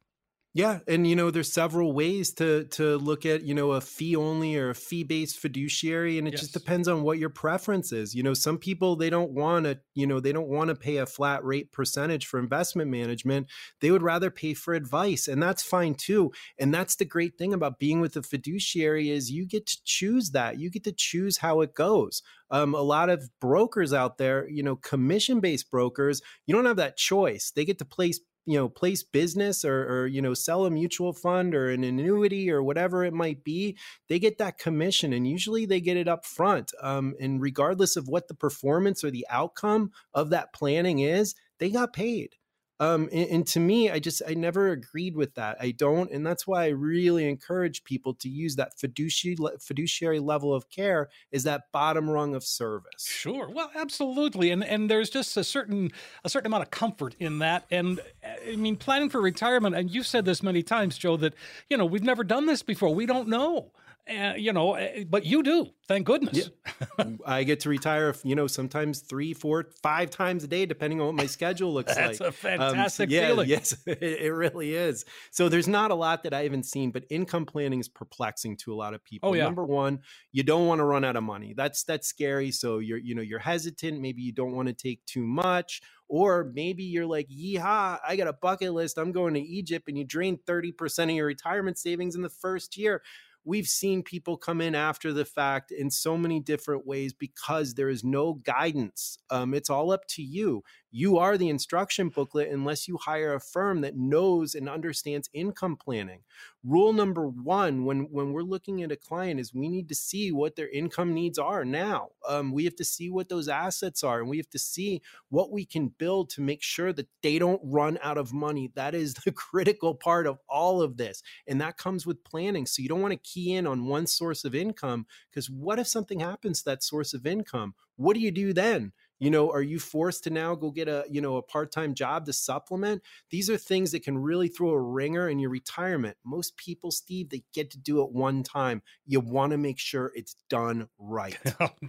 Yeah, 0.57 0.79
and 0.88 1.07
you 1.07 1.14
know, 1.14 1.31
there's 1.31 1.53
several 1.53 1.92
ways 1.92 2.33
to 2.35 2.64
to 2.64 2.97
look 2.97 3.27
at 3.27 3.42
you 3.42 3.53
know 3.53 3.73
a 3.73 3.81
fee 3.83 4.16
only 4.16 4.57
or 4.57 4.71
a 4.71 4.75
fee 4.75 5.05
based 5.05 5.38
fiduciary, 5.38 6.16
and 6.16 6.27
it 6.27 6.31
yes. 6.31 6.40
just 6.40 6.55
depends 6.55 6.88
on 6.88 7.03
what 7.03 7.19
your 7.19 7.29
preference 7.29 7.92
is. 7.92 8.14
You 8.14 8.23
know, 8.23 8.33
some 8.33 8.57
people 8.57 8.97
they 8.97 9.11
don't 9.11 9.33
want 9.33 9.66
to 9.66 9.79
you 9.92 10.07
know 10.07 10.19
they 10.19 10.33
don't 10.33 10.49
want 10.49 10.69
to 10.69 10.75
pay 10.75 10.97
a 10.97 11.05
flat 11.05 11.45
rate 11.45 11.73
percentage 11.73 12.25
for 12.25 12.40
investment 12.40 12.90
management. 12.90 13.49
They 13.83 13.90
would 13.90 14.03
rather 14.03 14.31
pay 14.31 14.55
for 14.55 14.73
advice, 14.73 15.29
and 15.29 15.42
that's 15.42 15.62
fine 15.62 15.95
too. 15.95 16.33
And 16.59 16.73
that's 16.73 16.97
the 16.97 17.05
great 17.05 17.37
thing 17.37 17.53
about 17.53 17.79
being 17.79 18.01
with 18.01 18.16
a 18.16 18.23
fiduciary 18.23 19.11
is 19.11 19.31
you 19.31 19.45
get 19.47 19.66
to 19.66 19.77
choose 19.85 20.31
that. 20.31 20.59
You 20.59 20.71
get 20.71 20.85
to 20.85 20.92
choose 20.97 21.37
how 21.37 21.61
it 21.61 21.75
goes. 21.75 22.23
Um, 22.51 22.75
a 22.75 22.81
lot 22.81 23.11
of 23.11 23.29
brokers 23.42 23.92
out 23.92 24.16
there, 24.16 24.49
you 24.49 24.62
know, 24.62 24.77
commission 24.77 25.40
based 25.40 25.71
brokers, 25.71 26.23
you 26.47 26.55
don't 26.55 26.64
have 26.64 26.77
that 26.77 26.97
choice. 26.97 27.53
They 27.55 27.66
get 27.66 27.77
to 27.81 27.85
place 27.85 28.21
you 28.47 28.57
know 28.57 28.69
place 28.69 29.03
business 29.03 29.65
or, 29.65 29.83
or 29.85 30.07
you 30.07 30.23
know 30.23 30.33
sell 30.33 30.65
a 30.65 30.71
mutual 30.71 31.13
fund 31.13 31.55
or 31.55 31.69
an 31.69 31.85
annuity 31.85 32.51
or 32.51 32.63
whatever 32.63 33.05
it 33.05 33.13
might 33.13 33.45
be 33.45 33.77
they 34.09 34.19
get 34.19 34.39
that 34.39 34.59
commission 34.59 35.13
and 35.13 35.27
usually 35.27 35.67
they 35.67 35.81
get 35.81 35.97
it 35.97 36.09
up 36.09 36.25
front 36.25 36.73
um, 36.81 37.15
and 37.21 37.43
regardless 37.43 37.97
of 37.97 38.09
what 38.09 38.29
the 38.29 38.35
performance 38.35 39.05
or 39.05 39.11
the 39.11 39.27
outcome 39.29 39.91
of 40.15 40.31
that 40.31 40.53
planning 40.53 41.01
is 41.01 41.35
they 41.59 41.69
got 41.69 41.93
paid 41.93 42.37
um, 42.79 43.09
and, 43.11 43.29
and, 43.31 43.47
to 43.49 43.61
me, 43.61 43.91
I 43.91 43.99
just 43.99 44.21
I 44.29 44.35
never 44.35 44.69
agreed 44.69 45.17
with 45.17 45.35
that. 45.35 45.57
I 45.61 45.71
don't, 45.71 46.11
and 46.11 46.27
that's 46.27 46.47
why 46.47 46.65
I 46.65 46.69
really 46.69 47.27
encourage 47.27 47.85
people 47.85 48.12
to 48.15 48.29
use 48.29 48.57
that 48.57 48.79
fiduciary 48.79 49.37
fiduciary 49.61 50.21
level 50.21 50.53
of 50.53 50.69
care 50.69 51.09
is 51.31 51.45
that 51.45 51.73
bottom 51.73 52.11
rung 52.11 52.35
of 52.35 52.45
service. 52.45 53.07
Sure, 53.07 53.49
well, 53.51 53.71
absolutely, 53.75 54.51
and 54.51 54.62
and 54.62 54.91
there's 54.91 55.09
just 55.09 55.39
a 55.39 55.45
certain 55.45 55.91
a 56.23 56.29
certain 56.29 56.49
amount 56.49 56.65
of 56.65 56.71
comfort 56.71 57.17
in 57.19 57.39
that. 57.39 57.65
And 57.71 57.99
I 58.47 58.57
mean, 58.57 58.77
planning 58.77 59.09
for 59.09 59.23
retirement, 59.23 59.75
and 59.75 59.91
you've 59.91 60.07
said 60.07 60.27
this 60.27 60.43
many 60.43 60.62
times, 60.62 60.99
Joe, 60.99 61.17
that 61.17 61.35
you 61.71 61.79
know 61.79 61.87
we've 61.87 62.05
never 62.05 62.25
done 62.25 62.45
this 62.45 62.62
before. 62.62 62.95
We 62.95 63.07
don't 63.07 63.29
know. 63.29 63.73
Uh, 64.09 64.35
you 64.37 64.53
know, 64.53 64.77
uh, 64.77 65.05
but 65.09 65.27
you 65.27 65.42
do. 65.42 65.66
Thank 65.88 66.07
goodness. 66.07 66.51
Yeah. 66.99 67.05
I 67.27 67.42
get 67.42 67.61
to 67.61 67.69
retire, 67.69 68.14
you 68.23 68.37
know, 68.37 68.47
sometimes 68.47 69.01
three, 69.01 69.35
four, 69.35 69.66
five 69.83 70.11
times 70.11 70.45
a 70.45 70.47
day, 70.47 70.64
depending 70.64 71.01
on 71.01 71.07
what 71.07 71.16
my 71.16 71.27
schedule 71.27 71.75
looks 71.75 71.95
That's 71.95 72.19
like. 72.19 72.19
That's 72.19 72.29
a 72.29 72.33
fantastic 72.33 73.09
um, 73.09 73.12
yeah, 73.12 73.27
feeling. 73.27 73.49
Yes, 73.49 73.77
it, 73.85 74.03
it, 74.03 74.33
really 74.33 74.75
is. 74.75 75.05
So 75.33 75.49
there's 75.49 75.66
not 75.66 75.90
a 75.90 75.95
lot 75.95 76.23
that 76.23 76.33
I 76.33 76.45
haven't 76.45 76.66
seen, 76.66 76.92
but 76.92 77.05
income 77.11 77.47
planning 77.47 77.81
is 77.81 77.88
perplexing 77.88 78.59
to 78.59 78.73
a 78.73 78.77
lot 78.77 78.95
of 78.95 79.05
people. 79.05 79.31
Oh, 79.31 79.35
yeah. 79.35 79.45
Number 79.45 79.64
one, 79.64 80.01
you 80.31 80.45
don't 80.45 80.66
want 80.66 80.79
to 80.79 80.85
run 80.85 81.05
out 81.05 81.16
of 81.16 81.25
money. 81.25 81.53
That's 81.57 81.83
that's 81.83 82.07
scary. 82.07 82.53
So 82.53 82.79
you're, 82.79 82.99
you 82.99 83.16
know, 83.16 83.23
you're 83.23 83.40
hesitant. 83.40 84.01
Maybe 84.01 84.23
you 84.23 84.33
don't 84.33 84.53
want 84.53 84.69
to 84.69 84.75
take 84.75 85.05
too 85.07 85.27
much. 85.27 85.83
Or 86.09 86.53
maybe 86.55 86.85
you're 86.85 87.07
like, 87.07 87.29
yeehaw, 87.29 87.99
I 88.07 88.14
got 88.14 88.29
a 88.29 88.33
bucket 88.33 88.73
list. 88.73 88.97
I'm 88.97 89.11
going 89.11 89.35
to 89.35 89.40
Egypt, 89.40 89.88
and 89.88 89.99
you 89.99 90.05
drain 90.05 90.38
30% 90.47 91.05
of 91.05 91.11
your 91.11 91.27
retirement 91.27 91.79
savings 91.79 92.14
in 92.14 92.23
the 92.23 92.29
first 92.29 92.77
year 92.77 93.03
we've 93.47 93.69
seen 93.69 94.03
people 94.03 94.37
come 94.37 94.61
in 94.61 94.75
after 94.75 95.13
the 95.13 95.25
fact 95.25 95.71
in 95.71 95.89
so 95.89 96.19
many 96.19 96.41
different 96.41 96.85
ways 96.85 97.15
because 97.15 97.75
there 97.75 97.89
is 97.89 98.03
no 98.05 98.35
guidance. 98.35 99.19
Um, 99.31 99.55
it's 99.55 99.71
all 99.71 99.93
up 99.93 100.07
to 100.09 100.23
you 100.23 100.63
you 100.97 101.19
are 101.19 101.37
the 101.37 101.51
instruction 101.51 102.09
booklet 102.09 102.49
unless 102.49 102.89
you 102.89 102.97
hire 102.97 103.35
a 103.35 103.41
firm 103.41 103.83
that 103.83 103.99
knows 103.99 104.55
and 104.55 104.67
understands 104.67 105.29
income 105.35 105.77
planning. 105.77 106.21
Rule 106.65 106.95
number 106.95 107.29
one 107.29 107.85
when, 107.85 108.09
when 108.11 108.33
we're 108.33 108.41
looking 108.41 108.83
at 108.83 108.91
a 108.91 108.97
client 108.97 109.39
is 109.39 109.53
we 109.53 109.69
need 109.69 109.91
to 109.91 109.95
see 109.95 110.33
what 110.33 110.57
their 110.57 110.71
income 110.71 111.13
needs 111.13 111.39
are 111.39 111.67
now. 111.67 112.13
Um, 112.27 112.51
we 112.51 112.65
have 112.65 112.77
to 112.77 112.85
see 112.85 113.11
what 113.11 113.29
those 113.29 113.47
assets 113.47 114.03
are 114.03 114.21
and 114.21 114.29
we 114.31 114.39
have 114.39 114.49
to 114.49 114.59
see 114.59 115.03
what 115.29 115.53
we 115.53 115.67
can 115.67 115.89
build 115.89 116.31
to 116.31 116.41
make 116.41 116.63
sure 116.63 116.95
that 116.95 117.09
they 117.23 117.39
don't 117.39 117.61
run 117.63 117.99
out 118.03 118.17
of 118.17 118.33
money. 118.33 118.73
That 118.75 118.95
is 118.95 119.13
the 119.13 119.33
critical 119.51 119.95
part 119.95 120.27
of 120.27 120.39
all 120.49 120.81
of 120.81 120.97
this. 120.97 121.23
And 121.47 121.61
that 121.61 121.77
comes 121.77 122.07
with 122.07 122.25
planning. 122.25 122.65
So 122.65 122.81
you 122.81 122.89
don't 122.89 123.03
want 123.03 123.13
to 123.13 123.19
key 123.19 123.53
in 123.53 123.67
on 123.67 123.85
one 123.85 124.07
source 124.07 124.47
of 124.47 124.55
income 124.55 125.05
because 125.31 125.51
what 125.51 125.79
if 125.79 125.89
something 125.89 126.21
happens 126.21 126.61
to 126.61 126.71
that 126.71 126.83
source 126.83 127.13
of 127.13 127.27
income? 127.27 127.75
What 127.97 128.15
do 128.15 128.21
you 128.21 128.31
do 128.31 128.55
then? 128.55 128.93
You 129.19 129.31
know 129.31 129.51
are 129.51 129.63
you 129.63 129.79
forced 129.79 130.25
to 130.25 130.31
now 130.31 130.55
go 130.55 130.71
get 130.71 130.89
a 130.89 131.05
you 131.11 131.21
know 131.21 131.37
a 131.37 131.43
part-time 131.43 131.95
job 131.95 132.27
to 132.27 132.33
supplement? 132.33 133.03
These 133.31 133.49
are 133.49 133.57
things 133.57 133.93
that 133.93 134.03
can 134.03 134.19
really 134.19 134.49
throw 134.49 134.71
a 134.71 134.81
ringer 134.81 135.29
in 135.29 135.39
your 135.39 135.51
retirement. 135.51 136.17
Most 136.25 136.57
people 136.57 136.91
steve 136.91 137.31
they 137.31 137.43
get 137.55 137.71
to 137.71 137.79
do 137.79 138.03
it 138.03 138.11
one 138.11 138.43
time. 138.43 138.83
You 139.07 139.21
want 139.21 139.53
to 139.53 139.59
make 139.59 139.79
sure 139.79 140.13
it's 140.15 140.37
done 140.49 140.89
right. 140.99 141.39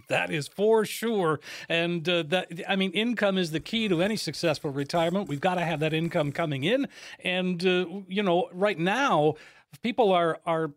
That 0.08 0.30
is 0.30 0.48
for 0.48 0.84
sure. 0.84 1.40
And 1.68 2.08
uh, 2.08 2.22
that 2.28 2.48
i 2.68 2.76
mean 2.76 2.92
income 2.92 3.36
is 3.36 3.50
the 3.50 3.60
key 3.60 3.88
to 3.88 4.02
any 4.02 4.16
successful 4.16 4.70
retirement. 4.70 5.28
We've 5.28 5.40
got 5.40 5.56
to 5.56 5.64
have 5.64 5.80
that 5.80 5.92
income 5.92 6.32
coming 6.32 6.64
in. 6.64 6.88
And 7.22 7.64
uh, 7.64 7.86
you 8.08 8.22
know 8.22 8.48
right 8.52 8.78
now 8.78 9.34
people 9.82 10.12
are 10.12 10.40
are 10.46 10.72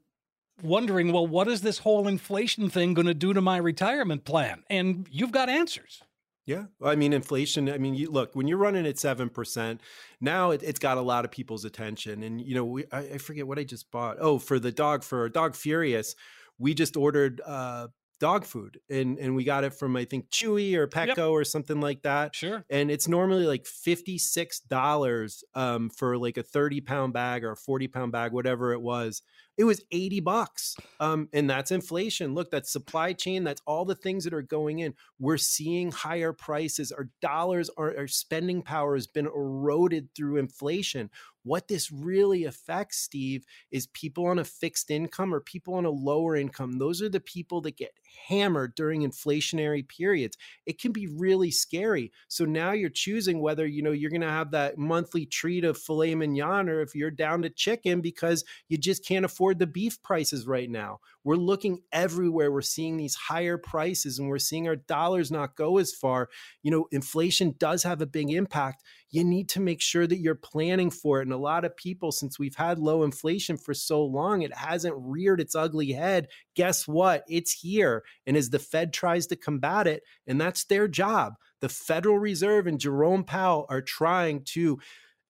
wondering 0.61 1.11
well 1.11 1.25
what 1.25 1.47
is 1.47 1.61
this 1.61 1.79
whole 1.79 2.07
inflation 2.07 2.69
thing 2.69 2.93
going 2.93 3.07
to 3.07 3.13
do 3.13 3.33
to 3.33 3.41
my 3.41 3.57
retirement 3.57 4.25
plan? 4.25 4.63
And 4.69 5.07
you've 5.11 5.31
got 5.31 5.49
answers 5.49 6.03
yeah, 6.45 6.65
I 6.83 6.95
mean 6.95 7.13
inflation. 7.13 7.69
I 7.69 7.77
mean, 7.77 7.93
you, 7.93 8.09
look 8.09 8.35
when 8.35 8.47
you're 8.47 8.57
running 8.57 8.87
at 8.87 8.97
seven 8.97 9.29
percent 9.29 9.81
now, 10.19 10.51
it, 10.51 10.61
has 10.61 10.79
got 10.79 10.97
a 10.97 11.01
lot 11.01 11.23
of 11.23 11.31
people's 11.31 11.65
attention. 11.65 12.23
And 12.23 12.41
you 12.41 12.55
know, 12.55 12.65
we, 12.65 12.85
I, 12.91 12.99
I, 12.99 13.17
forget 13.19 13.47
what 13.47 13.59
I 13.59 13.63
just 13.63 13.91
bought. 13.91 14.17
Oh, 14.19 14.39
for 14.39 14.59
the 14.59 14.71
dog 14.71 15.03
for 15.03 15.29
Dog 15.29 15.55
Furious, 15.55 16.15
we 16.57 16.73
just 16.73 16.97
ordered 16.97 17.41
uh, 17.45 17.87
dog 18.19 18.45
food, 18.45 18.79
and 18.89 19.19
and 19.19 19.35
we 19.35 19.43
got 19.43 19.63
it 19.63 19.73
from 19.73 19.95
I 19.95 20.05
think 20.05 20.29
Chewy 20.29 20.73
or 20.75 20.87
Petco 20.87 21.07
yep. 21.07 21.19
or 21.19 21.43
something 21.43 21.79
like 21.79 22.01
that. 22.03 22.35
Sure. 22.35 22.65
And 22.71 22.89
it's 22.89 23.07
normally 23.07 23.45
like 23.45 23.67
fifty 23.67 24.17
six 24.17 24.61
dollars 24.61 25.43
um, 25.53 25.89
for 25.89 26.17
like 26.17 26.37
a 26.37 26.43
thirty 26.43 26.81
pound 26.81 27.13
bag 27.13 27.43
or 27.43 27.51
a 27.51 27.57
forty 27.57 27.87
pound 27.87 28.13
bag, 28.13 28.31
whatever 28.31 28.73
it 28.73 28.81
was 28.81 29.21
it 29.57 29.63
was 29.63 29.83
80 29.91 30.21
bucks. 30.21 30.75
Um, 30.99 31.29
and 31.33 31.49
that's 31.49 31.71
inflation. 31.71 32.33
Look, 32.33 32.51
that's 32.51 32.71
supply 32.71 33.13
chain. 33.13 33.43
That's 33.43 33.61
all 33.67 33.85
the 33.85 33.95
things 33.95 34.23
that 34.23 34.33
are 34.33 34.41
going 34.41 34.79
in. 34.79 34.93
We're 35.19 35.37
seeing 35.37 35.91
higher 35.91 36.33
prices. 36.33 36.91
Our 36.91 37.09
dollars, 37.21 37.69
our, 37.77 37.95
our 37.97 38.07
spending 38.07 38.61
power 38.61 38.95
has 38.95 39.07
been 39.07 39.27
eroded 39.27 40.09
through 40.15 40.37
inflation. 40.37 41.09
What 41.43 41.67
this 41.67 41.91
really 41.91 42.45
affects, 42.45 42.97
Steve, 42.97 43.45
is 43.71 43.87
people 43.87 44.27
on 44.27 44.37
a 44.37 44.43
fixed 44.43 44.91
income 44.91 45.33
or 45.33 45.39
people 45.39 45.73
on 45.73 45.85
a 45.85 45.89
lower 45.89 46.35
income. 46.35 46.77
Those 46.77 47.01
are 47.01 47.09
the 47.09 47.19
people 47.19 47.61
that 47.61 47.77
get 47.77 47.93
hammered 48.27 48.75
during 48.75 49.01
inflationary 49.01 49.87
periods. 49.87 50.37
It 50.67 50.79
can 50.79 50.91
be 50.91 51.07
really 51.07 51.49
scary. 51.49 52.11
So 52.27 52.45
now 52.45 52.73
you're 52.73 52.91
choosing 52.91 53.41
whether, 53.41 53.65
you 53.65 53.81
know, 53.81 53.91
you're 53.91 54.11
going 54.11 54.21
to 54.21 54.29
have 54.29 54.51
that 54.51 54.77
monthly 54.77 55.25
treat 55.25 55.65
of 55.65 55.79
filet 55.79 56.13
mignon 56.13 56.69
or 56.69 56.81
if 56.81 56.93
you're 56.93 57.09
down 57.09 57.41
to 57.41 57.49
chicken 57.49 58.01
because 58.01 58.43
you 58.69 58.77
just 58.77 59.05
can't 59.05 59.25
afford 59.25 59.40
afford 59.41 59.57
the 59.57 59.65
beef 59.65 59.99
prices 60.03 60.45
right 60.45 60.69
now. 60.69 60.99
We're 61.23 61.35
looking 61.35 61.79
everywhere. 61.91 62.51
We're 62.51 62.61
seeing 62.61 62.97
these 62.97 63.15
higher 63.15 63.57
prices 63.57 64.19
and 64.19 64.29
we're 64.29 64.37
seeing 64.37 64.67
our 64.67 64.75
dollars 64.75 65.31
not 65.31 65.55
go 65.55 65.79
as 65.79 65.91
far. 65.91 66.29
You 66.61 66.69
know, 66.69 66.85
inflation 66.91 67.55
does 67.57 67.81
have 67.81 68.01
a 68.01 68.05
big 68.05 68.29
impact. 68.29 68.83
You 69.09 69.23
need 69.23 69.49
to 69.49 69.59
make 69.59 69.81
sure 69.81 70.05
that 70.05 70.19
you're 70.19 70.35
planning 70.35 70.91
for 70.91 71.19
it. 71.19 71.23
And 71.23 71.33
a 71.33 71.37
lot 71.37 71.65
of 71.65 71.75
people, 71.75 72.11
since 72.11 72.37
we've 72.37 72.55
had 72.55 72.77
low 72.77 73.01
inflation 73.01 73.57
for 73.57 73.73
so 73.73 74.05
long, 74.05 74.43
it 74.43 74.55
hasn't 74.55 74.93
reared 74.95 75.41
its 75.41 75.55
ugly 75.55 75.91
head. 75.93 76.27
Guess 76.55 76.87
what? 76.87 77.23
It's 77.27 77.51
here. 77.51 78.03
And 78.27 78.37
as 78.37 78.51
the 78.51 78.59
Fed 78.59 78.93
tries 78.93 79.25
to 79.27 79.35
combat 79.35 79.87
it, 79.87 80.03
and 80.27 80.39
that's 80.39 80.65
their 80.65 80.87
job, 80.87 81.33
the 81.61 81.69
Federal 81.69 82.19
Reserve 82.19 82.67
and 82.67 82.79
Jerome 82.79 83.23
Powell 83.23 83.65
are 83.69 83.81
trying 83.81 84.43
to 84.53 84.79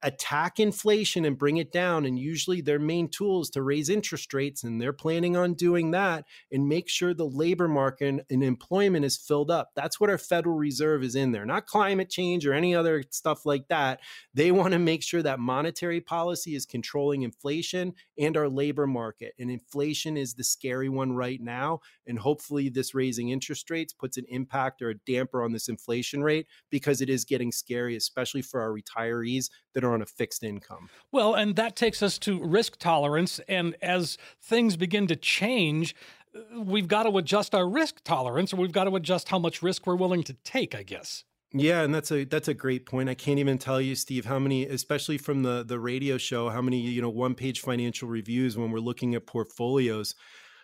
attack 0.04 0.60
inflation 0.60 1.26
and 1.26 1.38
bring 1.38 1.58
it 1.58 1.72
down. 1.72 2.06
And 2.06 2.18
usually 2.18 2.62
their 2.62 2.80
main 2.80 3.08
tool 3.08 3.42
is 3.42 3.50
to 3.52 3.62
raise 3.62 3.90
interest 3.90 4.34
rates, 4.34 4.64
and 4.64 4.82
they're 4.82 4.94
planning 4.94 5.38
on 5.38 5.54
doing 5.54 5.92
that 5.92 6.26
and 6.52 6.68
make 6.68 6.90
sure 6.90 7.14
the 7.14 7.26
labor 7.26 7.68
market 7.68 8.26
and 8.30 8.44
employment 8.44 9.06
is 9.06 9.18
filled 9.18 9.52
up. 9.52 9.72
That's 9.76 10.00
what 10.00 10.10
our 10.10 10.18
Federal 10.18 10.56
Reserve 10.56 11.04
is 11.04 11.16
in 11.16 11.32
there, 11.32 11.46
not 11.46 11.68
climate 11.68 12.10
change 12.10 12.46
or 12.46 12.54
any 12.54 12.76
other 12.76 13.04
stuff 13.10 13.46
like 13.46 13.68
that. 13.68 14.00
They 14.34 14.52
want 14.52 14.74
to 14.74 14.80
make 14.80 15.04
sure 15.04 15.22
that 15.24 15.40
monetary 15.40 16.02
policy 16.02 16.56
is 16.56 16.66
controlling 16.66 17.24
inflation 17.24 17.94
and 18.18 18.36
our 18.38 18.50
labor 18.50 18.88
market. 18.88 19.34
And 19.40 19.52
inflation 19.52 20.18
is 20.18 20.34
the 20.34 20.44
scary 20.44 20.90
one 20.90 21.14
right 21.14 21.42
now. 21.42 21.80
And 22.08 22.18
hopefully, 22.20 22.70
this 22.70 22.96
raising 22.96 23.30
interest 23.30 23.70
rates 23.70 23.94
puts 23.94 24.18
an 24.18 24.26
impact 24.30 24.82
or 24.82 24.90
a 24.90 24.96
damper 24.96 25.44
on 25.44 25.52
this 25.52 25.70
inflation 25.70 26.24
rate 26.24 26.48
because 26.70 27.02
it 27.02 27.10
is 27.10 27.26
getting 27.26 27.52
scary, 27.52 27.96
especially 27.96 28.42
for 28.42 28.62
our 28.62 28.72
retirees 28.72 29.50
that 29.74 29.84
are 29.84 29.90
on 29.93 30.01
a 30.01 30.06
fixed 30.06 30.43
income. 30.43 30.89
Well, 31.12 31.34
and 31.34 31.56
that 31.56 31.75
takes 31.75 32.01
us 32.01 32.17
to 32.19 32.43
risk 32.43 32.77
tolerance. 32.77 33.39
And 33.47 33.75
as 33.82 34.17
things 34.41 34.77
begin 34.77 35.08
to 35.08 35.15
change, 35.15 35.95
we've 36.58 36.88
got 36.88 37.04
to 37.04 37.17
adjust 37.17 37.54
our 37.56 37.67
risk 37.67 38.04
tolerance, 38.04 38.54
or 38.54 38.58
we've 38.58 38.71
got 38.71 38.86
to 38.86 38.95
adjust 38.95 39.30
how 39.30 39.39
much 39.39 39.62
risk 39.62 39.86
we're 39.86 39.95
willing 39.95 40.23
to 40.23 40.34
take, 40.43 40.75
I 40.75 40.84
guess. 40.84 41.23
Yeah, 41.54 41.82
and 41.82 41.93
that's 41.93 42.12
a 42.12 42.23
that's 42.23 42.47
a 42.47 42.54
great 42.54 42.86
point. 42.86 43.10
I 43.10 43.13
can't 43.13 43.39
even 43.39 43.58
tell 43.58 43.82
you, 43.82 43.95
Steve, 43.95 44.23
how 44.23 44.39
many, 44.39 44.65
especially 44.65 45.17
from 45.17 45.43
the 45.43 45.63
the 45.63 45.80
radio 45.80 46.17
show, 46.17 46.49
how 46.49 46.62
many 46.62 46.80
you 46.80 47.01
know 47.01 47.10
one 47.10 47.36
page 47.36 47.60
financial 47.60 48.08
reviews 48.08 48.58
when 48.58 48.71
we're 48.71 48.80
looking 48.80 49.15
at 49.15 49.25
portfolios 49.25 50.15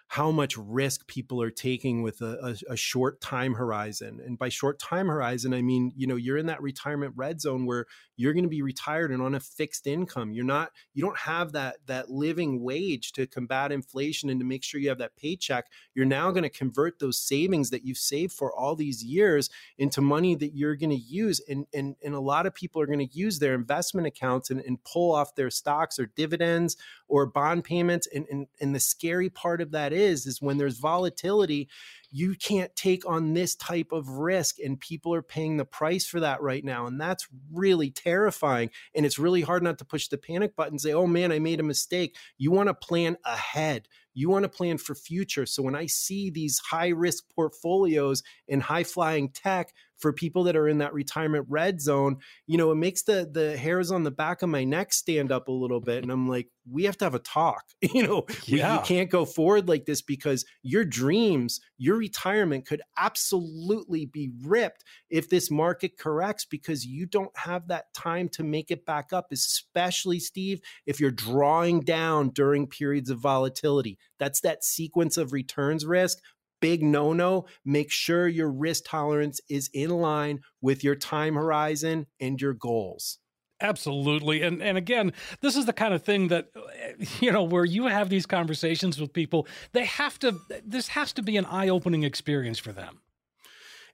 how 0.10 0.32
much 0.32 0.56
risk 0.58 1.06
people 1.08 1.42
are 1.42 1.52
taking 1.52 2.02
with 2.02 2.22
a, 2.22 2.56
a, 2.70 2.74
a, 2.74 2.78
short 2.78 3.20
time 3.20 3.54
horizon. 3.54 4.22
And 4.26 4.38
by 4.38 4.48
short 4.48 4.80
time 4.80 5.08
horizon, 5.08 5.54
I 5.54 5.62
mean, 5.62 5.92
you 5.98 6.08
know, 6.08 6.16
you're 6.16 6.38
in 6.38 6.46
that 6.46 6.62
retirement 6.62 7.14
red 7.18 7.42
zone 7.42 7.66
where 7.66 7.86
you're 8.16 8.34
going 8.34 8.46
to 8.46 8.50
be 8.50 8.62
retired 8.62 9.12
and 9.12 9.22
on 9.22 9.36
a 9.36 9.40
fixed 9.40 9.86
income. 9.86 10.32
You're 10.32 10.46
not, 10.46 10.72
you 10.94 11.04
don't 11.04 11.18
have 11.18 11.52
that, 11.52 11.78
that 11.88 12.10
living 12.10 12.64
wage 12.64 13.12
to 13.14 13.28
combat 13.28 13.72
inflation 13.72 14.30
and 14.30 14.40
to 14.40 14.46
make 14.46 14.64
sure 14.64 14.80
you 14.80 14.90
have 14.90 14.98
that 15.00 15.18
paycheck. 15.18 15.66
You're 15.94 16.06
now 16.06 16.32
going 16.32 16.44
to 16.44 16.50
convert 16.50 17.00
those 17.00 17.20
savings 17.20 17.70
that 17.72 17.84
you've 17.84 17.98
saved 17.98 18.32
for 18.32 18.56
all 18.56 18.76
these 18.76 19.04
years 19.04 19.50
into 19.78 20.00
money 20.00 20.36
that 20.36 20.56
you're 20.56 20.76
going 20.78 20.90
to 20.90 20.96
use. 20.96 21.42
And, 21.50 21.68
and, 21.74 21.96
and 22.04 22.16
a 22.16 22.20
lot 22.20 22.46
of 22.46 22.56
people 22.56 22.82
are 22.82 22.88
going 22.88 23.06
to 23.06 23.18
use 23.18 23.40
their 23.40 23.54
investment 23.54 24.08
accounts 24.08 24.50
and, 24.50 24.62
and 24.62 24.82
pull 24.86 25.14
off 25.14 25.36
their 25.36 25.50
stocks 25.50 26.00
or 26.00 26.06
dividends 26.06 26.78
or 27.10 27.26
bond 27.26 27.66
payments. 27.66 28.08
And, 28.14 28.26
and, 28.32 28.48
and 28.62 28.74
the 28.74 28.80
scary 28.80 29.30
part 29.30 29.60
of 29.60 29.72
that 29.72 29.94
is 29.98 30.26
is 30.26 30.42
when 30.42 30.58
there's 30.58 30.78
volatility 30.80 31.68
you 32.10 32.36
can't 32.36 32.74
take 32.76 33.06
on 33.06 33.34
this 33.34 33.54
type 33.56 33.92
of 33.92 34.08
risk 34.08 34.60
and 34.60 34.80
people 34.80 35.14
are 35.14 35.22
paying 35.22 35.58
the 35.58 35.66
price 35.66 36.06
for 36.06 36.22
that 36.22 36.42
right 36.42 36.64
now 36.64 36.86
and 36.86 37.02
that's 37.02 37.28
really 37.52 37.92
terrifying 37.92 38.70
and 38.96 39.06
it's 39.06 39.20
really 39.20 39.42
hard 39.42 39.62
not 39.62 39.78
to 39.78 39.86
push 39.86 40.08
the 40.08 40.18
panic 40.18 40.56
button 40.56 40.74
and 40.74 40.82
say 40.82 40.94
oh 40.94 41.08
man 41.08 41.32
i 41.32 41.40
made 41.40 41.60
a 41.60 41.64
mistake. 41.64 42.16
You 42.38 42.52
want 42.52 42.68
to 42.68 42.74
plan 42.74 43.18
ahead. 43.26 43.88
You 44.14 44.30
want 44.30 44.44
to 44.44 44.50
plan 44.50 44.78
for 44.78 44.96
future. 44.96 45.46
So 45.46 45.64
when 45.64 45.76
i 45.76 45.86
see 45.86 46.30
these 46.30 46.60
high 46.60 46.90
risk 46.90 47.24
portfolios 47.36 48.24
in 48.48 48.62
high 48.62 48.84
flying 48.84 49.30
tech 49.30 49.74
for 50.00 50.14
people 50.14 50.44
that 50.44 50.56
are 50.56 50.68
in 50.68 50.80
that 50.80 50.94
retirement 50.94 51.46
red 51.50 51.82
zone, 51.82 52.18
you 52.46 52.58
know, 52.58 52.72
it 52.72 52.76
makes 52.76 53.04
the 53.04 53.30
the 53.32 53.58
hairs 53.58 53.92
on 53.92 54.04
the 54.04 54.12
back 54.12 54.42
of 54.42 54.50
my 54.50 54.64
neck 54.64 54.94
stand 54.94 55.32
up 55.32 55.48
a 55.48 55.52
little 55.52 55.82
bit. 55.82 56.04
And 56.04 56.12
I'm 56.12 56.28
like, 56.28 56.48
we 56.70 56.84
have 56.84 56.98
to 56.98 57.06
have 57.06 57.16
a 57.16 57.20
talk. 57.20 57.64
You 57.98 58.06
know, 58.06 58.26
yeah. 58.46 58.74
we, 58.74 58.80
you 58.80 58.86
can't 58.86 59.10
go 59.10 59.26
forward 59.26 59.68
like 59.68 59.86
this 59.86 60.02
because 60.02 60.46
your 60.62 60.84
dreams, 60.84 61.62
your 61.78 61.96
retirement 61.96 62.68
could 62.68 62.82
absolutely 62.98 64.06
be 64.06 64.30
ripped 64.44 64.84
if 65.10 65.30
this 65.30 65.50
market 65.50 65.98
corrects 65.98 66.46
because 66.46 66.86
you 66.86 67.08
don't 67.08 67.36
have 67.36 67.70
that 67.70 67.92
time 67.96 68.30
to 68.30 68.44
make 68.44 68.70
it 68.70 68.86
back 68.86 69.14
up, 69.14 69.28
especially 69.32 70.20
Steve, 70.20 70.60
if 70.86 71.00
you're 71.00 71.12
drawing 71.12 71.80
down 71.80 72.30
during 72.30 72.68
periods 72.68 73.10
of 73.10 73.20
volatility. 73.20 73.98
That's 74.20 74.42
that 74.42 74.64
sequence 74.64 75.18
of 75.18 75.34
returns 75.34 75.86
risk 75.86 76.20
big 76.62 76.84
no 76.84 77.14
no. 77.14 77.46
Make 77.66 77.92
sure 77.92 78.28
your 78.28 78.52
risk 78.52 78.86
tolerance 78.86 79.40
is 79.50 79.70
in 79.74 79.90
line 79.90 80.40
with 80.62 80.84
your 80.84 80.96
time 80.96 81.36
horizon 81.36 82.08
and 82.20 82.40
your 82.42 82.54
goals. 82.54 83.20
Absolutely. 83.60 84.44
And 84.44 84.62
and 84.62 84.78
again, 84.78 85.14
this 85.42 85.56
is 85.56 85.66
the 85.66 85.74
kind 85.74 85.94
of 85.94 86.04
thing 86.04 86.28
that 86.28 86.48
you 87.20 87.32
know 87.32 87.44
where 87.44 87.66
you 87.66 87.88
have 87.88 88.10
these 88.10 88.26
conversations 88.26 89.00
with 89.00 89.14
people, 89.14 89.48
they 89.74 89.86
have 89.86 90.20
to 90.20 90.38
this 90.64 90.90
has 90.90 91.14
to 91.14 91.24
be 91.24 91.38
an 91.38 91.46
eye-opening 91.46 92.04
experience 92.04 92.60
for 92.60 92.72
them. 92.72 93.02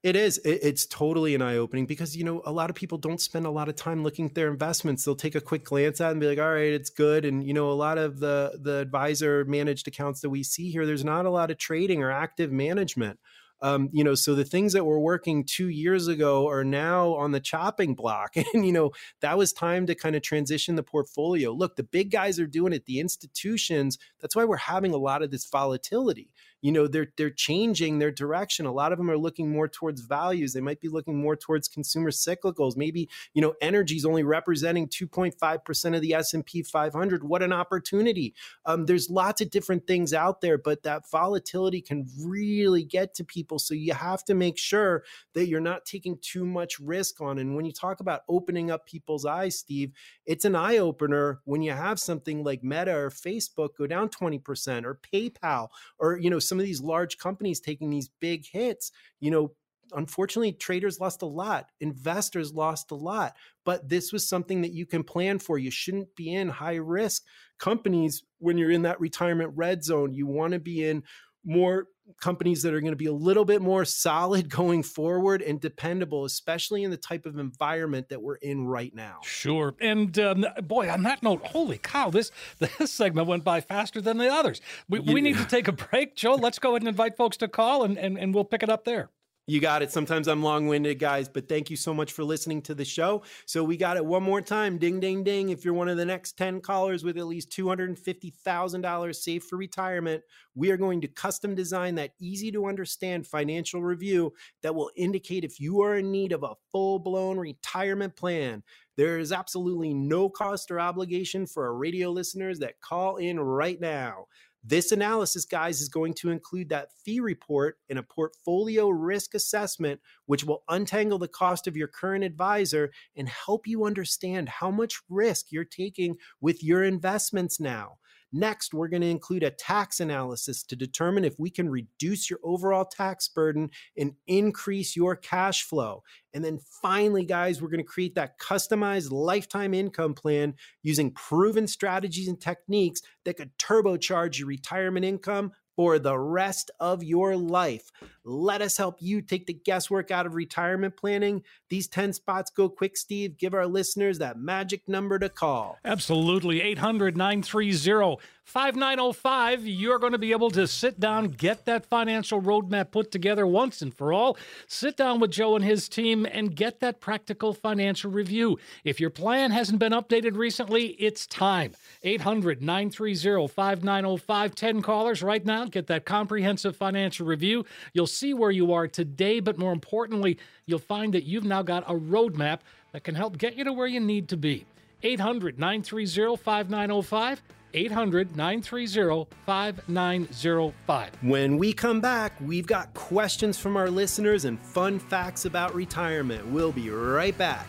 It 0.04 0.18
is. 0.18 0.38
It's 0.44 0.86
totally 0.86 1.34
an 1.34 1.42
eye 1.42 1.56
opening 1.56 1.86
because, 1.86 2.14
you 2.18 2.26
know, 2.26 2.42
a 2.46 2.52
lot 2.52 2.70
of 2.70 2.76
people 2.76 2.98
don't 2.98 3.22
spend 3.22 3.46
a 3.46 3.50
lot 3.50 3.70
of 3.70 3.78
time 3.78 4.04
looking 4.04 4.26
at 4.26 4.36
their 4.36 4.50
investments. 4.50 5.06
They'll 5.06 5.16
take 5.16 5.34
a 5.36 5.40
quick 5.40 5.64
glance 5.64 6.02
at 6.02 6.10
it 6.10 6.12
and 6.12 6.20
be 6.20 6.28
like, 6.28 6.40
all 6.40 6.52
right, 6.52 6.74
it's 6.74 6.90
good. 6.90 7.24
And, 7.24 7.42
you 7.42 7.54
know, 7.54 7.72
a 7.72 7.74
lot 7.74 7.98
of 7.98 8.20
the, 8.20 8.60
the 8.62 8.80
advisor 8.80 9.46
managed 9.46 9.88
accounts 9.88 10.20
that 10.20 10.30
we 10.30 10.44
see 10.44 10.70
here, 10.70 10.86
there's 10.86 11.06
not 11.06 11.26
a 11.26 11.30
lot 11.30 11.52
of 11.52 11.58
trading 11.58 12.04
or 12.04 12.12
active 12.12 12.52
management. 12.52 13.18
Um, 13.62 13.88
you 13.94 14.04
know, 14.04 14.14
so 14.14 14.36
the 14.36 14.44
things 14.44 14.74
that 14.74 14.84
were 14.84 15.00
working 15.00 15.46
two 15.46 15.70
years 15.70 16.10
ago 16.10 16.50
are 16.50 16.66
now 16.66 17.14
on 17.14 17.32
the 17.32 17.40
chopping 17.40 17.96
block. 17.96 18.34
And, 18.54 18.66
you 18.66 18.74
know, 18.74 18.92
that 19.22 19.38
was 19.38 19.54
time 19.54 19.86
to 19.86 19.96
kind 19.96 20.18
of 20.18 20.22
transition 20.22 20.76
the 20.76 20.84
portfolio. 20.84 21.52
Look, 21.54 21.78
the 21.78 21.84
big 21.84 22.12
guys 22.12 22.42
are 22.42 22.46
doing 22.46 22.74
it, 22.74 22.86
the 22.88 23.00
institutions. 23.00 23.98
That's 24.20 24.36
why 24.36 24.44
we're 24.44 24.58
having 24.58 24.94
a 24.94 24.98
lot 24.98 25.22
of 25.24 25.32
this 25.32 25.46
volatility 25.46 26.30
you 26.64 26.72
know 26.72 26.88
they're 26.88 27.10
they're 27.18 27.30
changing 27.30 28.00
their 28.00 28.12
direction. 28.12 28.66
A 28.66 28.72
lot 28.72 28.92
of 28.92 28.98
them 28.98 29.12
are 29.12 29.18
looking 29.18 29.52
more 29.52 29.68
towards 29.68 30.02
values. 30.02 30.54
They 30.54 30.62
might 30.62 30.80
be 30.80 30.88
looking 30.88 31.22
more 31.22 31.36
towards 31.36 31.68
consumer 31.68 32.10
cyclicals. 32.10 32.76
Maybe 32.76 33.10
you 33.34 33.42
know 33.42 33.54
energy 33.62 33.98
is 33.98 34.06
only 34.06 34.24
representing 34.24 34.88
2.5% 34.88 35.96
of 35.96 36.02
the 36.02 36.14
s&p 36.14 36.64
500 36.64 37.24
what 37.24 37.44
an 37.44 37.54
opportunity. 37.54 38.34
Um, 38.66 38.86
there's 38.86 39.10
lots 39.10 39.42
of 39.42 39.52
different 39.52 39.86
things 39.86 40.14
out 40.14 40.42
there 40.42 40.58
but 40.58 40.84
that 40.84 41.10
volatility 41.12 41.82
can 41.82 42.08
really 42.18 42.84
get 42.84 43.14
to 43.16 43.24
people. 43.24 43.60
So 43.60 43.74
you 43.74 43.94
have 43.94 44.24
to 44.26 44.34
make 44.34 44.58
sure 44.58 45.04
that 45.34 45.48
you're 45.48 45.60
not 45.60 45.86
taking 45.86 46.18
too 46.22 46.46
much 46.46 46.80
risk 46.80 47.20
on 47.22 47.38
and 47.40 47.56
when 47.56 47.66
you 47.66 47.72
talk 47.72 48.00
about 48.00 48.22
opening 48.30 48.72
up 48.72 48.86
people's 48.86 49.26
eyes 49.26 49.58
steve 49.58 49.92
it's 50.26 50.46
an 50.46 50.56
eye 50.56 50.78
opener 50.78 51.42
when 51.46 51.62
you 51.62 51.72
have 51.72 52.00
something 52.00 52.44
like 52.44 52.64
meta 52.64 52.96
or 52.96 53.10
facebook 53.10 53.70
go 53.78 53.86
down 53.86 54.10
20% 54.10 54.86
or 54.86 55.00
paypal 55.14 55.68
or 56.00 56.18
you 56.18 56.30
know 56.30 56.40
some 56.54 56.60
of 56.60 56.66
these 56.68 56.82
large 56.82 57.18
companies 57.18 57.60
taking 57.60 57.90
these 57.90 58.12
big 58.20 58.46
hits, 58.46 58.92
you 59.20 59.32
know, 59.32 59.56
unfortunately 59.92 60.54
traders 60.54 61.00
lost 61.00 61.22
a 61.22 61.26
lot 61.26 61.68
investors 61.82 62.54
lost 62.54 62.90
a 62.92 62.96
lot 62.96 63.34
but 63.66 63.88
this 63.88 64.14
was 64.14 64.28
something 64.28 64.62
that 64.62 64.72
you 64.72 64.86
can 64.86 65.04
plan 65.04 65.38
for. 65.40 65.58
You 65.58 65.70
shouldn't 65.70 66.16
be 66.16 66.34
in 66.34 66.50
high 66.50 66.76
risk 66.76 67.24
companies 67.60 68.24
when 68.40 68.58
you're 68.58 68.72
in 68.72 68.84
that 68.84 69.00
retirement 69.00 69.52
red 69.56 69.84
zone. 69.84 70.14
You 70.14 70.26
want 70.26 70.54
to 70.54 70.60
be 70.60 70.86
in 70.86 71.04
more 71.44 71.88
companies 72.20 72.62
that 72.64 72.74
are 72.74 72.82
going 72.82 72.92
to 72.92 72.98
be 72.98 73.06
a 73.06 73.14
little 73.14 73.46
bit 73.46 73.62
more 73.62 73.86
solid 73.86 74.50
going 74.54 74.84
forward 74.84 75.42
and 75.42 75.60
dependable, 75.60 76.26
especially 76.26 76.84
in 76.84 76.92
the 76.92 76.98
type 76.98 77.26
of 77.26 77.38
environment 77.38 78.10
that 78.10 78.22
we're 78.22 78.36
in 78.36 78.66
right 78.66 78.94
now. 78.94 79.20
Sure. 79.24 79.76
And 79.80 80.18
um, 80.20 80.46
boy, 80.64 80.90
on 80.90 81.04
that 81.04 81.24
note, 81.24 81.46
holy 81.46 81.78
cow, 81.78 82.10
this 82.10 82.32
this 82.60 82.92
segment 82.92 83.28
went 83.28 83.44
by 83.44 83.62
faster 83.62 84.02
than 84.02 84.18
the 84.18 84.30
others. 84.30 84.62
We, 84.90 85.00
yeah. 85.00 85.14
we 85.14 85.22
need 85.22 85.38
to 85.38 85.46
take 85.46 85.68
a 85.68 85.72
break. 85.72 86.16
Joe, 86.16 86.36
let's 86.36 86.60
go 86.60 86.72
ahead 86.72 86.82
and 86.82 86.90
invite 86.90 87.18
folks 87.18 87.38
to 87.38 87.48
call 87.48 87.84
and, 87.84 87.98
and, 87.98 88.18
and 88.18 88.34
we'll 88.34 88.46
pick 88.46 88.64
it 88.64 88.70
up 88.70 88.86
there. 88.86 89.10
You 89.46 89.60
got 89.60 89.82
it. 89.82 89.92
Sometimes 89.92 90.30
I'm 90.30 90.42
long 90.42 90.68
winded, 90.68 91.00
guys, 91.00 91.28
but 91.28 91.50
thank 91.50 91.70
you 91.70 91.76
so 91.76 91.94
much 91.94 92.14
for 92.14 92.24
listening 92.24 92.62
to 92.62 92.74
the 92.74 92.86
show. 92.86 93.24
So 93.46 93.62
we 93.62 93.76
got 93.76 93.98
it 93.98 94.06
one 94.06 94.24
more 94.24 94.40
time. 94.40 94.78
Ding, 94.78 95.02
ding, 95.02 95.22
ding. 95.26 95.50
If 95.50 95.66
you're 95.66 95.74
one 95.74 95.90
of 95.90 95.98
the 95.98 96.06
next 96.06 96.38
10 96.38 96.62
callers 96.62 97.04
with 97.04 97.18
at 97.18 97.28
least 97.28 97.52
$250,000 97.52 99.16
saved 99.16 99.44
for 99.44 99.58
retirement, 99.58 100.24
we 100.56 100.72
are 100.72 100.78
going 100.78 101.02
to 101.02 101.10
custom 101.10 101.56
design 101.56 101.96
that 101.96 102.14
easy 102.22 102.54
to 102.54 102.68
understand 102.68 103.28
financial 103.28 103.84
review 103.84 104.32
that 104.62 104.76
will 104.76 104.92
indicate 104.96 105.44
if 105.44 105.60
you 105.60 105.82
are 105.82 105.98
in 105.98 106.10
need 106.10 106.32
of 106.32 106.44
a 106.44 106.56
full 106.72 107.00
blown 107.00 107.38
retirement 107.38 108.16
plan. 108.16 108.64
There 108.96 109.20
is 109.20 109.34
absolutely 109.34 109.94
no 109.94 110.30
cost 110.30 110.72
or 110.72 110.80
obligation 110.80 111.48
for 111.48 111.66
our 111.66 111.76
radio 111.76 112.12
listeners 112.12 112.60
that 112.60 112.80
call 112.80 113.18
in 113.18 113.42
right 113.42 113.82
now. 113.82 114.28
This 114.66 114.94
analysis, 114.94 115.44
guys, 115.44 115.82
is 115.82 115.90
going 115.90 116.14
to 116.16 116.30
include 116.30 116.70
that 116.70 116.90
fee 117.04 117.20
report 117.20 117.78
and 117.90 118.00
a 118.00 118.04
portfolio 118.04 118.88
risk 118.88 119.34
assessment, 119.34 120.00
which 120.26 120.46
will 120.46 120.64
untangle 120.70 121.20
the 121.20 121.28
cost 121.28 121.68
of 121.68 121.76
your 121.76 121.90
current 121.90 122.24
advisor 122.24 122.92
and 123.18 123.28
help 123.28 123.68
you 123.68 123.84
understand 123.84 124.48
how 124.48 124.72
much 124.72 125.02
risk 125.10 125.48
you're 125.52 125.66
taking 125.66 126.16
with 126.40 126.64
your 126.64 126.84
investments 126.84 127.60
now. 127.60 127.98
Next, 128.36 128.74
we're 128.74 128.88
going 128.88 129.04
to 129.04 129.10
include 129.10 129.44
a 129.44 129.52
tax 129.52 130.00
analysis 130.00 130.64
to 130.64 130.76
determine 130.76 131.24
if 131.24 131.36
we 131.38 131.52
can 131.52 131.70
reduce 131.70 132.32
your 132.32 132.40
overall 132.44 132.84
tax 132.84 133.28
burden 133.28 133.70
and 133.96 134.14
increase 134.26 134.96
your 134.96 135.16
cash 135.16 135.64
flow. 135.64 136.02
And 136.34 136.44
then 136.44 136.58
finally, 136.82 137.26
guys, 137.26 137.62
we're 137.62 137.70
going 137.70 137.78
to 137.78 137.84
create 137.84 138.16
that 138.16 138.40
customized 138.40 139.12
lifetime 139.12 139.76
income 139.76 140.16
plan 140.16 140.56
using 140.82 141.12
proven 141.12 141.68
strategies 141.68 142.28
and 142.28 142.42
techniques 142.42 143.02
that 143.24 143.38
could 143.38 143.52
turbocharge 143.60 144.40
your 144.40 144.48
retirement 144.48 145.06
income 145.06 145.52
for 145.76 146.00
the 146.00 146.18
rest 146.18 146.72
of 146.80 147.04
your 147.04 147.36
life. 147.36 147.92
Let 148.24 148.62
us 148.62 148.78
help 148.78 148.98
you 149.00 149.22
take 149.22 149.48
the 149.48 149.54
guesswork 149.54 150.12
out 150.12 150.26
of 150.26 150.36
retirement 150.36 150.96
planning. 150.96 151.44
These 151.70 151.88
10 151.88 152.14
spots 152.14 152.52
go 152.52 152.70
quick, 152.70 152.96
Steve. 152.96 153.38
Give 153.38 153.54
our 153.54 153.68
listeners 153.68 154.20
that 154.20 154.38
magic 154.38 154.88
number 154.88 155.20
to 155.20 155.30
call. 155.30 155.78
Absolutely. 155.84 156.62
800 156.62 157.18
930 157.18 158.18
5905. 158.46 159.66
You're 159.66 160.00
going 160.00 160.12
to 160.12 160.18
be 160.18 160.32
able 160.32 160.52
to 160.52 160.68
sit 160.68 161.00
down, 161.00 161.30
get 161.30 161.66
that 161.66 161.86
financial 161.86 162.42
roadmap 162.42 162.92
put 162.92 163.12
together 163.12 163.48
once 163.48 163.82
and 163.82 163.94
for 163.94 164.12
all. 164.12 164.38
Sit 164.68 164.98
down 164.98 165.20
with 165.20 165.32
Joe 165.32 165.56
and 165.56 165.64
his 165.64 165.88
team 165.88 166.26
and 166.26 166.56
get 166.56 166.80
that 166.82 167.00
practical 167.00 167.54
financial 167.54 168.12
review. 168.12 168.60
If 168.84 169.00
your 169.00 169.10
plan 169.10 169.52
hasn't 169.52 169.80
been 169.80 169.94
updated 169.94 170.38
recently, 170.38 170.88
it's 171.00 171.26
time. 171.26 171.74
800 172.04 172.62
930 172.62 173.48
5905. 173.48 174.56
10 174.56 174.82
callers 174.82 175.24
right 175.24 175.46
now. 175.46 175.66
Get 175.66 175.88
that 175.88 176.06
comprehensive 176.06 176.76
financial 176.76 177.26
review. 177.26 177.66
You'll 177.94 178.08
see 178.08 178.34
where 178.34 178.52
you 178.52 178.74
are 178.74 178.88
today, 178.88 179.40
but 179.40 179.58
more 179.58 179.72
importantly, 179.72 180.38
you'll 180.66 180.80
find 180.80 181.14
that 181.14 181.24
you've 181.24 181.46
now 181.46 181.62
got 181.62 181.90
a 181.90 181.94
roadmap 181.94 182.60
that 182.92 183.04
can 183.04 183.16
help 183.16 183.38
get 183.38 183.56
you 183.56 183.64
to 183.64 183.74
where 183.74 183.88
you 183.88 184.00
need 184.00 184.28
to 184.30 184.38
be. 184.38 184.66
800 185.02 185.60
930 185.60 186.38
5905. 186.38 187.42
800 187.74 188.36
930 188.36 189.28
5905. 189.46 191.10
When 191.22 191.58
we 191.58 191.74
come 191.74 192.02
back, 192.02 192.34
we've 192.42 192.68
got 192.68 192.94
questions 192.94 193.58
from 193.58 193.78
our 193.78 193.90
listeners 193.90 194.46
and 194.46 194.60
fun 194.60 195.00
facts 195.00 195.46
about 195.46 195.74
retirement. 195.74 196.46
We'll 196.48 196.72
be 196.72 196.90
right 196.90 197.38
back. 197.38 197.68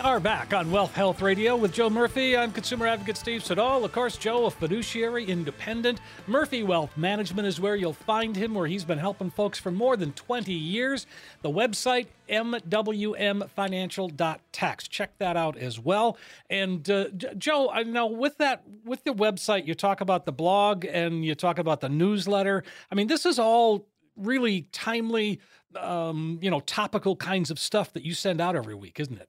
Are 0.00 0.20
back 0.20 0.54
on 0.54 0.70
Wealth 0.70 0.94
Health 0.94 1.20
Radio 1.20 1.56
with 1.56 1.72
Joe 1.72 1.90
Murphy. 1.90 2.36
I'm 2.36 2.52
consumer 2.52 2.86
advocate 2.86 3.16
Steve 3.16 3.44
Siddall. 3.44 3.84
Of 3.84 3.92
course, 3.92 4.16
Joe, 4.16 4.46
a 4.46 4.50
fiduciary 4.50 5.24
independent. 5.24 6.00
Murphy 6.26 6.62
Wealth 6.62 6.96
Management 6.96 7.46
is 7.46 7.60
where 7.60 7.76
you'll 7.76 7.92
find 7.92 8.34
him, 8.34 8.54
where 8.54 8.66
he's 8.66 8.84
been 8.84 8.98
helping 8.98 9.30
folks 9.30 9.58
for 9.58 9.70
more 9.70 9.96
than 9.96 10.12
20 10.12 10.52
years. 10.52 11.06
The 11.42 11.50
website, 11.50 12.06
mwmfinancial.tax. 12.28 14.88
Check 14.88 15.18
that 15.18 15.36
out 15.36 15.58
as 15.58 15.78
well. 15.78 16.16
And 16.48 16.88
uh, 16.88 17.08
Joe, 17.36 17.70
I 17.70 17.82
know 17.82 18.06
with 18.06 18.38
that, 18.38 18.62
with 18.84 19.04
the 19.04 19.12
website, 19.12 19.66
you 19.66 19.74
talk 19.74 20.00
about 20.00 20.26
the 20.26 20.32
blog 20.32 20.84
and 20.84 21.24
you 21.24 21.34
talk 21.34 21.58
about 21.58 21.80
the 21.80 21.88
newsletter. 21.88 22.62
I 22.90 22.94
mean, 22.94 23.08
this 23.08 23.26
is 23.26 23.38
all 23.38 23.86
really 24.16 24.62
timely 24.72 25.40
um, 25.76 26.38
you 26.42 26.50
know, 26.50 26.60
topical 26.60 27.16
kinds 27.16 27.50
of 27.50 27.58
stuff 27.58 27.92
that 27.94 28.04
you 28.04 28.14
send 28.14 28.40
out 28.40 28.56
every 28.56 28.74
week, 28.74 29.00
isn't 29.00 29.18
it? 29.18 29.28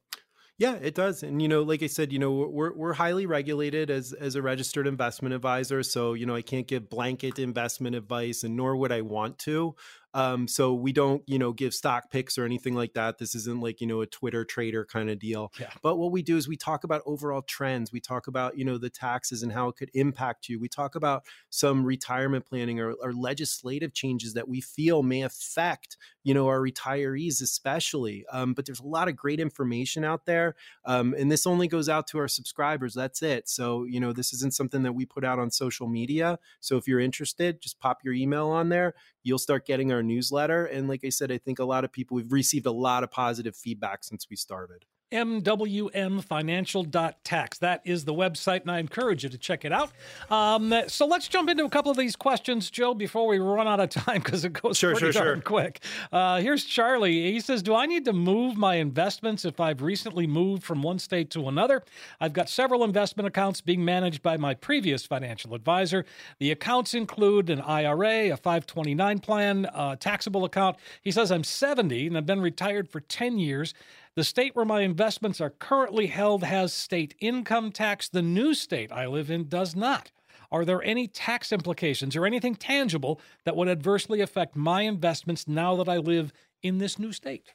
Yeah, 0.60 0.76
it 0.76 0.94
does. 0.94 1.24
And 1.24 1.42
you 1.42 1.48
know, 1.48 1.64
like 1.64 1.82
I 1.82 1.88
said, 1.88 2.14
you 2.14 2.20
know, 2.20 2.32
we're 2.32 2.74
we're 2.74 2.94
highly 2.94 3.26
regulated 3.26 3.90
as 3.90 4.14
as 4.14 4.36
a 4.36 4.42
registered 4.42 4.86
investment 4.86 5.34
advisor, 5.34 5.82
so 5.82 6.14
you 6.14 6.26
know, 6.28 6.36
I 6.36 6.44
can't 6.44 6.68
give 6.68 6.90
blanket 6.90 7.40
investment 7.40 7.96
advice 7.96 8.44
and 8.44 8.56
nor 8.56 8.76
would 8.76 8.92
I 8.92 9.02
want 9.02 9.40
to. 9.40 9.76
Um, 10.14 10.48
so 10.48 10.74
we 10.74 10.92
don't, 10.92 11.24
you 11.28 11.40
know, 11.40 11.52
give 11.54 11.74
stock 11.74 12.12
picks 12.12 12.38
or 12.38 12.46
anything 12.46 12.76
like 12.76 12.94
that. 12.94 13.18
This 13.18 13.36
isn't 13.36 13.62
like, 13.62 13.82
you 13.82 13.88
know, 13.88 14.02
a 14.02 14.06
Twitter 14.06 14.46
trader 14.46 14.86
kind 14.86 15.10
of 15.10 15.20
deal. 15.20 15.52
Yeah. 15.60 15.72
But 15.82 15.98
what 15.98 16.12
we 16.12 16.22
do 16.22 16.38
is 16.38 16.48
we 16.48 16.58
talk 16.58 16.84
about 16.84 17.02
overall 17.06 17.42
trends. 17.42 17.92
We 17.92 18.00
talk 18.00 18.28
about, 18.28 18.58
you 18.58 18.66
know, 18.66 18.78
the 18.78 18.90
taxes 18.90 19.44
and 19.44 19.52
how 19.52 19.70
it 19.70 19.76
could 19.76 19.90
impact 19.94 20.50
you. 20.50 20.60
We 20.60 20.70
talk 20.70 20.96
about 20.96 21.24
some 21.50 21.86
retirement 21.86 22.46
planning 22.46 22.80
or, 22.80 22.94
or 22.94 23.14
legislative 23.14 23.94
changes 23.94 24.34
that 24.34 24.48
we 24.48 24.62
feel 24.62 25.04
may 25.04 25.24
affect, 25.24 25.98
you 26.24 26.34
know, 26.34 26.48
our 26.48 26.60
retirees 26.60 27.42
especially. 27.42 28.26
Um, 28.32 28.54
but 28.54 28.66
there's 28.66 28.80
a 28.80 28.88
lot 28.88 29.08
of 29.08 29.16
great 29.16 29.40
information 29.40 30.04
out 30.04 30.26
there. 30.26 30.56
Um, 30.86 31.16
and 31.18 31.32
this 31.32 31.48
only 31.48 31.68
goes 31.68 31.90
out 31.90 32.08
to 32.08 32.20
our 32.20 32.28
subscribers. 32.28 32.94
That's 32.94 33.22
it. 33.22 33.50
So, 33.50 33.86
you 33.86 34.00
know, 34.00 34.14
this 34.14 34.34
isn't 34.34 34.54
something 34.54 34.84
that 34.84 34.94
we 34.94 35.06
put 35.06 35.26
out 35.26 35.40
on 35.40 35.50
social 35.52 35.88
media. 35.88 36.40
So 36.60 36.78
if 36.78 36.88
you're 36.88 37.00
interested, 37.00 37.62
just 37.62 37.80
pop 37.80 38.00
your 38.04 38.14
email 38.14 38.50
on 38.50 38.70
there 38.70 38.94
you'll 39.24 39.40
start 39.40 39.66
getting 39.66 39.92
our 39.92 40.04
newsletter. 40.04 40.66
And 40.66 40.88
like 40.88 41.04
I 41.04 41.10
said, 41.10 41.32
I 41.32 41.38
think 41.38 41.60
a 41.60 41.66
lot 41.66 41.84
of 41.84 41.92
people, 41.92 42.16
we've 42.16 42.32
received 42.32 42.66
a 42.66 42.72
lot 42.72 43.04
of 43.04 43.12
positive 43.12 43.56
feedback 43.56 44.04
since 44.04 44.30
we 44.30 44.36
started 44.36 44.86
mwmfinancial.tax. 45.14 47.58
That 47.60 47.82
is 47.86 48.06
the 48.06 48.14
website, 48.14 48.62
and 48.62 48.72
I 48.72 48.80
encourage 48.80 49.24
you 49.24 49.30
to 49.30 49.38
check 49.38 49.64
it 49.64 49.72
out. 49.72 49.92
Um, 50.30 50.74
so 50.88 51.06
let's 51.06 51.28
jump 51.28 51.50
into 51.50 51.66
a 51.66 51.70
couple 51.70 51.92
of 51.92 51.98
these 51.98 52.16
questions, 52.16 52.72
Joe, 52.72 52.96
before 52.96 53.28
we 53.28 53.40
run 53.40 53.68
out 53.68 53.80
of 53.80 53.90
time 53.90 54.22
because 54.24 54.44
it 54.44 54.54
goes 54.54 54.78
sure, 54.78 54.96
pretty 54.96 55.12
sure, 55.12 55.24
darn 55.24 55.38
sure. 55.38 55.44
quick. 55.44 55.84
Uh, 56.12 56.42
here's 56.42 56.66
Charlie. 56.66 57.32
He 57.32 57.40
says, 57.40 57.62
"Do 57.62 57.76
I 57.76 57.86
need 57.86 58.06
to 58.06 58.14
move 58.14 58.58
my 58.58 58.76
investments 58.76 59.46
if 59.46 59.60
I've 59.60 59.82
recently 59.82 60.26
moved 60.26 60.64
from 60.64 60.82
one 60.82 61.00
state 61.00 61.30
to 61.32 61.48
another? 61.48 61.84
I've 62.20 62.34
got 62.34 62.50
several 62.50 62.84
investment 62.84 63.28
accounts 63.28 63.62
being 63.62 63.86
managed 63.86 64.24
by 64.24 64.38
my 64.38 64.56
previous 64.56 65.06
financial 65.06 65.54
advisor. 65.54 66.06
The 66.40 66.52
accounts 66.52 66.94
include 66.94 67.50
an 67.50 67.62
IRA, 67.62 68.32
a 68.32 68.38
529 68.38 69.20
plan, 69.20 69.68
a 69.74 69.98
taxable 70.00 70.46
account. 70.46 70.78
He 71.02 71.12
says 71.12 71.32
I'm 71.32 71.44
70 71.44 72.08
and 72.08 72.18
I've 72.18 72.26
been 72.26 72.42
retired 72.42 72.90
for 72.90 73.00
10 73.00 73.38
years." 73.38 73.74
The 74.16 74.24
state 74.24 74.56
where 74.56 74.66
my 74.66 74.82
investments 74.82 75.42
are 75.42 75.50
currently 75.50 76.06
held 76.08 76.44
has 76.44 76.72
state 76.72 77.16
income 77.20 77.72
tax. 77.72 78.10
The 78.10 78.22
new 78.22 78.54
state 78.54 78.92
I 78.92 79.08
live 79.08 79.32
in 79.32 79.48
does 79.48 79.76
not. 79.76 80.12
Are 80.52 80.66
there 80.66 80.84
any 80.84 81.08
tax 81.08 81.52
implications 81.52 82.16
or 82.16 82.28
anything 82.28 82.54
tangible 82.54 83.20
that 83.44 83.56
would 83.56 83.68
adversely 83.68 84.22
affect 84.22 84.56
my 84.56 84.84
investments 84.84 85.48
now 85.48 85.76
that 85.78 85.90
I 85.90 85.98
live 85.98 86.32
in 86.62 86.78
this 86.78 87.00
new 87.00 87.12
state? 87.12 87.54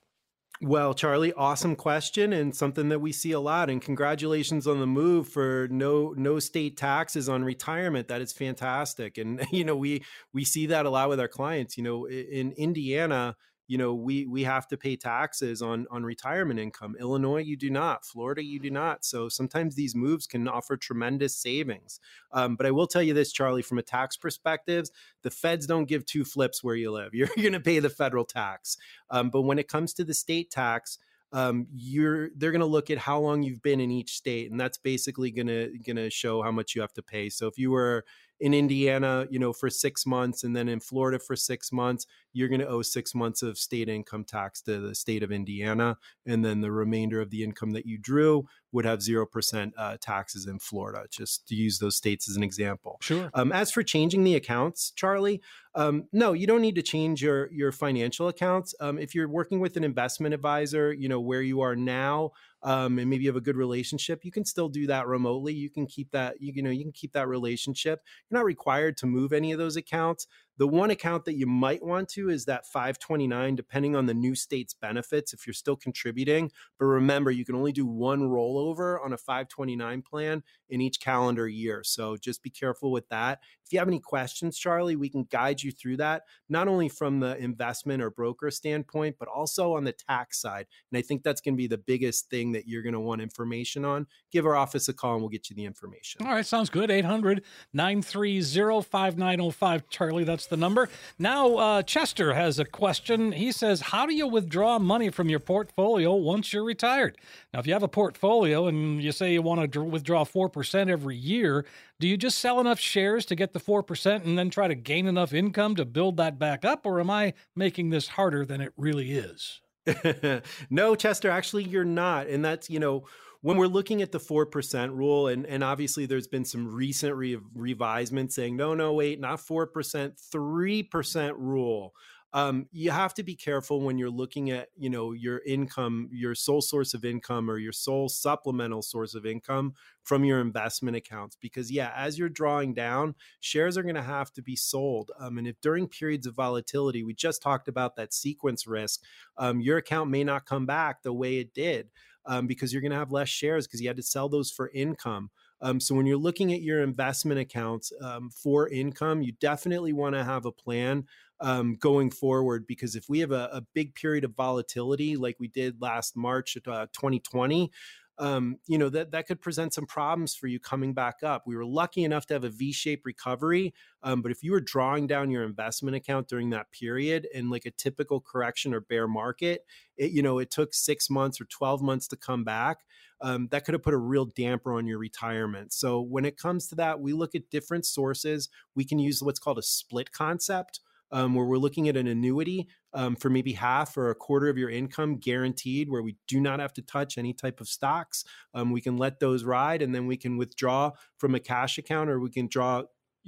Well, 0.61 0.92
Charlie, 0.94 1.32
awesome 1.34 1.76
question 1.76 2.32
and 2.32 2.54
something 2.54 2.88
that 2.88 2.98
we 2.98 3.12
see 3.12 3.30
a 3.30 3.38
lot. 3.38 3.70
And 3.70 3.80
congratulations 3.80 4.66
on 4.66 4.80
the 4.80 4.86
move 4.88 5.28
for 5.28 5.68
no 5.70 6.12
no 6.16 6.40
state 6.40 6.76
taxes 6.76 7.28
on 7.28 7.44
retirement. 7.44 8.09
That 8.09 8.20
is 8.20 8.32
fantastic. 8.32 9.18
And 9.18 9.46
you 9.52 9.62
know, 9.62 9.76
we 9.76 10.02
we 10.32 10.44
see 10.44 10.66
that 10.66 10.86
a 10.86 10.90
lot 10.90 11.09
with 11.09 11.20
our 11.20 11.28
clients. 11.28 11.76
You 11.76 11.84
know, 11.84 12.09
in 12.09 12.50
Indiana, 12.52 13.36
you 13.68 13.78
know 13.78 13.94
we 13.94 14.26
we 14.26 14.42
have 14.42 14.66
to 14.68 14.76
pay 14.76 14.96
taxes 14.96 15.62
on 15.62 15.86
on 15.90 16.02
retirement 16.02 16.58
income. 16.58 16.96
Illinois 16.98 17.42
you 17.42 17.56
do 17.56 17.70
not. 17.70 18.04
Florida 18.04 18.42
you 18.42 18.58
do 18.58 18.70
not. 18.70 19.04
So 19.04 19.28
sometimes 19.28 19.74
these 19.74 19.94
moves 19.94 20.26
can 20.26 20.48
offer 20.48 20.76
tremendous 20.76 21.36
savings. 21.36 22.00
Um, 22.32 22.56
but 22.56 22.66
i 22.66 22.70
will 22.70 22.86
tell 22.86 23.02
you 23.02 23.14
this 23.14 23.32
charlie 23.32 23.62
from 23.62 23.78
a 23.78 23.82
tax 23.82 24.16
perspective 24.16 24.88
the 25.22 25.30
feds 25.30 25.66
don't 25.66 25.84
give 25.84 26.04
two 26.06 26.24
flips 26.24 26.64
where 26.64 26.74
you 26.74 26.90
live. 26.90 27.14
You're 27.14 27.28
going 27.36 27.52
to 27.52 27.60
pay 27.60 27.78
the 27.78 27.90
federal 27.90 28.24
tax. 28.24 28.76
Um, 29.10 29.30
but 29.30 29.42
when 29.42 29.58
it 29.58 29.68
comes 29.68 29.92
to 29.94 30.04
the 30.04 30.14
state 30.14 30.50
tax 30.50 30.98
um, 31.32 31.66
you're 31.74 32.30
they're 32.36 32.52
going 32.52 32.60
to 32.60 32.66
look 32.66 32.90
at 32.90 32.96
how 32.96 33.20
long 33.20 33.42
you've 33.42 33.62
been 33.62 33.80
in 33.80 33.90
each 33.90 34.16
state 34.16 34.50
and 34.50 34.58
that's 34.58 34.78
basically 34.78 35.30
going 35.30 35.46
to 35.46 35.78
going 35.84 35.96
to 35.96 36.08
show 36.08 36.42
how 36.42 36.50
much 36.50 36.74
you 36.74 36.80
have 36.80 36.94
to 36.94 37.02
pay. 37.02 37.28
So 37.28 37.46
if 37.46 37.58
you 37.58 37.70
were 37.70 38.04
in 38.41 38.55
Indiana, 38.55 39.26
you 39.30 39.39
know, 39.39 39.53
for 39.53 39.68
six 39.68 40.07
months, 40.07 40.45
and 40.45 40.55
then 40.55 40.68
in 40.68 40.80
Florida 40.80 41.18
for 41.18 41.36
six 41.36 41.72
months, 41.72 42.07
you're 42.32 42.49
going 42.49 42.61
to 42.61 42.68
owe 42.68 42.82
six 42.82 43.14
months 43.14 43.43
of 43.43 43.59
state 43.59 43.89
income 43.89 44.24
tax 44.24 44.61
to 44.62 44.78
the 44.80 44.95
state 44.95 45.22
of 45.22 45.32
Indiana, 45.32 45.97
and 46.26 46.45
then 46.45 46.61
the 46.61 46.70
remainder 46.70 47.20
of 47.20 47.30
the 47.30 47.43
income 47.43 47.70
that 47.72 47.86
you 47.86 47.99
drew 47.99 48.47
would 48.70 48.84
have 48.84 49.03
zero 49.03 49.26
percent 49.26 49.74
uh, 49.76 49.97
taxes 50.01 50.47
in 50.47 50.59
Florida. 50.59 51.07
Just 51.11 51.49
to 51.49 51.55
use 51.55 51.78
those 51.78 51.97
states 51.97 52.28
as 52.28 52.36
an 52.36 52.43
example. 52.43 52.99
Sure. 53.01 53.30
Um, 53.34 53.51
as 53.51 53.70
for 53.70 53.82
changing 53.82 54.24
the 54.24 54.36
accounts, 54.36 54.93
Charlie, 54.93 55.41
um, 55.74 56.05
no, 56.12 56.32
you 56.32 56.47
don't 56.47 56.62
need 56.62 56.74
to 56.76 56.82
change 56.82 57.22
your 57.22 57.51
your 57.53 57.72
financial 57.72 58.28
accounts. 58.28 58.74
Um, 58.80 58.99
if 58.99 59.14
you're 59.14 59.28
working 59.28 59.59
with 59.59 59.76
an 59.76 59.84
investment 59.84 60.34
advisor, 60.34 60.93
you 60.93 61.09
know 61.09 61.20
where 61.20 61.43
you 61.43 61.61
are 61.61 61.74
now 61.74 62.32
um, 62.62 62.98
and 62.98 63.09
maybe 63.09 63.24
you 63.24 63.28
have 63.28 63.36
a 63.36 63.40
good 63.40 63.56
relationship, 63.56 64.24
you 64.24 64.32
can 64.32 64.44
still 64.44 64.68
do 64.68 64.86
that 64.86 65.06
remotely. 65.06 65.52
You 65.52 65.70
can 65.70 65.86
keep 65.86 66.11
that, 66.12 66.40
you, 66.40 66.52
you 66.54 66.62
know, 66.62 66.70
you 66.70 66.84
can 66.84 66.92
keep 66.92 67.12
that 67.12 67.28
relationship. 67.28 68.00
You're 68.28 68.38
not 68.38 68.44
required 68.44 68.96
to 68.98 69.06
move 69.06 69.32
any 69.32 69.52
of 69.52 69.59
those 69.59 69.76
accounts. 69.76 70.26
The 70.59 70.66
one 70.66 70.90
account 70.90 71.24
that 71.26 71.34
you 71.34 71.46
might 71.46 71.84
want 71.84 72.09
to 72.11 72.30
is 72.30 72.44
that 72.46 72.66
529, 72.66 73.54
depending 73.54 73.94
on 73.94 74.06
the 74.06 74.14
new 74.14 74.34
state's 74.34 74.74
benefits, 74.74 75.32
if 75.32 75.46
you're 75.46 75.54
still 75.54 75.76
contributing. 75.76 76.50
But 76.78 76.86
remember, 76.86 77.30
you 77.30 77.44
can 77.44 77.54
only 77.54 77.70
do 77.70 77.86
one 77.86 78.22
rollover 78.22 79.02
on 79.02 79.12
a 79.12 79.16
529 79.16 80.02
plan 80.02 80.42
in 80.68 80.80
each 80.80 81.00
calendar 81.00 81.48
year. 81.48 81.82
So 81.84 82.16
just 82.16 82.42
be 82.42 82.50
careful 82.50 82.90
with 82.90 83.09
that. 83.09 83.38
If 83.64 83.72
you 83.72 83.78
have 83.78 83.88
any 83.88 84.00
questions, 84.00 84.59
Charlie, 84.59 84.96
we 84.96 85.09
can 85.09 85.24
guide 85.30 85.62
you 85.62 85.70
through 85.70 85.98
that, 85.98 86.22
not 86.48 86.66
only 86.66 86.88
from 86.88 87.20
the 87.20 87.36
investment 87.36 88.02
or 88.02 88.11
broker 88.11 88.50
standpoint, 88.50 89.16
but 89.18 89.28
also 89.28 89.76
on 89.76 89.84
the 89.84 89.92
tax 89.92 90.40
side. 90.40 90.66
And 90.90 90.98
I 90.98 91.02
think 91.02 91.22
that's 91.22 91.40
going 91.40 91.54
to 91.54 91.59
be 91.59 91.68
the 91.68 91.78
biggest 91.78 92.30
thing 92.30 92.52
that 92.52 92.66
you're 92.66 92.82
going 92.82 92.94
to 92.94 93.00
want 93.00 93.22
information 93.22 93.84
on. 93.84 94.06
Give 94.32 94.44
our 94.44 94.56
office 94.56 94.88
a 94.88 94.92
call 94.92 95.14
and 95.14 95.22
we'll 95.22 95.28
get 95.28 95.50
you 95.50 95.56
the 95.56 95.64
information. 95.64 96.26
All 96.26 96.32
right, 96.32 96.44
sounds 96.44 96.68
good. 96.68 96.90
800 96.90 97.44
930 97.72 98.82
5905. 98.82 99.88
Charlie, 99.88 100.24
that's 100.24 100.47
the 100.49 100.57
number. 100.57 100.88
Now, 101.18 101.57
uh, 101.57 101.82
Chester 101.82 102.34
has 102.34 102.59
a 102.59 102.64
question. 102.64 103.32
He 103.32 103.53
says, 103.53 103.80
How 103.80 104.07
do 104.07 104.14
you 104.14 104.26
withdraw 104.26 104.78
money 104.78 105.11
from 105.11 105.28
your 105.28 105.40
portfolio 105.40 106.14
once 106.14 106.53
you're 106.53 106.64
retired? 106.64 107.18
Now, 107.53 107.61
if 107.61 107.66
you 107.66 107.72
have 107.72 107.82
a 107.82 107.88
portfolio 107.88 108.66
and 108.66 109.03
you 109.03 109.12
say 109.12 109.32
you 109.32 109.42
want 109.42 109.72
to 109.72 109.82
withdraw 109.82 110.24
4% 110.24 110.88
every 110.88 111.16
year, 111.16 111.64
do 112.01 112.07
you 112.07 112.16
just 112.16 112.38
sell 112.38 112.61
enough 112.61 112.78
shares 112.78 113.24
to 113.26 113.34
get 113.34 113.53
the 113.53 113.61
4% 113.61 114.24
and 114.24 114.38
then 114.38 114.51
try 114.51 114.68
to 114.68 114.74
gain 114.74 115.07
enough 115.07 115.32
income 115.32 115.74
to 115.76 115.84
build 115.84 116.16
that 116.18 116.38
back 116.38 116.64
up? 116.64 116.86
Or 116.86 117.01
am 117.01 117.11
I 117.11 117.34
making 117.57 117.90
this 117.90 118.09
harder 118.09 118.44
than 118.44 118.61
it 118.61 118.72
really 118.76 119.12
is? 119.12 119.61
no, 120.70 120.94
Chester, 120.94 121.30
actually, 121.30 121.64
you're 121.64 121.84
not. 121.84 122.26
And 122.26 122.44
that's, 122.44 122.68
you 122.68 122.78
know, 122.78 123.05
when 123.41 123.57
we're 123.57 123.66
looking 123.66 124.03
at 124.03 124.12
the 124.12 124.18
4% 124.18 124.91
rule, 124.95 125.28
and, 125.28 125.47
and 125.47 125.62
obviously 125.62 126.07
there's 126.07 126.26
been 126.26 126.45
some 126.45 126.66
recent 126.66 127.14
re- 127.14 127.39
revisements 127.55 128.34
saying, 128.34 128.57
no, 128.57 128.74
no, 128.74 128.95
wait, 128.95 129.20
not 129.20 129.39
4%, 129.39 130.12
3% 130.34 131.32
rule. 131.36 131.95
Um, 132.34 132.66
you 132.72 132.91
have 132.91 133.14
to 133.14 133.22
be 133.22 133.34
careful 133.34 133.80
when 133.80 133.97
you're 133.97 134.11
looking 134.11 134.51
at 134.51 134.68
you 134.76 134.91
know 134.91 135.12
your 135.12 135.41
income 135.47 136.11
your 136.12 136.34
sole 136.34 136.61
source 136.61 136.93
of 136.93 137.03
income 137.03 137.51
or 137.51 137.57
your 137.57 137.72
sole 137.72 138.11
supplemental 138.11 138.82
source 138.82 139.14
of 139.14 139.24
income 139.24 139.72
from 140.03 140.24
your 140.24 140.39
investment 140.39 140.95
accounts 140.95 141.39
because 141.41 141.72
yeah 141.72 141.91
as 141.97 142.18
you're 142.18 142.28
drawing 142.28 142.74
down 142.74 143.14
shares 143.41 143.78
are 143.78 143.82
going 143.82 143.95
to 143.95 144.03
have 144.03 144.30
to 144.34 144.43
be 144.43 144.55
sold 144.57 145.11
um, 145.18 145.39
and 145.39 145.49
if 145.49 145.59
during 145.62 145.89
periods 145.89 146.26
of 146.26 146.34
volatility 146.34 147.03
we 147.03 147.14
just 147.14 147.41
talked 147.41 147.66
about 147.66 147.97
that 147.97 148.12
sequence 148.12 148.66
risk 148.66 149.01
um, 149.39 149.62
your 149.62 149.78
account 149.78 150.11
may 150.11 150.22
not 150.22 150.45
come 150.45 150.66
back 150.66 151.03
the 151.03 151.14
way 151.14 151.39
it 151.39 151.55
did 151.55 151.89
um, 152.28 152.46
because 152.46 152.72
you're 152.72 152.82
going 152.82 152.92
to 152.92 152.98
have 152.98 153.10
less 153.10 153.28
shares 153.28 153.66
because 153.66 153.80
you 153.80 153.88
had 153.88 153.96
to 153.96 154.02
sell 154.02 154.28
those 154.28 154.50
for 154.50 154.70
income. 154.72 155.30
Um, 155.60 155.80
so 155.80 155.94
when 155.94 156.06
you're 156.06 156.16
looking 156.16 156.52
at 156.52 156.62
your 156.62 156.82
investment 156.82 157.40
accounts 157.40 157.92
um, 158.00 158.30
for 158.30 158.68
income, 158.68 159.22
you 159.22 159.32
definitely 159.40 159.92
want 159.92 160.14
to 160.14 160.22
have 160.22 160.46
a 160.46 160.52
plan 160.52 161.04
um, 161.40 161.76
going 161.76 162.10
forward 162.10 162.66
because 162.66 162.94
if 162.94 163.08
we 163.08 163.18
have 163.20 163.32
a, 163.32 163.48
a, 163.52 163.62
big 163.72 163.94
period 163.94 164.24
of 164.24 164.34
volatility 164.34 165.16
like 165.16 165.36
we 165.38 165.46
did 165.46 165.80
last 165.80 166.16
March 166.16 166.56
uh, 166.66 166.86
2020, 166.92 167.70
um, 168.18 168.56
you 168.66 168.78
know 168.78 168.88
that 168.88 169.12
that 169.12 169.26
could 169.26 169.40
present 169.40 169.74
some 169.74 169.86
problems 169.86 170.34
for 170.34 170.46
you 170.46 170.58
coming 170.58 170.94
back 170.94 171.22
up. 171.22 171.44
We 171.46 171.56
were 171.56 171.64
lucky 171.64 172.04
enough 172.04 172.26
to 172.26 172.34
have 172.34 172.44
a 172.44 172.48
V-shaped 172.50 173.04
recovery, 173.04 173.74
um, 174.02 174.22
but 174.22 174.30
if 174.30 174.42
you 174.42 174.52
were 174.52 174.60
drawing 174.60 175.06
down 175.06 175.30
your 175.30 175.44
investment 175.44 175.96
account 175.96 176.28
during 176.28 176.50
that 176.50 176.70
period 176.72 177.26
in 177.32 177.50
like 177.50 177.66
a 177.66 177.70
typical 177.70 178.20
correction 178.20 178.74
or 178.74 178.80
bear 178.80 179.06
market, 179.06 179.64
it, 179.96 180.10
you 180.12 180.22
know 180.22 180.38
it 180.38 180.50
took 180.50 180.74
six 180.74 181.08
months 181.08 181.40
or 181.40 181.44
twelve 181.44 181.82
months 181.82 182.08
to 182.08 182.16
come 182.16 182.44
back. 182.44 182.78
Um, 183.20 183.48
that 183.50 183.64
could 183.64 183.74
have 183.74 183.82
put 183.82 183.94
a 183.94 183.98
real 183.98 184.26
damper 184.26 184.74
on 184.74 184.86
your 184.86 184.98
retirement. 184.98 185.72
So 185.72 186.00
when 186.00 186.24
it 186.24 186.36
comes 186.36 186.68
to 186.68 186.76
that, 186.76 187.00
we 187.00 187.12
look 187.12 187.34
at 187.34 187.50
different 187.50 187.84
sources. 187.84 188.48
We 188.76 188.84
can 188.84 189.00
use 189.00 189.22
what's 189.22 189.40
called 189.40 189.58
a 189.58 189.62
split 189.62 190.12
concept 190.12 190.80
um, 191.11 191.34
where 191.34 191.46
we're 191.46 191.56
looking 191.59 191.88
at 191.88 191.96
an 191.96 192.06
annuity 192.06 192.68
um, 192.92 193.16
for 193.16 193.30
maybe 193.30 193.52
half 193.52 193.96
or 193.96 194.11
a 194.11 194.14
quarter 194.14 194.48
of 194.48 194.59
your 194.59 194.70
income 194.70 195.16
guaranteed, 195.16 195.90
where 195.90 196.02
we 196.02 196.16
do 196.26 196.40
not 196.40 196.61
have 196.61 196.72
to 196.74 196.82
touch 196.82 197.18
any 197.18 197.32
type 197.32 197.61
of 197.61 197.68
stocks. 197.68 198.24
Um, 198.54 198.72
we 198.72 198.80
can 198.80 198.96
let 198.96 199.20
those 199.20 199.44
ride 199.44 199.82
and 199.82 199.94
then 199.94 200.06
we 200.06 200.16
can 200.16 200.36
withdraw 200.36 200.92
from 201.18 201.34
a 201.34 201.40
cash 201.40 201.78
account 201.78 202.11
or 202.11 202.20
we 202.20 202.30
can 202.30 202.48
draw 202.48 202.82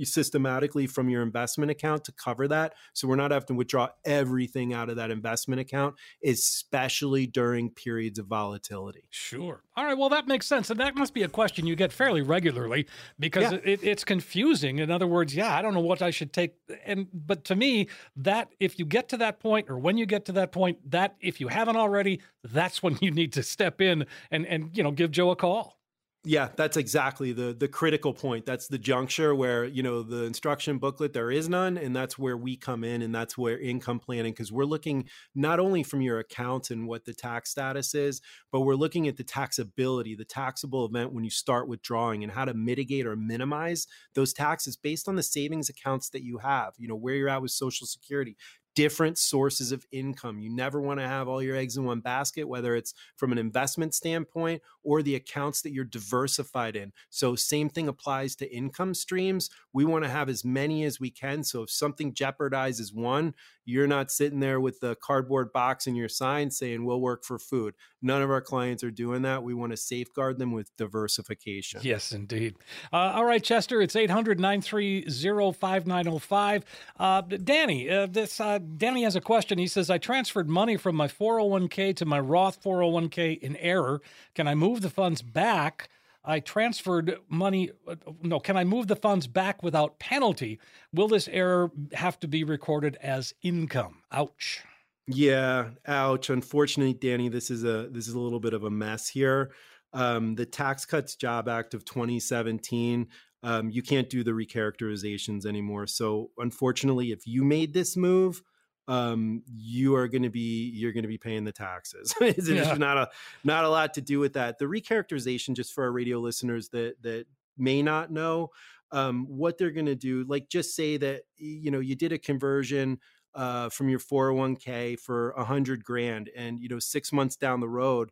systematically 0.05 0.87
from 0.87 1.09
your 1.09 1.23
investment 1.23 1.71
account 1.71 2.05
to 2.05 2.13
cover 2.13 2.49
that. 2.49 2.75
So 2.93 3.09
we're 3.09 3.17
not 3.17 3.31
having 3.31 3.47
to 3.49 3.55
withdraw 3.55 3.89
everything 4.05 4.73
out 4.73 4.91
of 4.91 4.97
that 4.97 5.11
investment 5.11 5.61
account, 5.61 5.97
especially 6.25 7.27
during 7.27 7.71
periods 7.71 8.19
of 8.19 8.27
volatility. 8.27 9.09
Sure. 9.11 9.63
All 9.77 9.85
right. 9.85 9.97
Well, 9.97 10.09
that 10.11 10.29
makes 10.29 10.47
sense. 10.47 10.71
And 10.71 10.79
that 10.81 10.95
must 10.97 11.15
be 11.15 11.23
a 11.23 11.29
question 11.29 11.67
you 11.67 11.77
get 11.77 11.93
fairly 11.93 12.23
regularly 12.23 12.87
because 13.19 13.53
yeah. 13.53 13.59
it, 13.65 13.81
it's 13.83 14.05
confusing. 14.05 14.79
In 14.79 14.91
other 14.91 15.07
words, 15.07 15.35
yeah, 15.35 15.55
I 15.55 15.63
don't 15.63 15.75
know 15.75 15.81
what 15.81 16.03
I 16.03 16.11
should 16.11 16.33
take. 16.33 16.55
And, 16.85 17.07
but 17.13 17.45
to 17.45 17.57
me, 17.57 17.89
that 18.17 18.49
if 18.61 18.79
you 18.79 18.85
get 18.85 19.09
to 19.11 19.17
that 19.19 19.41
point 19.41 19.71
or 19.71 19.79
when 19.79 19.97
you 19.97 20.07
get 20.07 20.27
to 20.27 20.33
that 20.33 20.53
point, 20.53 20.79
that 20.91 21.17
if 21.21 21.41
you 21.41 21.49
haven't 21.49 21.77
already, 21.77 22.21
that's 22.45 22.83
when 22.83 22.99
you 23.01 23.11
need 23.11 23.33
to 23.35 23.43
step 23.43 23.81
in 23.81 24.07
and, 24.31 24.47
and, 24.47 24.71
you 24.77 24.83
know, 24.83 24.91
give 24.91 25.11
Joe 25.11 25.31
a 25.31 25.37
call. 25.37 25.80
Yeah, 26.23 26.51
that's 26.55 26.77
exactly 26.77 27.33
the 27.33 27.55
the 27.55 27.67
critical 27.67 28.13
point. 28.13 28.45
That's 28.45 28.69
the 28.69 28.77
juncture 28.77 29.35
where, 29.35 29.65
you 29.65 29.83
know, 29.83 30.03
the 30.03 30.25
instruction 30.25 30.77
booklet 30.79 31.15
there 31.15 31.31
is 31.31 31.49
none 31.49 31.79
and 31.79 31.97
that's 31.97 32.19
where 32.19 32.37
we 32.37 32.59
come 32.59 32.85
in 32.85 33.01
and 33.01 33.15
that's 33.15 33.39
where 33.39 33.59
income 33.59 33.99
planning 34.01 34.33
because 34.33 34.53
we're 34.53 34.67
looking 34.67 35.09
not 35.35 35.59
only 35.59 35.83
from 35.83 36.03
your 36.03 36.19
account 36.19 36.71
and 36.71 36.87
what 36.87 37.07
the 37.07 37.15
tax 37.15 37.49
status 37.53 37.95
is, 37.95 38.21
but 38.53 38.61
we're 38.61 38.75
looking 38.75 39.09
at 39.09 39.17
the 39.17 39.25
taxability, 39.25 40.15
the 40.15 40.27
taxable 40.27 40.85
event 40.85 41.15
when 41.15 41.25
you 41.25 41.31
start 41.31 41.69
withdrawing 41.69 42.23
and 42.23 42.31
how 42.33 42.45
to 42.45 42.53
mitigate 42.53 43.07
or 43.07 43.17
minimize 43.17 43.87
those 44.15 44.35
taxes 44.35 44.77
based 44.77 45.09
on 45.09 45.17
the 45.17 45.23
savings 45.23 45.71
accounts 45.71 46.11
that 46.11 46.23
you 46.23 46.37
have, 46.37 46.75
you 46.77 46.87
know, 46.87 46.97
where 46.97 47.15
you're 47.15 47.31
at 47.31 47.41
with 47.41 47.51
social 47.51 47.87
security, 47.87 48.37
different 48.75 49.19
sources 49.19 49.73
of 49.73 49.87
income. 49.93 50.39
You 50.39 50.51
never 50.51 50.81
want 50.81 51.01
to 51.01 51.07
have 51.07 51.29
all 51.29 51.43
your 51.43 51.57
eggs 51.57 51.77
in 51.77 51.85
one 51.85 52.01
basket, 52.01 52.45
whether 52.45 52.77
it's 52.77 52.95
from 53.17 53.33
an 53.33 53.39
investment 53.39 53.95
standpoint 53.95 54.63
or 54.83 55.03
the 55.03 55.17
accounts 55.17 55.63
that 55.63 55.73
you're 55.73 55.85
diversified 55.85 56.77
in. 56.77 56.93
So, 57.09 57.35
same 57.37 57.69
thing 57.69 57.89
applies 57.89 58.37
to 58.37 58.55
income 58.55 58.95
streams. 58.95 59.51
We 59.73 59.85
want 59.85 60.05
to 60.05 60.11
have 60.11 60.29
as 60.29 60.45
many 60.45 60.85
as 60.85 61.01
we 61.01 61.11
can. 61.11 61.43
So, 61.45 61.63
if 61.63 61.71
something 61.71 62.15
jeopardizes 62.15 62.95
one, 62.95 63.35
you're 63.71 63.87
not 63.87 64.11
sitting 64.11 64.41
there 64.41 64.61
with 64.61 64.81
the 64.81 64.97
cardboard 64.97 65.53
box 65.53 65.87
in 65.87 65.95
your 65.95 66.09
sign 66.09 66.51
saying, 66.51 66.85
we'll 66.85 67.01
work 67.01 67.25
for 67.25 67.39
food. 67.39 67.75
None 68.03 68.21
of 68.23 68.31
our 68.31 68.41
clients 68.41 68.83
are 68.83 68.91
doing 68.91 69.23
that. 69.23 69.43
We 69.43 69.55
want 69.55 69.73
to 69.73 69.77
safeguard 69.77 70.39
them 70.39 70.53
with 70.53 70.75
diversification. 70.77 71.81
Yes, 71.83 72.13
indeed. 72.13 72.57
Uh, 72.93 73.13
all 73.15 73.25
right, 73.25 73.43
Chester, 73.43 73.81
it's 73.81 73.95
800 73.95 74.41
930 74.41 75.53
5905. 75.53 76.65
Uh, 76.99 77.21
Danny, 77.23 77.89
uh, 77.89 78.07
this, 78.07 78.41
uh, 78.41 78.59
Danny 78.59 79.05
has 79.05 79.17
a 79.17 79.21
question. 79.21 79.59
He 79.59 79.67
says, 79.67 79.89
I 79.89 79.99
transferred 79.99 80.49
money 80.49 80.77
from 80.77 80.97
my 80.97 81.07
401k 81.09 81.95
to 81.97 82.05
my 82.05 82.19
Roth 82.19 82.63
401k 82.63 83.39
in 83.39 83.57
error. 83.57 84.01
Can 84.35 84.49
I 84.49 84.55
move 84.55 84.81
the 84.81 84.91
funds 84.91 85.23
back? 85.23 85.89
I 86.25 86.41
transferred 86.41 87.17
money. 87.29 87.71
Uh, 87.87 87.97
no, 88.23 88.41
can 88.41 88.57
I 88.57 88.65
move 88.65 88.87
the 88.87 88.97
funds 88.97 89.27
back 89.27 89.63
without 89.63 89.99
penalty? 89.99 90.61
Will 90.93 91.09
this 91.09 91.29
error 91.29 91.71
have 91.93 92.21
to 92.21 92.29
be 92.29 92.45
recorded 92.45 92.97
as 93.03 93.35
income? 93.43 94.03
Ouch. 94.13 94.63
Yeah, 95.07 95.71
ouch. 95.87 96.31
Unfortunately, 96.31 96.95
Danny, 96.95 97.29
this 97.29 97.51
is 97.51 97.65
a 97.65 97.89
this 97.91 98.07
is 98.07 98.15
a 98.15 98.21
little 98.21 98.41
bit 98.41 98.55
of 98.55 98.65
a 98.65 98.71
mess 98.71 99.09
here. 99.09 99.53
Um, 99.93 100.37
the 100.37 100.47
Tax 100.47 100.85
Cuts 100.87 101.17
Job 101.17 101.49
Act 101.49 101.75
of 101.75 101.85
2017 101.85 103.09
um, 103.43 103.71
you 103.71 103.83
can't 103.83 104.11
do 104.11 104.23
the 104.23 104.33
recharacterizations 104.33 105.47
anymore. 105.47 105.87
So 105.87 106.31
unfortunately, 106.39 107.13
if 107.13 107.27
you 107.27 107.43
made 107.43 107.73
this 107.73 107.97
move, 107.97 108.43
um, 108.89 109.43
you 109.47 109.95
are 109.95 110.09
going 110.09 110.23
to 110.23 110.31
be 110.31 110.71
you're 110.75 110.93
going 110.93 111.03
to 111.03 111.09
be 111.09 111.19
paying 111.19 111.45
the 111.45 111.53
taxes. 111.53 112.15
it's 112.21 112.49
yeah. 112.49 112.75
not 112.75 112.97
a 112.97 113.09
not 113.45 113.65
a 113.65 113.69
lot 113.69 113.95
to 113.95 114.01
do 114.01 114.19
with 114.19 114.35
that. 114.35 114.59
The 114.59 114.65
recharacterization, 114.67 115.55
just 115.55 115.73
for 115.73 115.85
our 115.85 115.93
radio 115.93 116.19
listeners 116.19 116.69
that 116.71 117.03
that 117.03 117.27
may 117.57 117.83
not 117.83 118.11
know, 118.11 118.51
um, 118.93 119.27
what 119.29 119.59
they're 119.59 119.71
going 119.71 119.87
to 119.87 119.95
do, 119.95 120.25
like 120.29 120.49
just 120.49 120.75
say 120.75 120.97
that 120.97 121.23
you 121.37 121.71
know 121.71 121.81
you 121.81 121.95
did 121.95 122.13
a 122.13 122.19
conversion 122.19 122.99
uh, 123.35 123.69
from 123.69 123.89
your 123.89 124.01
401k 124.01 124.99
for 124.99 125.31
a 125.33 125.45
hundred 125.45 125.85
grand, 125.85 126.31
and 126.37 126.59
you 126.61 126.69
know 126.69 126.79
six 126.79 127.13
months 127.13 127.37
down 127.37 127.61
the 127.61 127.69
road 127.69 128.11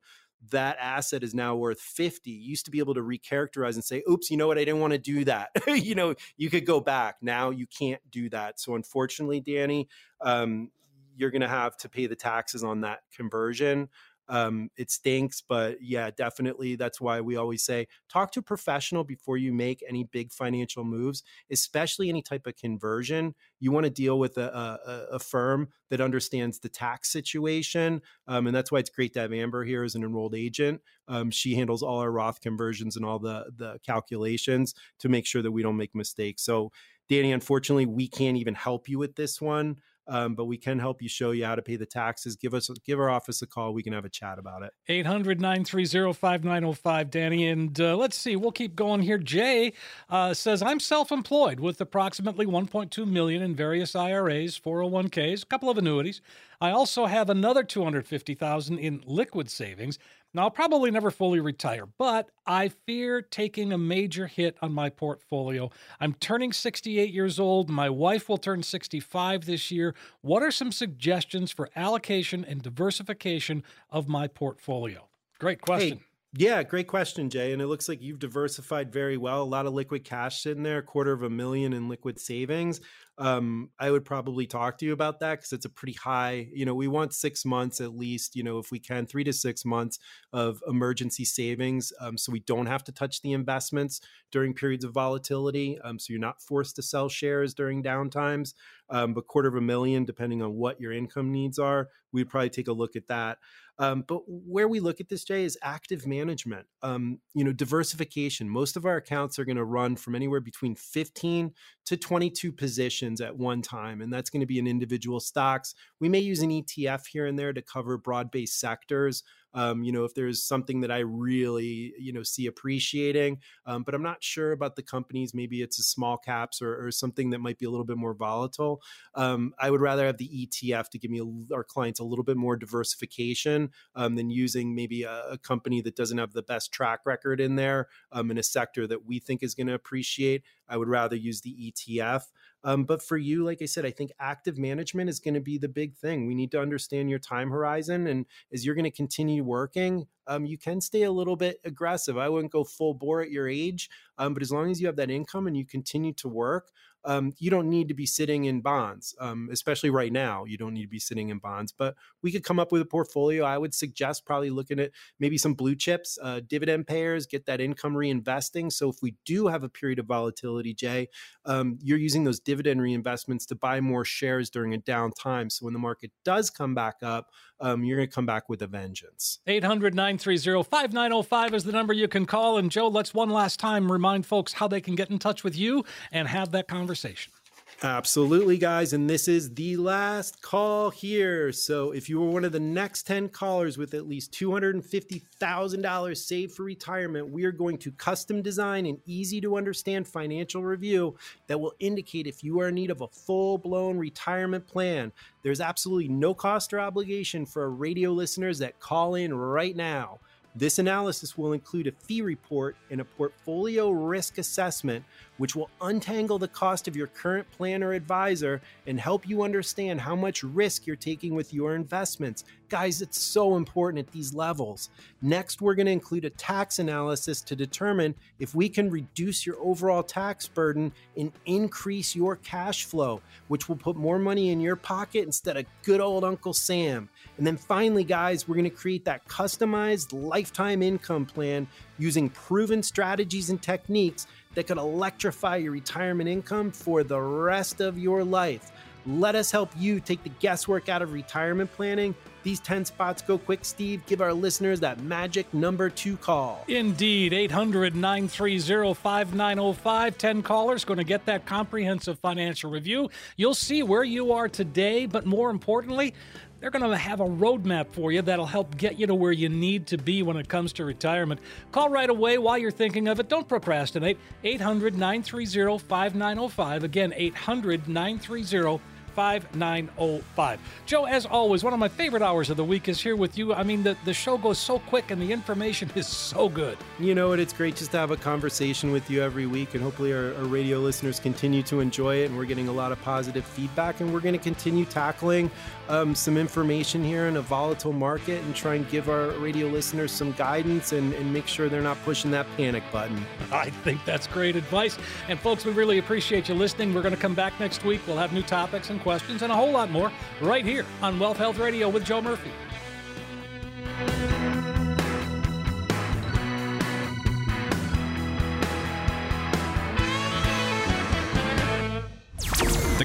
that 0.50 0.76
asset 0.80 1.22
is 1.22 1.34
now 1.34 1.56
worth 1.56 1.80
50 1.80 2.30
you 2.30 2.50
used 2.50 2.64
to 2.64 2.70
be 2.70 2.78
able 2.78 2.94
to 2.94 3.00
recharacterize 3.00 3.74
and 3.74 3.84
say 3.84 4.02
oops 4.08 4.30
you 4.30 4.36
know 4.36 4.46
what 4.46 4.58
i 4.58 4.64
didn't 4.64 4.80
want 4.80 4.92
to 4.92 4.98
do 4.98 5.24
that. 5.24 5.50
You 5.68 5.94
know 5.94 6.14
you 6.36 6.50
could 6.50 6.66
go 6.66 6.80
back. 6.80 7.16
Now 7.22 7.50
you 7.50 7.66
can't 7.66 8.00
do 8.10 8.28
that. 8.30 8.60
So 8.60 8.74
unfortunately 8.74 9.40
danny 9.40 9.88
um, 10.20 10.70
you're 11.16 11.30
going 11.30 11.42
to 11.42 11.48
have 11.48 11.76
to 11.78 11.88
pay 11.88 12.06
the 12.06 12.16
taxes 12.16 12.64
on 12.64 12.82
that 12.82 13.00
conversion 13.14 13.88
um, 14.28 14.70
it 14.76 14.90
stinks, 14.90 15.40
but 15.40 15.78
yeah, 15.80 16.10
definitely. 16.10 16.76
That's 16.76 17.00
why 17.00 17.20
we 17.20 17.36
always 17.36 17.62
say 17.62 17.88
talk 18.08 18.30
to 18.32 18.40
a 18.40 18.42
professional 18.42 19.04
before 19.04 19.36
you 19.36 19.52
make 19.52 19.82
any 19.88 20.04
big 20.04 20.32
financial 20.32 20.84
moves, 20.84 21.22
especially 21.50 22.08
any 22.08 22.22
type 22.22 22.46
of 22.46 22.56
conversion. 22.56 23.34
You 23.60 23.72
want 23.72 23.84
to 23.84 23.90
deal 23.90 24.18
with 24.18 24.36
a, 24.36 24.50
a, 24.50 25.16
a 25.16 25.18
firm 25.18 25.68
that 25.90 26.00
understands 26.00 26.58
the 26.58 26.68
tax 26.68 27.10
situation. 27.10 28.02
Um, 28.26 28.46
and 28.46 28.54
that's 28.54 28.70
why 28.70 28.78
it's 28.78 28.90
great 28.90 29.14
to 29.14 29.20
have 29.20 29.32
Amber 29.32 29.64
here 29.64 29.82
as 29.82 29.94
an 29.94 30.02
enrolled 30.02 30.34
agent. 30.34 30.82
Um, 31.08 31.30
she 31.30 31.54
handles 31.54 31.82
all 31.82 32.00
our 32.00 32.10
Roth 32.10 32.40
conversions 32.40 32.96
and 32.96 33.04
all 33.04 33.18
the, 33.18 33.50
the 33.56 33.78
calculations 33.84 34.74
to 35.00 35.08
make 35.08 35.26
sure 35.26 35.42
that 35.42 35.52
we 35.52 35.62
don't 35.62 35.76
make 35.76 35.94
mistakes. 35.94 36.42
So, 36.42 36.70
Danny, 37.08 37.32
unfortunately, 37.32 37.86
we 37.86 38.06
can't 38.06 38.36
even 38.36 38.54
help 38.54 38.86
you 38.86 38.98
with 38.98 39.16
this 39.16 39.40
one 39.40 39.78
um, 40.08 40.34
but 40.34 40.46
we 40.46 40.56
can 40.56 40.78
help 40.78 41.02
you 41.02 41.08
show 41.08 41.30
you 41.30 41.44
how 41.44 41.54
to 41.54 41.62
pay 41.62 41.76
the 41.76 41.86
taxes. 41.86 42.36
Give 42.36 42.54
us 42.54 42.70
give 42.84 42.98
our 42.98 43.10
office 43.10 43.42
a 43.42 43.46
call. 43.46 43.74
We 43.74 43.82
can 43.82 43.92
have 43.92 44.04
a 44.04 44.08
chat 44.08 44.38
about 44.38 44.62
it. 44.62 44.72
800 44.88 45.40
930 45.40 46.12
5905, 46.14 47.10
Danny. 47.10 47.46
And 47.46 47.80
uh, 47.80 47.96
let's 47.96 48.16
see, 48.16 48.36
we'll 48.36 48.52
keep 48.52 48.74
going 48.74 49.02
here. 49.02 49.18
Jay 49.18 49.72
uh, 50.08 50.34
says, 50.34 50.62
I'm 50.62 50.80
self 50.80 51.12
employed 51.12 51.60
with 51.60 51.80
approximately 51.80 52.46
1.2 52.46 53.06
million 53.06 53.42
in 53.42 53.54
various 53.54 53.94
IRAs, 53.94 54.58
401ks, 54.58 55.42
a 55.42 55.46
couple 55.46 55.70
of 55.70 55.78
annuities. 55.78 56.20
I 56.60 56.70
also 56.70 57.06
have 57.06 57.30
another 57.30 57.62
250,000 57.62 58.78
in 58.78 59.02
liquid 59.06 59.48
savings. 59.48 59.98
Now, 60.34 60.42
I'll 60.42 60.50
probably 60.50 60.90
never 60.90 61.10
fully 61.10 61.40
retire, 61.40 61.86
but 61.86 62.30
I 62.46 62.68
fear 62.68 63.22
taking 63.22 63.72
a 63.72 63.78
major 63.78 64.26
hit 64.26 64.56
on 64.60 64.72
my 64.72 64.90
portfolio. 64.90 65.70
I'm 66.00 66.14
turning 66.14 66.52
68 66.52 67.12
years 67.12 67.40
old. 67.40 67.70
My 67.70 67.88
wife 67.88 68.28
will 68.28 68.36
turn 68.36 68.62
65 68.62 69.46
this 69.46 69.70
year. 69.70 69.94
What 70.20 70.42
are 70.42 70.50
some 70.50 70.70
suggestions 70.70 71.50
for 71.50 71.70
allocation 71.74 72.44
and 72.44 72.62
diversification 72.62 73.62
of 73.90 74.06
my 74.06 74.26
portfolio? 74.28 75.08
Great 75.38 75.62
question. 75.62 75.98
Hey. 75.98 76.04
Yeah, 76.34 76.62
great 76.62 76.88
question, 76.88 77.30
Jay. 77.30 77.54
And 77.54 77.62
it 77.62 77.68
looks 77.68 77.88
like 77.88 78.02
you've 78.02 78.18
diversified 78.18 78.92
very 78.92 79.16
well. 79.16 79.42
A 79.42 79.44
lot 79.44 79.64
of 79.64 79.72
liquid 79.72 80.04
cash 80.04 80.42
sitting 80.42 80.62
there, 80.62 80.78
a 80.78 80.82
quarter 80.82 81.12
of 81.12 81.22
a 81.22 81.30
million 81.30 81.72
in 81.72 81.88
liquid 81.88 82.20
savings 82.20 82.82
um, 83.18 83.70
I 83.80 83.90
would 83.90 84.04
probably 84.04 84.46
talk 84.46 84.78
to 84.78 84.86
you 84.86 84.92
about 84.92 85.20
that 85.20 85.38
because 85.38 85.52
it's 85.52 85.64
a 85.64 85.70
pretty 85.70 85.94
high, 85.94 86.48
you 86.52 86.64
know, 86.64 86.74
we 86.74 86.86
want 86.86 87.12
six 87.12 87.44
months 87.44 87.80
at 87.80 87.96
least, 87.96 88.36
you 88.36 88.44
know, 88.44 88.58
if 88.58 88.70
we 88.70 88.78
can, 88.78 89.06
three 89.06 89.24
to 89.24 89.32
six 89.32 89.64
months 89.64 89.98
of 90.32 90.62
emergency 90.68 91.24
savings. 91.24 91.92
Um, 92.00 92.16
so 92.16 92.30
we 92.30 92.40
don't 92.40 92.66
have 92.66 92.84
to 92.84 92.92
touch 92.92 93.20
the 93.22 93.32
investments 93.32 94.00
during 94.30 94.54
periods 94.54 94.84
of 94.84 94.92
volatility. 94.92 95.78
Um, 95.82 95.98
so 95.98 96.12
you're 96.12 96.20
not 96.20 96.40
forced 96.40 96.76
to 96.76 96.82
sell 96.82 97.08
shares 97.08 97.54
during 97.54 97.82
downtimes. 97.82 98.54
Um, 98.90 99.14
but 99.14 99.26
quarter 99.26 99.48
of 99.48 99.54
a 99.54 99.60
million, 99.60 100.04
depending 100.04 100.40
on 100.40 100.54
what 100.54 100.80
your 100.80 100.92
income 100.92 101.32
needs 101.32 101.58
are, 101.58 101.88
we'd 102.12 102.28
probably 102.30 102.50
take 102.50 102.68
a 102.68 102.72
look 102.72 102.96
at 102.96 103.08
that. 103.08 103.38
Um, 103.78 104.04
but 104.06 104.22
where 104.26 104.66
we 104.66 104.80
look 104.80 105.00
at 105.00 105.08
this, 105.08 105.24
Jay, 105.24 105.44
is 105.44 105.58
active 105.62 106.06
management. 106.06 106.66
Um, 106.82 107.20
you 107.34 107.44
know, 107.44 107.52
diversification. 107.52 108.48
Most 108.48 108.76
of 108.76 108.86
our 108.86 108.96
accounts 108.96 109.38
are 109.38 109.44
going 109.44 109.56
to 109.56 109.64
run 109.64 109.94
from 109.94 110.14
anywhere 110.14 110.40
between 110.40 110.74
15 110.74 111.52
to 111.86 111.96
22 111.96 112.52
positions 112.52 113.07
at 113.20 113.36
one 113.36 113.62
time, 113.62 114.00
and 114.00 114.12
that's 114.12 114.30
going 114.30 114.40
to 114.40 114.46
be 114.46 114.58
in 114.58 114.66
individual 114.66 115.20
stocks. 115.20 115.74
We 115.98 116.08
may 116.08 116.18
use 116.18 116.42
an 116.42 116.50
ETF 116.50 117.06
here 117.06 117.26
and 117.26 117.38
there 117.38 117.52
to 117.52 117.62
cover 117.62 117.96
broad-based 117.96 118.60
sectors, 118.60 119.22
Um, 119.54 119.82
you 119.82 119.92
know, 119.92 120.04
if 120.04 120.14
there's 120.14 120.42
something 120.42 120.80
that 120.82 120.90
I 120.90 120.98
really, 120.98 121.94
you 121.98 122.12
know, 122.12 122.22
see 122.22 122.46
appreciating, 122.46 123.38
um, 123.66 123.82
but 123.82 123.94
I'm 123.94 124.02
not 124.02 124.22
sure 124.22 124.52
about 124.52 124.76
the 124.76 124.82
companies. 124.82 125.34
Maybe 125.34 125.62
it's 125.62 125.78
a 125.78 125.82
small 125.82 126.18
caps 126.18 126.60
or, 126.60 126.86
or 126.86 126.90
something 126.90 127.30
that 127.30 127.38
might 127.40 127.58
be 127.58 127.66
a 127.66 127.70
little 127.70 127.86
bit 127.86 127.96
more 127.96 128.14
volatile. 128.14 128.82
Um, 129.14 129.54
I 129.58 129.70
would 129.70 129.80
rather 129.80 130.06
have 130.06 130.18
the 130.18 130.48
ETF 130.48 130.90
to 130.90 130.98
give 130.98 131.10
me 131.10 131.20
a, 131.20 131.54
our 131.54 131.64
clients 131.64 132.00
a 132.00 132.04
little 132.04 132.24
bit 132.24 132.36
more 132.36 132.56
diversification 132.56 133.70
um, 133.94 134.16
than 134.16 134.30
using 134.30 134.74
maybe 134.74 135.02
a, 135.02 135.22
a, 135.30 135.38
company 135.38 135.80
that 135.80 135.96
doesn't 135.96 136.18
have 136.18 136.32
the 136.32 136.42
best 136.42 136.72
track 136.72 137.00
record 137.06 137.40
in 137.40 137.56
there 137.56 137.88
um, 138.12 138.30
in 138.30 138.38
a 138.38 138.42
sector 138.42 138.86
that 138.86 139.06
we 139.06 139.18
think 139.18 139.42
is 139.42 139.54
going 139.54 139.66
to 139.66 139.74
appreciate. 139.74 140.42
I 140.68 140.76
would 140.76 140.88
rather 140.88 141.16
use 141.16 141.40
the 141.40 141.72
ETF. 141.72 142.24
Um, 142.64 142.84
but 142.84 143.02
for 143.02 143.16
you, 143.16 143.44
like 143.44 143.62
I 143.62 143.66
said, 143.66 143.86
I 143.86 143.90
think 143.90 144.10
active 144.18 144.58
management 144.58 145.08
is 145.08 145.20
going 145.20 145.34
to 145.34 145.40
be 145.40 145.58
the 145.58 145.68
big 145.68 145.94
thing. 145.94 146.26
We 146.26 146.34
need 146.34 146.50
to 146.52 146.60
understand 146.60 147.08
your 147.08 147.20
time 147.20 147.50
horizon. 147.50 148.08
And 148.08 148.26
as 148.52 148.66
you're 148.66 148.74
going 148.74 148.84
to 148.84 148.90
continue 148.90 149.37
working, 149.40 150.06
um, 150.28 150.44
you 150.44 150.58
can 150.58 150.80
stay 150.80 151.02
a 151.02 151.10
little 151.10 151.36
bit 151.36 151.58
aggressive. 151.64 152.16
I 152.16 152.28
wouldn't 152.28 152.52
go 152.52 152.62
full 152.62 152.94
bore 152.94 153.22
at 153.22 153.30
your 153.30 153.48
age, 153.48 153.90
um, 154.18 154.34
but 154.34 154.42
as 154.42 154.52
long 154.52 154.70
as 154.70 154.80
you 154.80 154.86
have 154.86 154.96
that 154.96 155.10
income 155.10 155.46
and 155.46 155.56
you 155.56 155.64
continue 155.64 156.12
to 156.14 156.28
work, 156.28 156.70
um, 157.04 157.32
you 157.38 157.50
don't 157.50 157.70
need 157.70 157.88
to 157.88 157.94
be 157.94 158.06
sitting 158.06 158.44
in 158.44 158.60
bonds, 158.60 159.14
um, 159.20 159.48
especially 159.52 159.90
right 159.90 160.12
now. 160.12 160.44
You 160.44 160.58
don't 160.58 160.74
need 160.74 160.82
to 160.82 160.88
be 160.88 160.98
sitting 160.98 161.28
in 161.28 161.38
bonds, 161.38 161.72
but 161.72 161.94
we 162.22 162.32
could 162.32 162.44
come 162.44 162.58
up 162.58 162.72
with 162.72 162.82
a 162.82 162.86
portfolio. 162.86 163.44
I 163.44 163.56
would 163.56 163.72
suggest 163.72 164.26
probably 164.26 164.50
looking 164.50 164.80
at 164.80 164.90
maybe 165.18 165.38
some 165.38 165.54
blue 165.54 165.74
chips, 165.74 166.18
uh, 166.22 166.40
dividend 166.46 166.86
payers, 166.86 167.26
get 167.26 167.46
that 167.46 167.60
income 167.60 167.94
reinvesting. 167.94 168.72
So 168.72 168.90
if 168.90 168.96
we 169.00 169.14
do 169.24 169.46
have 169.46 169.62
a 169.62 169.68
period 169.68 169.98
of 169.98 170.06
volatility, 170.06 170.74
Jay, 170.74 171.08
um, 171.44 171.78
you're 171.80 171.98
using 171.98 172.24
those 172.24 172.40
dividend 172.40 172.80
reinvestments 172.80 173.46
to 173.46 173.54
buy 173.54 173.80
more 173.80 174.04
shares 174.04 174.50
during 174.50 174.74
a 174.74 174.78
down 174.78 175.12
time. 175.12 175.50
So 175.50 175.64
when 175.64 175.72
the 175.72 175.80
market 175.80 176.10
does 176.24 176.50
come 176.50 176.74
back 176.74 176.96
up, 177.02 177.30
um, 177.60 177.84
you're 177.84 177.96
going 177.96 178.08
to 178.08 178.14
come 178.14 178.26
back 178.26 178.48
with 178.48 178.62
a 178.62 178.66
vengeance. 178.66 179.38
800 179.46 179.94
930 180.26 180.64
5905 180.64 181.54
is 181.54 181.64
the 181.64 181.72
number 181.72 181.92
you 181.92 182.08
can 182.08 182.26
call. 182.26 182.58
And 182.58 182.70
Joe, 182.70 182.88
let's 182.88 183.14
one 183.14 183.30
last 183.30 183.60
time 183.60 183.90
remind 183.90 184.26
folks 184.26 184.54
how 184.54 184.68
they 184.68 184.80
can 184.80 184.94
get 184.94 185.10
in 185.10 185.18
touch 185.18 185.44
with 185.44 185.56
you 185.56 185.84
and 186.12 186.28
have 186.28 186.50
that 186.52 186.68
conversation. 186.68 187.32
Absolutely, 187.80 188.58
guys. 188.58 188.92
And 188.92 189.08
this 189.08 189.28
is 189.28 189.54
the 189.54 189.76
last 189.76 190.42
call 190.42 190.90
here. 190.90 191.52
So 191.52 191.92
if 191.92 192.08
you 192.08 192.20
were 192.20 192.28
one 192.28 192.44
of 192.44 192.50
the 192.50 192.58
next 192.58 193.06
10 193.06 193.28
callers 193.28 193.78
with 193.78 193.94
at 193.94 194.08
least 194.08 194.32
$250,000 194.32 196.16
saved 196.16 196.56
for 196.56 196.64
retirement, 196.64 197.30
we 197.30 197.44
are 197.44 197.52
going 197.52 197.78
to 197.78 197.92
custom 197.92 198.42
design 198.42 198.84
an 198.84 198.98
easy 199.06 199.40
to 199.42 199.56
understand 199.56 200.08
financial 200.08 200.64
review 200.64 201.14
that 201.46 201.60
will 201.60 201.74
indicate 201.78 202.26
if 202.26 202.42
you 202.42 202.58
are 202.60 202.70
in 202.70 202.74
need 202.74 202.90
of 202.90 203.00
a 203.02 203.06
full 203.06 203.58
blown 203.58 203.96
retirement 203.96 204.66
plan. 204.66 205.12
There's 205.44 205.60
absolutely 205.60 206.08
no 206.08 206.34
cost 206.34 206.72
or 206.72 206.80
obligation 206.80 207.46
for 207.46 207.70
radio 207.70 208.10
listeners 208.10 208.58
that 208.58 208.80
call 208.80 209.14
in 209.14 209.32
right 209.32 209.76
now. 209.76 210.18
This 210.58 210.80
analysis 210.80 211.38
will 211.38 211.52
include 211.52 211.86
a 211.86 211.92
fee 211.92 212.20
report 212.20 212.74
and 212.90 213.00
a 213.00 213.04
portfolio 213.04 213.92
risk 213.92 214.38
assessment, 214.38 215.04
which 215.36 215.54
will 215.54 215.70
untangle 215.80 216.36
the 216.36 216.48
cost 216.48 216.88
of 216.88 216.96
your 216.96 217.06
current 217.06 217.48
plan 217.52 217.80
or 217.84 217.92
advisor 217.92 218.60
and 218.84 218.98
help 218.98 219.28
you 219.28 219.44
understand 219.44 220.00
how 220.00 220.16
much 220.16 220.42
risk 220.42 220.84
you're 220.84 220.96
taking 220.96 221.36
with 221.36 221.54
your 221.54 221.76
investments. 221.76 222.42
Guys, 222.70 223.02
it's 223.02 223.20
so 223.20 223.56
important 223.56 224.04
at 224.04 224.12
these 224.12 224.34
levels. 224.34 224.90
Next, 225.22 225.62
we're 225.62 225.76
going 225.76 225.86
to 225.86 225.92
include 225.92 226.24
a 226.24 226.30
tax 226.30 226.80
analysis 226.80 227.40
to 227.42 227.54
determine 227.54 228.16
if 228.40 228.52
we 228.52 228.68
can 228.68 228.90
reduce 228.90 229.46
your 229.46 229.60
overall 229.60 230.02
tax 230.02 230.48
burden 230.48 230.92
and 231.16 231.30
increase 231.46 232.16
your 232.16 232.34
cash 232.34 232.84
flow, 232.84 233.22
which 233.46 233.68
will 233.68 233.76
put 233.76 233.94
more 233.94 234.18
money 234.18 234.50
in 234.50 234.60
your 234.60 234.76
pocket 234.76 235.24
instead 235.24 235.56
of 235.56 235.66
good 235.84 236.00
old 236.00 236.24
Uncle 236.24 236.52
Sam. 236.52 237.08
And 237.38 237.46
then 237.46 237.56
finally, 237.56 238.04
guys, 238.04 238.46
we're 238.46 238.56
going 238.56 238.64
to 238.64 238.70
create 238.70 239.04
that 239.04 239.26
customized 239.28 240.12
lifetime 240.12 240.82
income 240.82 241.24
plan 241.24 241.68
using 241.98 242.28
proven 242.30 242.82
strategies 242.82 243.48
and 243.48 243.62
techniques 243.62 244.26
that 244.54 244.66
could 244.66 244.78
electrify 244.78 245.56
your 245.56 245.72
retirement 245.72 246.28
income 246.28 246.72
for 246.72 247.04
the 247.04 247.20
rest 247.20 247.80
of 247.80 247.96
your 247.96 248.24
life. 248.24 248.72
Let 249.06 249.36
us 249.36 249.50
help 249.50 249.70
you 249.76 250.00
take 250.00 250.22
the 250.22 250.28
guesswork 250.28 250.88
out 250.88 251.00
of 251.00 251.14
retirement 251.14 251.72
planning. 251.72 252.14
These 252.42 252.60
10 252.60 252.84
spots 252.84 253.22
go 253.22 253.38
quick, 253.38 253.64
Steve. 253.64 254.04
Give 254.06 254.20
our 254.20 254.34
listeners 254.34 254.80
that 254.80 255.00
magic 255.00 255.52
number 255.54 255.88
to 255.90 256.16
call. 256.18 256.64
Indeed, 256.68 257.32
800 257.32 257.94
930 257.94 258.94
5905. 258.94 260.18
10 260.18 260.42
callers 260.42 260.84
going 260.84 260.98
to 260.98 261.04
get 261.04 261.24
that 261.26 261.46
comprehensive 261.46 262.18
financial 262.18 262.70
review. 262.70 263.08
You'll 263.36 263.54
see 263.54 263.82
where 263.82 264.04
you 264.04 264.32
are 264.32 264.48
today, 264.48 265.06
but 265.06 265.24
more 265.24 265.50
importantly, 265.50 266.14
they're 266.60 266.70
going 266.70 266.88
to 266.88 266.96
have 266.96 267.20
a 267.20 267.24
roadmap 267.24 267.88
for 267.92 268.10
you 268.10 268.22
that'll 268.22 268.46
help 268.46 268.76
get 268.76 268.98
you 268.98 269.06
to 269.06 269.14
where 269.14 269.32
you 269.32 269.48
need 269.48 269.86
to 269.88 269.98
be 269.98 270.22
when 270.22 270.36
it 270.36 270.48
comes 270.48 270.72
to 270.74 270.84
retirement. 270.84 271.40
Call 271.72 271.88
right 271.88 272.10
away 272.10 272.38
while 272.38 272.58
you're 272.58 272.70
thinking 272.70 273.08
of 273.08 273.20
it. 273.20 273.28
Don't 273.28 273.48
procrastinate. 273.48 274.18
800 274.42 274.94
930 274.94 275.78
5905. 275.78 276.84
Again, 276.84 277.12
800 277.14 277.88
930 277.88 278.80
5905. 279.18 280.60
Joe, 280.86 281.04
as 281.06 281.26
always, 281.26 281.64
one 281.64 281.72
of 281.72 281.80
my 281.80 281.88
favorite 281.88 282.22
hours 282.22 282.50
of 282.50 282.56
the 282.56 282.62
week 282.62 282.88
is 282.88 283.00
here 283.00 283.16
with 283.16 283.36
you. 283.36 283.52
I 283.52 283.64
mean, 283.64 283.82
the, 283.82 283.96
the 284.04 284.14
show 284.14 284.38
goes 284.38 284.58
so 284.58 284.78
quick 284.78 285.10
and 285.10 285.20
the 285.20 285.32
information 285.32 285.90
is 285.96 286.06
so 286.06 286.48
good. 286.48 286.78
You 287.00 287.16
know 287.16 287.30
what? 287.30 287.40
It's 287.40 287.52
great 287.52 287.74
just 287.74 287.90
to 287.90 287.96
have 287.96 288.12
a 288.12 288.16
conversation 288.16 288.92
with 288.92 289.10
you 289.10 289.20
every 289.20 289.46
week, 289.46 289.74
and 289.74 289.82
hopefully, 289.82 290.12
our, 290.12 290.36
our 290.36 290.44
radio 290.44 290.78
listeners 290.78 291.18
continue 291.18 291.64
to 291.64 291.80
enjoy 291.80 292.18
it. 292.18 292.26
And 292.26 292.38
we're 292.38 292.44
getting 292.44 292.68
a 292.68 292.72
lot 292.72 292.92
of 292.92 293.02
positive 293.02 293.44
feedback, 293.44 294.00
and 294.00 294.14
we're 294.14 294.20
going 294.20 294.38
to 294.38 294.40
continue 294.40 294.84
tackling 294.84 295.50
um, 295.88 296.14
some 296.14 296.36
information 296.36 297.02
here 297.02 297.26
in 297.26 297.38
a 297.38 297.42
volatile 297.42 297.92
market 297.92 298.40
and 298.44 298.54
try 298.54 298.76
and 298.76 298.88
give 298.88 299.08
our 299.08 299.30
radio 299.40 299.66
listeners 299.66 300.12
some 300.12 300.30
guidance 300.32 300.92
and, 300.92 301.12
and 301.14 301.32
make 301.32 301.48
sure 301.48 301.68
they're 301.68 301.80
not 301.80 302.00
pushing 302.04 302.30
that 302.30 302.46
panic 302.56 302.84
button. 302.92 303.20
I 303.50 303.70
think 303.70 304.04
that's 304.04 304.28
great 304.28 304.54
advice. 304.54 304.96
And, 305.26 305.40
folks, 305.40 305.64
we 305.64 305.72
really 305.72 305.98
appreciate 305.98 306.48
you 306.48 306.54
listening. 306.54 306.94
We're 306.94 307.02
going 307.02 307.16
to 307.16 307.20
come 307.20 307.34
back 307.34 307.58
next 307.58 307.84
week. 307.84 308.00
We'll 308.06 308.16
have 308.18 308.32
new 308.32 308.42
topics 308.42 308.90
and 308.90 309.00
questions 309.00 309.07
and 309.42 309.50
a 309.50 309.56
whole 309.56 309.70
lot 309.70 309.90
more 309.90 310.12
right 310.42 310.66
here 310.66 310.84
on 311.00 311.18
Wealth 311.18 311.38
Health 311.38 311.58
Radio 311.58 311.88
with 311.88 312.04
Joe 312.04 312.20
Murphy. 312.20 312.50